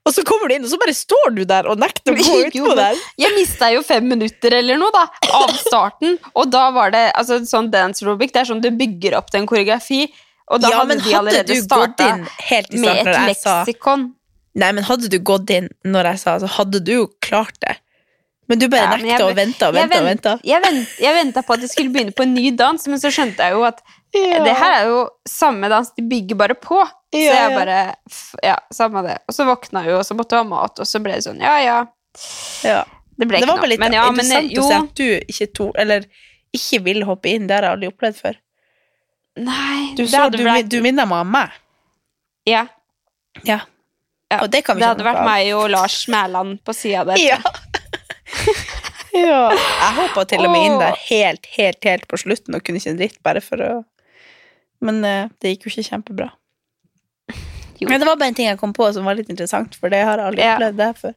Og 0.04 0.10
så 0.12 0.24
kommer 0.26 0.48
du 0.50 0.56
inn, 0.56 0.64
og 0.66 0.70
så 0.72 0.78
bare 0.82 0.94
står 0.98 1.30
du 1.36 1.44
der 1.46 1.68
og 1.70 1.78
nekter 1.78 2.10
å 2.10 2.16
gå 2.18 2.38
ut 2.42 2.48
utpå 2.50 2.72
den 2.74 2.80
der. 2.80 2.96
Jeg 3.22 3.34
mista 3.36 3.68
jo 3.70 3.84
fem 3.86 4.02
minutter 4.10 4.56
eller 4.58 4.80
noe, 4.82 4.90
da, 4.90 5.04
av 5.38 5.52
starten. 5.54 6.18
Og 6.34 6.50
da 6.50 6.64
var 6.74 6.90
det 6.90 7.04
altså, 7.14 7.38
sånn 7.46 7.70
dance 7.70 8.02
aerobic. 8.02 8.32
Det 8.34 8.40
er 8.42 8.50
sånn 8.50 8.60
du 8.64 8.70
bygger 8.74 9.14
opp 9.20 9.30
til 9.30 9.44
en 9.44 9.46
koreografi. 9.46 10.08
Og 10.48 10.60
da 10.62 10.68
Ja, 10.70 10.76
hadde 10.78 10.88
men 10.88 10.98
de 11.02 11.14
allerede 11.18 11.46
du 11.46 11.54
gått 11.54 11.64
starta 11.96 12.08
inn 12.14 12.26
helt 12.50 12.74
i 12.74 12.78
med 12.78 13.00
et 13.02 13.16
leksikon. 13.30 14.12
Nei, 14.56 14.72
men 14.72 14.84
hadde 14.84 15.08
du 15.10 15.18
gått 15.18 15.50
inn 15.50 15.68
når 15.84 16.04
jeg 16.12 16.18
sa, 16.22 16.36
så 16.38 16.48
hadde 16.48 16.80
du 16.84 16.92
jo 16.92 17.06
klart 17.20 17.58
det. 17.60 17.76
Men 18.48 18.60
du 18.60 18.68
bare 18.68 18.82
Ja, 18.82 18.96
jeg- 18.96 19.06
nekta 19.18 19.24
og 19.26 19.34
venta 19.34 19.68
og 19.68 19.74
venta 19.74 19.98
og 19.98 20.04
vent, 20.06 20.22
venta. 20.22 20.40
jeg, 20.44 20.62
vent, 20.62 20.88
jeg 21.02 21.14
venta 21.14 21.42
på 21.42 21.54
at 21.54 21.60
de 21.60 21.68
skulle 21.68 21.90
begynne 21.92 22.14
på 22.14 22.22
en 22.22 22.32
ny 22.34 22.52
dans, 22.56 22.86
men 22.86 22.98
så 23.02 23.10
skjønte 23.10 23.38
jeg 23.42 23.52
jo 23.52 23.64
at 23.64 23.82
det 24.14 24.54
her 24.56 24.72
er 24.82 24.86
jo 24.86 25.10
samme 25.28 25.68
dans, 25.68 25.90
de 25.96 26.02
bygger 26.02 26.36
bare 26.36 26.54
på. 26.54 26.78
Så 27.12 27.18
Ja, 27.18 27.48
jeg 27.48 27.56
bare 27.58 27.94
Ja, 28.44 28.56
samme 28.72 29.02
det. 29.02 29.18
Og 29.28 29.34
så 29.34 29.44
våkna 29.44 29.82
jeg 29.82 29.90
jo, 29.90 29.98
og 29.98 30.04
så 30.06 30.14
måtte 30.16 30.30
jeg 30.36 30.44
ha 30.44 30.44
mat, 30.44 30.78
og 30.78 30.86
så 30.86 31.02
ble 31.02 31.12
det 31.14 31.24
sånn 31.24 31.40
Ja, 31.40 31.58
ja. 31.58 31.86
Ja. 32.62 32.84
Det 33.18 33.26
ble 33.28 33.38
Det 33.40 33.42
ikke 33.42 33.46
var 33.48 33.56
noe. 33.56 33.60
bare 33.62 33.68
litt 33.68 33.80
Men 33.80 33.92
ja, 33.92 34.10
men 34.10 34.24
interessant 34.24 34.58
å 34.58 34.68
se 34.68 34.74
at 34.74 34.94
du 34.94 35.20
ikke 35.26 35.52
to, 35.54 35.72
eller 35.76 36.04
ikke 36.54 36.82
ville 36.84 37.04
hoppe 37.04 37.26
inn. 37.34 37.46
Det 37.48 37.54
har 37.56 37.62
jeg 37.62 37.72
aldri 37.72 37.88
opplevd 37.92 38.16
før. 38.22 38.36
Nei, 39.36 39.92
Du, 39.96 40.02
det 40.04 40.10
så, 40.12 40.28
du, 40.32 40.38
vært 40.46 40.68
du 40.72 40.78
minner 40.84 41.08
meg 41.08 41.24
om 41.26 41.32
meg. 41.34 41.56
Ja. 42.48 42.66
Ja. 43.44 43.60
Ja, 44.30 44.40
Og 44.42 44.48
det 44.50 44.64
kan 44.66 44.74
vi 44.76 44.80
Det 44.82 44.86
ikke 44.88 44.94
hadde 44.94 45.04
ha 45.04 45.10
vært 45.12 45.20
av. 45.22 45.26
meg 45.28 45.50
og 45.54 45.66
Lars 45.70 45.98
Mæland 46.10 46.56
på 46.66 46.72
sida 46.74 47.04
der. 47.06 47.20
Ja. 47.20 47.36
ja. 49.12 49.42
Jeg 49.52 49.92
hoppa 50.00 50.24
til 50.28 50.42
og 50.46 50.50
med 50.50 50.64
inn 50.66 50.78
der 50.80 50.96
helt, 51.08 51.46
helt, 51.56 51.84
helt 51.86 52.08
på 52.10 52.18
slutten 52.24 52.56
og 52.58 52.64
kunne 52.66 52.80
ikke 52.80 52.90
en 52.94 52.98
dritt 53.00 53.20
bare 53.26 53.42
for 53.44 53.62
å 53.62 53.70
Men 54.84 54.98
uh, 55.04 55.28
det 55.40 55.54
gikk 55.54 55.68
jo 55.68 55.74
ikke 55.74 55.86
kjempebra. 55.92 56.30
Jo. 57.76 57.90
Men 57.90 58.00
det 58.00 58.06
var 58.08 58.16
bare 58.16 58.30
en 58.32 58.36
ting 58.38 58.46
jeg 58.48 58.56
kom 58.56 58.70
på 58.72 58.86
som 58.96 59.04
var 59.04 59.18
litt 59.18 59.28
interessant, 59.28 59.74
for 59.76 59.92
det 59.92 59.98
har 60.00 60.16
jeg 60.16 60.30
aldri 60.30 60.40
Ja. 60.46 60.54
opplevd 60.56 60.78
det 60.80 60.86
før. 60.96 61.12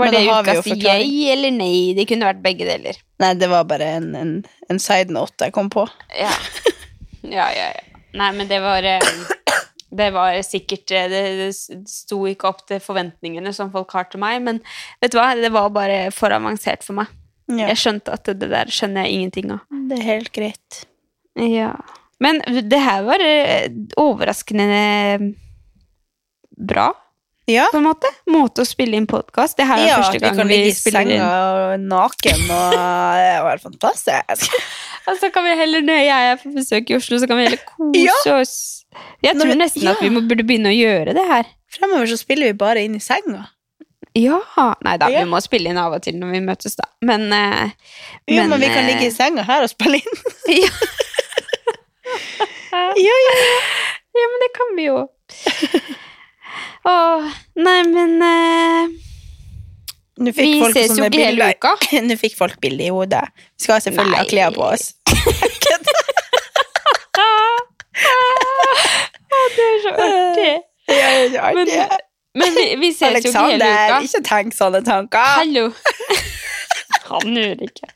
Var 0.00 0.14
det 0.14 0.22
ukas 0.26 0.66
jeg 0.80 1.10
eller 1.34 1.52
nei? 1.52 1.74
Det 1.94 2.06
kunne 2.08 2.24
vært 2.30 2.40
begge 2.42 2.64
deler. 2.64 2.96
Nei, 3.20 3.34
det 3.38 3.50
var 3.52 3.66
bare 3.68 3.90
en, 3.98 4.06
en, 4.16 4.30
en 4.72 4.80
side 4.80 5.12
note 5.12 5.44
jeg 5.44 5.52
kom 5.52 5.68
på. 5.70 5.84
Ja. 6.16 6.32
ja, 7.30 7.48
ja, 7.54 7.70
ja. 7.72 8.00
Nei, 8.14 8.30
men 8.36 8.46
det 8.46 8.60
var 8.62 8.84
eh, 8.86 9.08
Det 9.94 10.06
var 10.14 10.36
sikkert 10.46 10.90
eh, 10.94 11.08
Det, 11.10 11.22
det 11.40 11.48
sto 11.90 12.20
ikke 12.30 12.46
opp 12.50 12.60
til 12.68 12.78
forventningene 12.82 13.50
som 13.56 13.72
folk 13.74 13.90
har 13.96 14.06
til 14.10 14.22
meg, 14.22 14.40
men 14.46 14.60
vet 15.02 15.14
du 15.14 15.18
hva? 15.18 15.32
Det 15.38 15.50
var 15.54 15.70
bare 15.74 15.98
for 16.14 16.34
avansert 16.34 16.86
for 16.86 16.98
meg. 17.00 17.10
Ja. 17.50 17.68
Jeg 17.72 17.80
skjønte 17.82 18.14
at 18.14 18.30
det 18.30 18.48
der 18.52 18.70
skjønner 18.72 19.04
jeg 19.04 19.18
ingenting 19.18 19.50
av. 19.56 19.64
Det 19.90 19.98
er 19.98 20.06
helt 20.08 20.30
greit. 20.34 20.84
Ja. 21.36 21.74
Men 22.22 22.38
det 22.70 22.78
her 22.80 23.02
var 23.04 23.20
eh, 23.20 23.66
overraskende 24.00 25.34
bra, 26.56 26.92
Ja. 27.50 27.66
på 27.72 27.76
en 27.82 27.84
måte. 27.90 28.08
Måte 28.30 28.62
å 28.62 28.68
spille 28.68 28.96
inn 28.96 29.06
podkast. 29.10 29.58
Det 29.58 29.66
her 29.68 29.82
er 29.82 29.88
Ja, 29.90 29.96
første 30.00 30.20
gang 30.22 30.22
vi 30.22 30.30
inn 30.30 30.30
Ja, 30.30 30.30
vi, 30.30 30.38
kan 30.38 30.48
ligge 30.48 30.70
i 30.70 30.74
senga 30.78 31.76
naken, 31.82 32.44
og 32.54 32.76
det 33.18 33.34
var 33.44 33.64
fantastisk. 33.66 34.54
Og 35.08 35.18
så 35.20 35.28
kan 35.32 35.44
vi 35.44 35.54
heller, 35.58 35.82
når 35.84 35.98
jeg 36.00 36.30
er 36.32 36.36
på 36.40 36.52
besøk 36.54 36.90
i 36.90 36.96
Oslo, 36.96 37.18
så 37.20 37.26
kan 37.28 37.36
vi 37.40 37.44
heller 37.48 37.64
kose 37.68 38.04
Ja. 38.06 38.38
oss. 38.40 38.84
Jeg 39.24 39.36
tror 39.36 39.50
vi- 39.52 39.58
nesten 39.58 39.88
at 39.90 40.00
vi 40.00 40.08
må, 40.14 40.22
burde 40.28 40.44
begynne 40.46 40.70
å 40.70 40.76
gjøre 40.76 41.14
det 41.16 41.24
her. 41.28 41.44
Fremover 41.74 42.06
så 42.06 42.16
spiller 42.20 42.46
vi 42.52 42.56
bare 42.60 42.84
inn 42.86 42.94
i 42.96 43.02
senga. 43.02 43.48
Ja. 44.14 44.38
Nei 44.86 44.96
da, 44.96 45.08
Ja. 45.10 45.24
vi 45.24 45.30
må 45.30 45.40
spille 45.42 45.68
inn 45.72 45.76
av 45.80 45.92
og 45.92 46.02
til 46.02 46.14
når 46.20 46.30
vi 46.36 46.40
møtes, 46.40 46.76
da. 46.78 46.84
Men, 47.02 47.26
eh, 47.32 47.70
Jo, 48.30 48.44
men, 48.46 48.60
vi 48.60 48.68
kan 48.70 48.84
eh, 48.84 48.92
ligge 48.92 49.08
i 49.08 49.10
senga 49.10 49.42
her 49.42 49.62
og 49.66 49.70
spille 49.72 49.98
inn. 49.98 50.20
ja. 50.62 50.70
Ja, 52.74 52.92
ja, 52.96 53.14
ja, 54.14 54.26
men 54.30 54.40
det 54.44 54.50
kan 54.54 54.76
vi 54.76 54.84
jo. 54.86 55.08
Åh, 56.86 57.32
nei, 57.56 57.82
men 57.90 58.22
eh, 58.22 58.88
Nå 60.18 60.30
fikk 60.30 60.46
Vi 60.46 60.60
folk 60.62 60.76
ses 60.76 60.92
jo 60.98 61.04
ikke 61.08 61.24
hele 61.26 61.48
uka. 61.56 61.72
Nå 62.08 62.16
fikk 62.20 62.36
folk 62.38 62.60
bilde 62.62 62.84
i 62.86 62.92
hodet. 62.94 63.24
Vi 63.58 63.66
skal 63.66 63.80
selvfølgelig 63.82 64.18
ha 64.20 64.22
Nei. 64.22 64.30
klær 64.30 64.54
på 64.54 64.62
oss. 64.68 64.92
Det 69.54 69.64
er 69.64 69.78
så 69.82 69.92
artig. 70.04 70.52
Ja, 70.88 71.08
ja, 71.32 71.52
Men, 71.54 71.68
artig. 71.68 71.98
men 72.34 72.54
vi, 72.58 72.64
vi 72.80 72.90
ses 72.92 73.24
jo 73.24 73.30
ikke 73.30 73.44
hele 73.48 73.64
Alexander, 73.64 73.88
uka. 73.88 73.98
ikke 74.08 74.22
tenk 74.28 74.56
sånne 74.56 74.80
tanker. 74.86 75.30
Hallo! 75.38 75.66
Han 77.04 77.36
hører 77.36 77.60
ikke. 77.66 77.88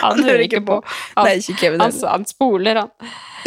Han, 0.00 0.20
hører 0.22 0.42
ikke 0.44 0.60
på. 0.62 0.76
Han, 1.16 1.26
han, 1.80 1.94
han 2.06 2.26
spoler, 2.30 2.78
han. 2.78 2.90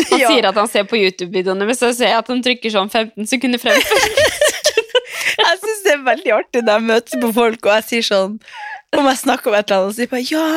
Han 0.10 0.20
Ja. 0.20 0.28
sier 0.32 0.47
at 0.49 0.57
han 0.60 0.68
ser 0.68 0.84
på 0.89 0.97
YouTube-videoene, 0.99 1.66
men 1.70 1.76
så 1.78 1.91
ser 1.95 2.12
jeg 2.12 2.18
at 2.20 2.28
han 2.32 2.41
trykker 2.43 2.72
sånn 2.74 2.89
15 2.91 3.28
sekunder 3.30 3.62
frem. 3.62 3.80
Jeg 3.80 5.60
syns 5.62 5.82
det 5.86 5.93
er 5.93 5.99
veldig 6.10 6.34
artig 6.36 6.64
når 6.66 6.80
jeg 6.80 6.88
møter 6.89 7.22
på 7.24 7.30
folk, 7.36 7.62
og 7.66 7.76
jeg 7.78 7.88
sier 7.89 8.10
sånn 8.10 8.39
Om 8.97 9.12
jeg 9.12 9.22
snakker 9.24 9.51
om 9.51 9.57
et 9.60 9.70
eller 9.70 9.84
annet, 9.84 9.93
og 9.93 9.97
sier 9.97 10.12
bare 10.12 10.26
ja 10.30 10.47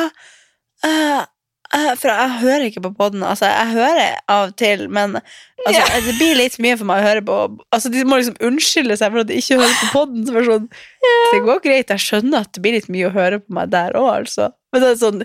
uh, 0.87 1.95
For 2.01 2.11
jeg 2.11 2.39
hører 2.43 2.65
ikke 2.67 2.83
på 2.85 2.93
podden. 2.97 3.23
Altså, 3.25 3.49
jeg 3.49 3.73
hører 3.73 4.17
av 4.29 4.49
og 4.49 4.57
til, 4.61 4.85
men 4.93 5.15
altså, 5.17 5.85
det 6.05 6.15
blir 6.19 6.37
litt 6.37 6.59
mye 6.61 6.77
for 6.77 6.89
meg 6.89 7.01
å 7.01 7.07
høre 7.07 7.23
på. 7.25 7.37
Altså, 7.73 7.89
De 7.93 8.03
må 8.05 8.19
liksom 8.19 8.37
unnskylde 8.45 8.97
seg 8.99 9.13
for 9.13 9.23
at 9.23 9.31
de 9.31 9.39
ikke 9.41 9.57
hører 9.61 9.79
på 9.79 9.89
podden. 9.95 10.27
Så 10.27 10.35
sånn, 10.35 10.67
sånn, 10.67 11.23
Det 11.31 11.39
går 11.47 11.63
greit, 11.63 11.95
jeg 11.95 12.05
skjønner 12.05 12.45
at 12.45 12.53
det 12.53 12.61
blir 12.65 12.77
litt 12.77 12.91
mye 12.93 13.09
å 13.09 13.15
høre 13.15 13.41
på 13.41 13.57
meg 13.57 13.73
der 13.73 13.97
òg, 13.97 14.11
altså. 14.19 14.51
Men 14.73 14.83
det 14.83 14.91
er 14.91 15.01
sånn, 15.01 15.23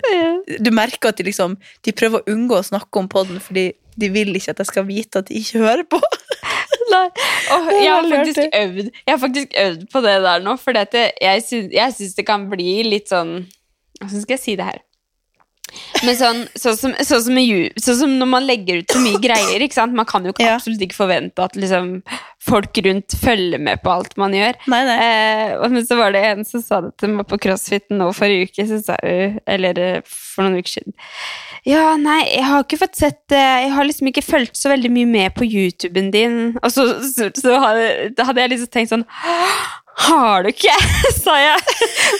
du 0.61 0.71
merker 0.73 1.09
at 1.09 1.17
de 1.17 1.25
liksom 1.25 1.55
De 1.85 1.93
prøver 1.97 2.21
å 2.21 2.33
unngå 2.33 2.59
å 2.59 2.65
snakke 2.67 3.01
om 3.01 3.07
podden 3.09 3.39
fordi 3.41 3.71
de 3.99 4.09
vil 4.13 4.29
ikke 4.37 4.53
at 4.53 4.61
jeg 4.61 4.69
skal 4.69 4.85
vite 4.87 5.21
at 5.21 5.29
de 5.29 5.39
ikke 5.41 5.63
hører 5.63 5.85
på. 5.89 5.99
Nei. 6.93 7.05
Og 7.55 7.71
jeg, 7.73 7.87
har 7.89 8.09
faktisk 8.11 8.59
øvd, 8.61 8.83
jeg 8.89 9.13
har 9.13 9.21
faktisk 9.21 9.55
øvd 9.63 9.87
på 9.93 10.03
det 10.05 10.17
der 10.25 10.43
nå, 10.45 10.57
for 10.61 10.77
jeg, 10.77 11.45
syns, 11.47 11.73
jeg 11.73 11.97
syns 11.97 12.19
det 12.19 12.27
kan 12.27 12.45
bli 12.51 12.83
litt 12.87 13.09
sånn 13.11 13.41
Hvordan 13.99 14.21
skal 14.23 14.37
jeg 14.37 14.43
si 14.43 14.53
det 14.55 14.67
her? 14.67 14.79
Men 16.05 16.15
sånn, 16.17 16.39
sånn, 16.57 16.77
som, 16.77 16.93
sånn, 17.03 17.23
som, 17.25 17.39
sånn 17.83 17.97
som 17.99 18.13
når 18.21 18.29
man 18.31 18.45
legger 18.47 18.81
ut 18.81 18.93
så 18.93 19.01
mye 19.03 19.19
greier, 19.21 19.61
ikke 19.61 19.77
sant? 19.77 19.95
Man 19.97 20.07
kan 20.09 20.25
jo 20.25 20.33
absolutt 20.47 20.81
ikke 20.85 20.97
forvente 20.97 21.43
at 21.43 21.57
liksom, 21.59 21.91
folk 22.45 22.79
rundt 22.85 23.17
følger 23.19 23.61
med 23.61 23.83
på 23.83 23.93
alt 23.93 24.15
man 24.21 24.33
gjør. 24.35 24.57
Nei, 24.71 24.81
nei. 24.87 24.97
Eh, 25.03 25.67
men 25.69 25.85
så 25.85 25.99
var 25.99 26.15
det 26.15 26.23
en 26.31 26.45
som 26.47 26.63
sa 26.65 26.81
det 26.85 26.93
til 27.01 27.13
meg 27.17 27.27
på 27.29 27.39
crossfit 27.43 27.89
nå 27.93 28.09
forrige 28.17 28.49
uke, 28.49 28.67
så 28.69 28.81
sa 28.85 28.97
hun, 29.03 29.39
eller 29.49 29.83
eh, 29.83 30.01
for 30.07 30.47
noen 30.47 30.63
uker 30.63 30.79
siden 30.79 30.97
Ja, 31.67 31.97
nei, 31.99 32.21
jeg 32.29 32.45
har 32.47 32.63
ikke 32.63 32.79
fått 32.79 32.95
sett 32.99 33.19
det. 33.31 33.41
Jeg 33.65 33.73
har 33.75 33.87
liksom 33.87 34.09
ikke 34.11 34.23
fulgt 34.23 34.55
så 34.59 34.71
veldig 34.71 34.91
mye 34.95 35.09
med 35.09 35.35
på 35.35 35.47
YouTuben 35.47 36.07
din. 36.13 36.37
Og 36.63 36.71
så, 36.71 36.85
så, 37.03 37.27
så 37.35 37.59
hadde, 37.59 38.13
hadde 38.29 38.45
jeg 38.45 38.53
liksom 38.53 38.71
tenkt 38.73 38.93
sånn 38.93 39.03
Har 40.05 40.45
du 40.45 40.51
ikke? 40.53 40.75
sa 41.23 41.35
jeg. 41.41 41.59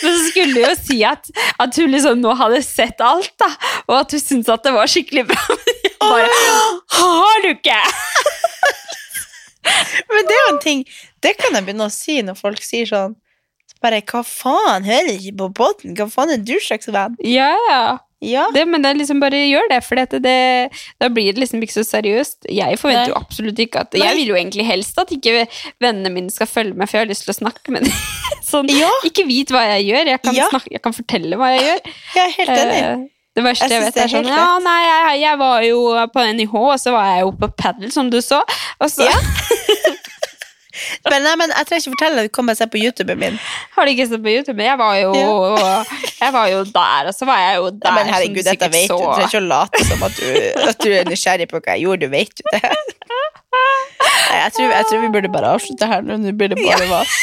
Men 0.04 0.18
så 0.18 0.18
skulle 0.28 0.58
du 0.58 0.64
jo 0.66 0.74
si 0.82 1.00
at, 1.08 1.32
at 1.56 1.80
hun 1.80 1.94
liksom 1.94 2.20
nå 2.24 2.36
hadde 2.40 2.60
sett 2.68 3.00
alt, 3.06 3.32
da. 3.40 3.48
Og 3.88 3.96
at 4.02 4.16
hun 4.16 4.24
syntes 4.24 4.52
at 4.52 4.66
det 4.68 4.76
var 4.76 4.92
skikkelig 4.92 5.30
bra. 5.32 5.40
Men 5.56 5.80
jeg 5.86 5.96
bare 6.04 6.28
Har 7.00 7.42
du 7.44 7.50
ikke? 7.54 7.80
Men 10.10 10.28
det 10.28 10.36
er 10.36 10.46
jo 10.46 10.52
en 10.54 10.62
ting 10.64 10.84
Det 11.22 11.34
kan 11.38 11.54
jeg 11.54 11.66
begynne 11.68 11.90
å 11.90 11.94
si 11.94 12.16
når 12.26 12.38
folk 12.40 12.64
sier 12.64 12.88
sånn 12.90 13.18
så 13.70 13.76
bare, 13.84 14.00
Hva 14.08 14.24
faen, 14.26 14.88
hører 14.88 15.12
ikke 15.14 15.36
på 15.42 15.50
båten? 15.60 15.98
Hva 16.00 16.08
faen 16.12 16.32
er 16.34 16.40
du 16.44 16.56
slags 16.64 16.90
venn? 16.92 17.20
Ja, 17.24 17.52
ja. 17.70 17.84
Ja. 18.22 18.48
det, 18.54 18.66
men 18.68 18.84
det 18.84 18.90
liksom 18.98 19.22
bare 19.24 19.38
gjør 19.48 19.70
det, 19.72 19.78
for 19.88 19.96
det, 19.96 20.20
det, 20.26 20.34
da 21.00 21.08
blir 21.08 21.32
det 21.32 21.40
liksom 21.40 21.62
ikke 21.64 21.78
så 21.78 21.86
seriøst. 21.88 22.50
Jeg 22.52 22.80
forventer 22.82 23.06
Nei. 23.08 23.14
jo 23.14 23.20
absolutt 23.22 23.60
ikke 23.64 23.80
at 23.86 23.94
Nei. 23.96 24.02
Jeg 24.04 24.18
vil 24.18 24.34
jo 24.34 24.36
egentlig 24.40 24.66
helst 24.68 25.00
at 25.00 25.14
ikke 25.16 25.46
vennene 25.80 26.12
mine 26.12 26.34
skal 26.34 26.50
følge 26.52 26.76
meg, 26.76 26.90
for 26.92 27.00
jeg 27.00 27.06
har 27.08 27.12
lyst 27.14 27.24
til 27.28 27.32
å 27.32 27.38
snakke 27.40 27.72
med 27.72 27.88
dem. 27.88 28.02
Sånn, 28.50 28.68
Ja. 28.74 28.90
Ikke 29.08 29.24
vit 29.30 29.54
hva 29.56 29.62
jeg 29.78 29.88
gjør, 29.92 30.12
jeg 30.16 30.22
kan, 30.26 30.36
Ja. 30.36 30.50
snakke, 30.52 30.74
jeg 30.76 30.84
kan 30.84 30.98
fortelle 30.98 31.40
hva 31.40 31.54
jeg 31.56 31.64
gjør. 31.70 31.80
Jeg 32.18 32.26
er 32.26 32.36
helt 32.42 32.54
enig. 32.58 32.84
Eh, 32.90 33.08
Det 33.40 33.44
verste 33.46 33.68
Jeg 33.70 33.78
jeg, 33.78 33.82
vet, 33.86 33.98
er 34.04 34.10
sånn 34.12 34.26
Ja, 34.28 34.46
nei, 34.60 34.80
jeg, 34.84 35.20
jeg 35.22 35.38
var 35.40 35.62
jo 35.64 35.80
på 36.12 36.24
NIH, 36.34 36.56
og 36.60 36.80
så 36.82 36.92
var 36.92 37.06
jeg 37.14 37.22
jo 37.24 37.32
på 37.40 37.48
padel, 37.56 37.92
som 37.94 38.10
du 38.12 38.18
så. 38.26 38.42
Og 38.82 38.90
så 38.92 39.06
Ja. 39.08 39.16
Men, 41.10 41.24
nei, 41.26 41.36
men 41.42 41.54
jeg 41.56 41.70
trenger 41.70 41.86
ikke 41.86 41.96
fortelle 41.96 42.20
deg, 42.20 42.30
du 42.30 42.36
kan 42.40 42.50
bare 42.50 42.60
se 42.60 42.68
på 42.74 42.82
YouTuben 42.82 43.20
min. 43.22 43.40
har 43.76 43.86
du 43.86 43.94
ikke 43.94 44.08
sett 44.10 44.24
på 44.26 44.34
YouTube, 44.34 44.64
jeg 44.64 44.78
var 44.80 44.96
jo, 45.00 45.14
jeg 46.24 46.36
var 46.36 46.52
jo 46.52 46.64
der, 46.76 47.10
og 47.12 47.16
så 47.16 47.30
var 47.30 47.42
jeg 47.44 47.58
jo 47.60 47.70
der. 47.70 47.90
Nei, 47.90 47.96
men 47.98 48.14
herregud, 48.14 48.44
dette 48.50 48.72
vet 48.74 48.80
vet 48.80 48.90
du. 48.90 48.96
Du 48.96 49.10
trenger 49.14 49.28
ikke 49.28 49.44
å 49.44 49.50
late 49.50 49.86
som 49.88 50.08
at 50.08 50.20
du, 50.20 50.30
at 50.70 50.84
du 50.84 50.90
er 50.94 51.10
nysgjerrig 51.10 51.50
på 51.52 51.62
hva 51.62 51.76
jeg 51.76 51.86
gjorde. 51.88 52.08
Du 52.08 52.14
vet 52.14 52.44
jo 52.44 52.56
det. 52.56 52.64
Nei, 53.50 54.38
jeg, 54.44 54.52
tror, 54.56 54.72
jeg 54.72 54.86
tror 54.90 55.02
vi 55.04 55.12
burde 55.16 55.32
bare 55.34 55.54
avslutte 55.58 55.90
her 55.90 56.06
nå. 56.06 56.20
Nå 56.22 56.34
blir 56.38 56.54
det 56.54 56.60
bare 56.62 56.90
vas. 56.92 57.16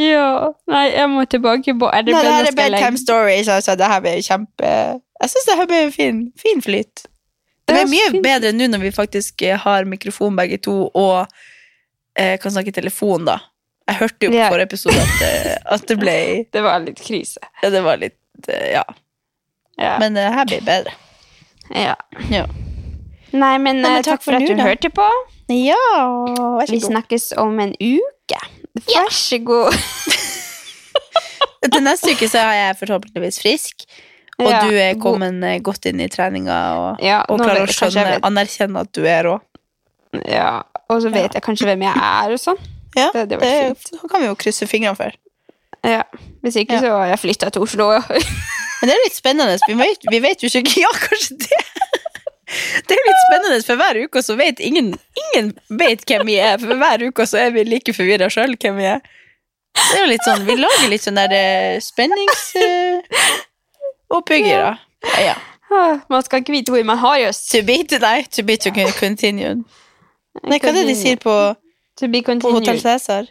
Ja. 0.00 0.52
Nei, 0.70 0.84
jeg 0.92 1.08
må 1.12 1.24
tilbake 1.30 1.74
på 1.78 1.88
Er 1.88 2.04
det 2.04 2.14
Nei, 2.14 2.22
det 2.24 2.32
her 2.34 2.48
er 2.50 2.56
bedtime 2.58 2.98
story, 2.98 3.36
så 3.46 3.58
altså, 3.60 3.76
det 3.78 3.88
her 3.88 4.00
blir 4.04 4.22
kjempe 4.26 4.70
Jeg 4.70 5.32
syns 5.32 5.48
det 5.48 5.56
her 5.60 5.68
blir 5.70 5.90
fin, 5.94 6.24
fin 6.40 6.62
flyt. 6.62 7.04
Det 7.64 7.74
blir 7.74 7.84
er 7.86 7.90
mye 8.12 8.22
bedre 8.24 8.52
nå 8.52 8.68
når 8.72 8.82
vi 8.82 8.92
faktisk 8.94 9.42
eh, 9.46 9.56
har 9.60 9.86
mikrofon 9.88 10.36
begge 10.36 10.58
to 10.64 10.74
og 10.90 11.24
eh, 12.18 12.36
kan 12.40 12.52
snakke 12.52 12.72
i 12.74 12.76
telefon, 12.76 13.24
da. 13.28 13.38
Jeg 13.88 14.00
hørte 14.00 14.26
jo 14.26 14.32
på 14.32 14.36
yeah. 14.38 14.50
forrige 14.52 14.68
episode 14.70 15.00
at, 15.00 15.22
eh, 15.28 15.56
at 15.76 15.86
det 15.88 15.96
ble 16.00 16.16
Det 16.56 16.62
var 16.64 16.84
litt 16.84 17.00
krise. 17.04 17.40
ja, 17.62 17.70
Det 17.72 17.82
var 17.84 18.00
litt 18.00 18.48
eh, 18.48 18.68
Ja. 18.78 18.84
Ja. 19.74 19.96
Men 19.98 20.14
det 20.14 20.28
her 20.30 20.46
blir 20.46 20.62
bedre. 20.62 20.92
ja. 21.74 21.96
Ja. 22.30 22.44
Nei, 23.34 23.56
men, 23.58 23.80
men 23.82 23.96
eh, 23.96 24.02
takk 24.06 24.20
takk 24.20 24.22
for 24.22 24.36
at 24.38 24.44
du 24.46 24.54
da. 24.54 24.62
hørte 24.68 24.90
på. 24.94 25.06
Ja, 25.50 25.78
vær 26.60 26.70
Vi 26.70 26.78
så 26.78 26.86
god. 26.86 26.92
snakkes 26.92 27.24
om 27.42 27.58
en 27.60 27.72
uke. 27.80 28.38
Vær 28.86 29.10
så 29.10 29.40
god. 29.42 29.74
Til 31.74 31.82
neste 31.82 32.14
uke 32.14 32.28
så 32.30 32.44
er 32.44 32.60
jeg 32.60 32.76
forhåpentligvis 32.84 33.40
frisk, 33.42 33.86
og 34.38 34.48
Ja, 34.50 34.60
du 34.66 34.74
er 34.74 34.94
kommet 34.98 35.40
god. 35.40 35.62
godt 35.62 35.86
inn 35.86 36.00
i 36.00 36.08
treninga 36.08 36.58
og, 36.78 37.02
Ja, 37.04 37.20
og 37.28 37.38
klarer 37.40 37.66
å 37.68 37.70
skjønne, 37.70 38.04
vet- 38.16 38.22
anerkjenne 38.26 38.80
at 38.80 38.92
du 38.92 39.04
er 39.06 39.22
rå. 39.28 39.40
Ja, 40.30 40.62
og 40.90 41.02
så 41.02 41.10
vet 41.12 41.34
jeg 41.34 41.42
kanskje 41.42 41.66
hvem 41.70 41.82
jeg 41.86 41.94
er 41.96 42.32
og 42.34 42.38
sånn. 42.42 42.58
Ja, 42.96 43.10
Det- 43.12 43.28
det 43.28 43.40
det, 43.40 43.76
kan 44.10 44.20
vi 44.20 44.26
jo 44.26 44.34
krysse 44.34 44.66
fingrene 44.70 44.96
for. 44.96 45.12
Ja. 45.84 46.02
Hvis 46.42 46.56
ikke 46.56 46.74
Ja. 46.74 46.80
så 46.80 46.90
har 46.98 47.06
jeg 47.12 47.18
flytta 47.20 47.50
til 47.52 47.62
Oslo. 47.62 47.88
Men 48.80 48.90
det 48.90 48.94
er 48.94 49.04
litt 49.04 49.16
spennende. 49.16 49.58
Vi 49.68 49.74
vet, 49.74 49.98
vi 50.10 50.18
vet 50.20 50.40
jo 50.42 50.48
ikke 50.48 50.80
Ja, 50.84 50.88
kanskje 50.92 51.38
det! 51.38 51.62
Det 52.86 52.92
er 52.94 53.06
litt 53.08 53.22
spennende, 53.26 53.64
for 53.64 53.76
hver 53.80 53.96
uke 54.04 54.20
så 54.22 54.36
vet 54.36 54.60
ingen 54.60 54.92
Ingen 55.34 55.54
vet 55.70 56.04
hvem 56.06 56.26
vi 56.26 56.36
er. 56.38 56.58
For 56.58 56.74
hver 56.78 57.02
uke 57.08 57.26
så 57.26 57.38
er 57.46 57.50
vi 57.54 57.64
like 57.64 57.92
forvirra 57.96 58.28
sjøl 58.30 58.54
hvem 58.60 58.76
vi 58.76 58.84
er. 58.84 59.00
Det 59.74 59.96
er 59.98 60.04
jo 60.04 60.10
litt 60.12 60.22
sånn, 60.26 60.44
Vi 60.46 60.54
lager 60.56 60.88
litt 60.88 61.02
sånn 61.02 61.16
der 61.18 61.32
eh, 61.34 61.80
spenningsoppbyggere. 61.80 63.02
Ja, 64.46 64.76
ja. 65.20 65.34
Ah, 65.74 65.98
Man 66.08 66.22
skal 66.22 66.42
ikke 66.42 66.52
vite 66.54 66.70
hvor 66.72 66.84
man 66.86 66.98
har 66.98 67.28
oss. 67.28 67.46
To 67.50 67.62
be 67.66 67.80
to 67.90 67.98
die, 67.98 68.24
to 68.30 68.44
be 68.46 68.56
to 68.56 68.70
continue. 68.98 69.54
Nei, 70.48 70.58
hva 70.58 70.70
er 70.70 70.76
det 70.80 70.86
de 70.88 70.94
sier 70.98 71.16
på, 71.22 71.34
på 71.54 72.06
Hotell 72.06 72.22
continued. 72.26 72.80
Cæsar? 72.82 73.28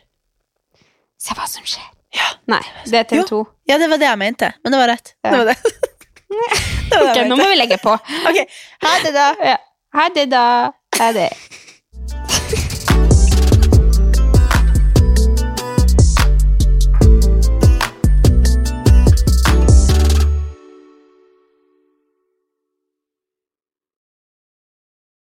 Se 1.20 1.36
hva 1.38 1.48
som 1.48 1.66
skjer. 1.68 1.90
Ja. 2.14 2.30
Nei, 2.52 2.62
det 2.86 3.00
er 3.00 3.08
TV 3.10 3.24
2. 3.30 3.42
Ja, 3.70 3.78
det 3.82 3.90
var 3.90 4.00
det 4.02 4.08
jeg 4.10 4.20
mente. 4.22 4.52
Men 4.64 4.76
det 4.76 4.80
var 4.80 4.92
rett. 4.92 5.14
Ja. 5.24 5.32
Det 5.32 5.38
var 5.40 5.46
det. 5.52 5.58
det 6.90 7.00
var 7.00 7.08
det 7.08 7.12
Ok, 7.14 7.20
nå 7.30 7.38
må 7.40 7.48
vi 7.50 7.58
legge 7.58 7.80
på. 7.82 7.96
Ok, 8.30 8.40
ha 8.86 8.94
det, 9.04 9.14
da. 9.16 9.28
Ja. 9.52 9.58
Ha 9.98 10.08
det, 10.16 10.26
da. 10.32 10.46
Ha 11.00 11.12
det. 11.16 11.30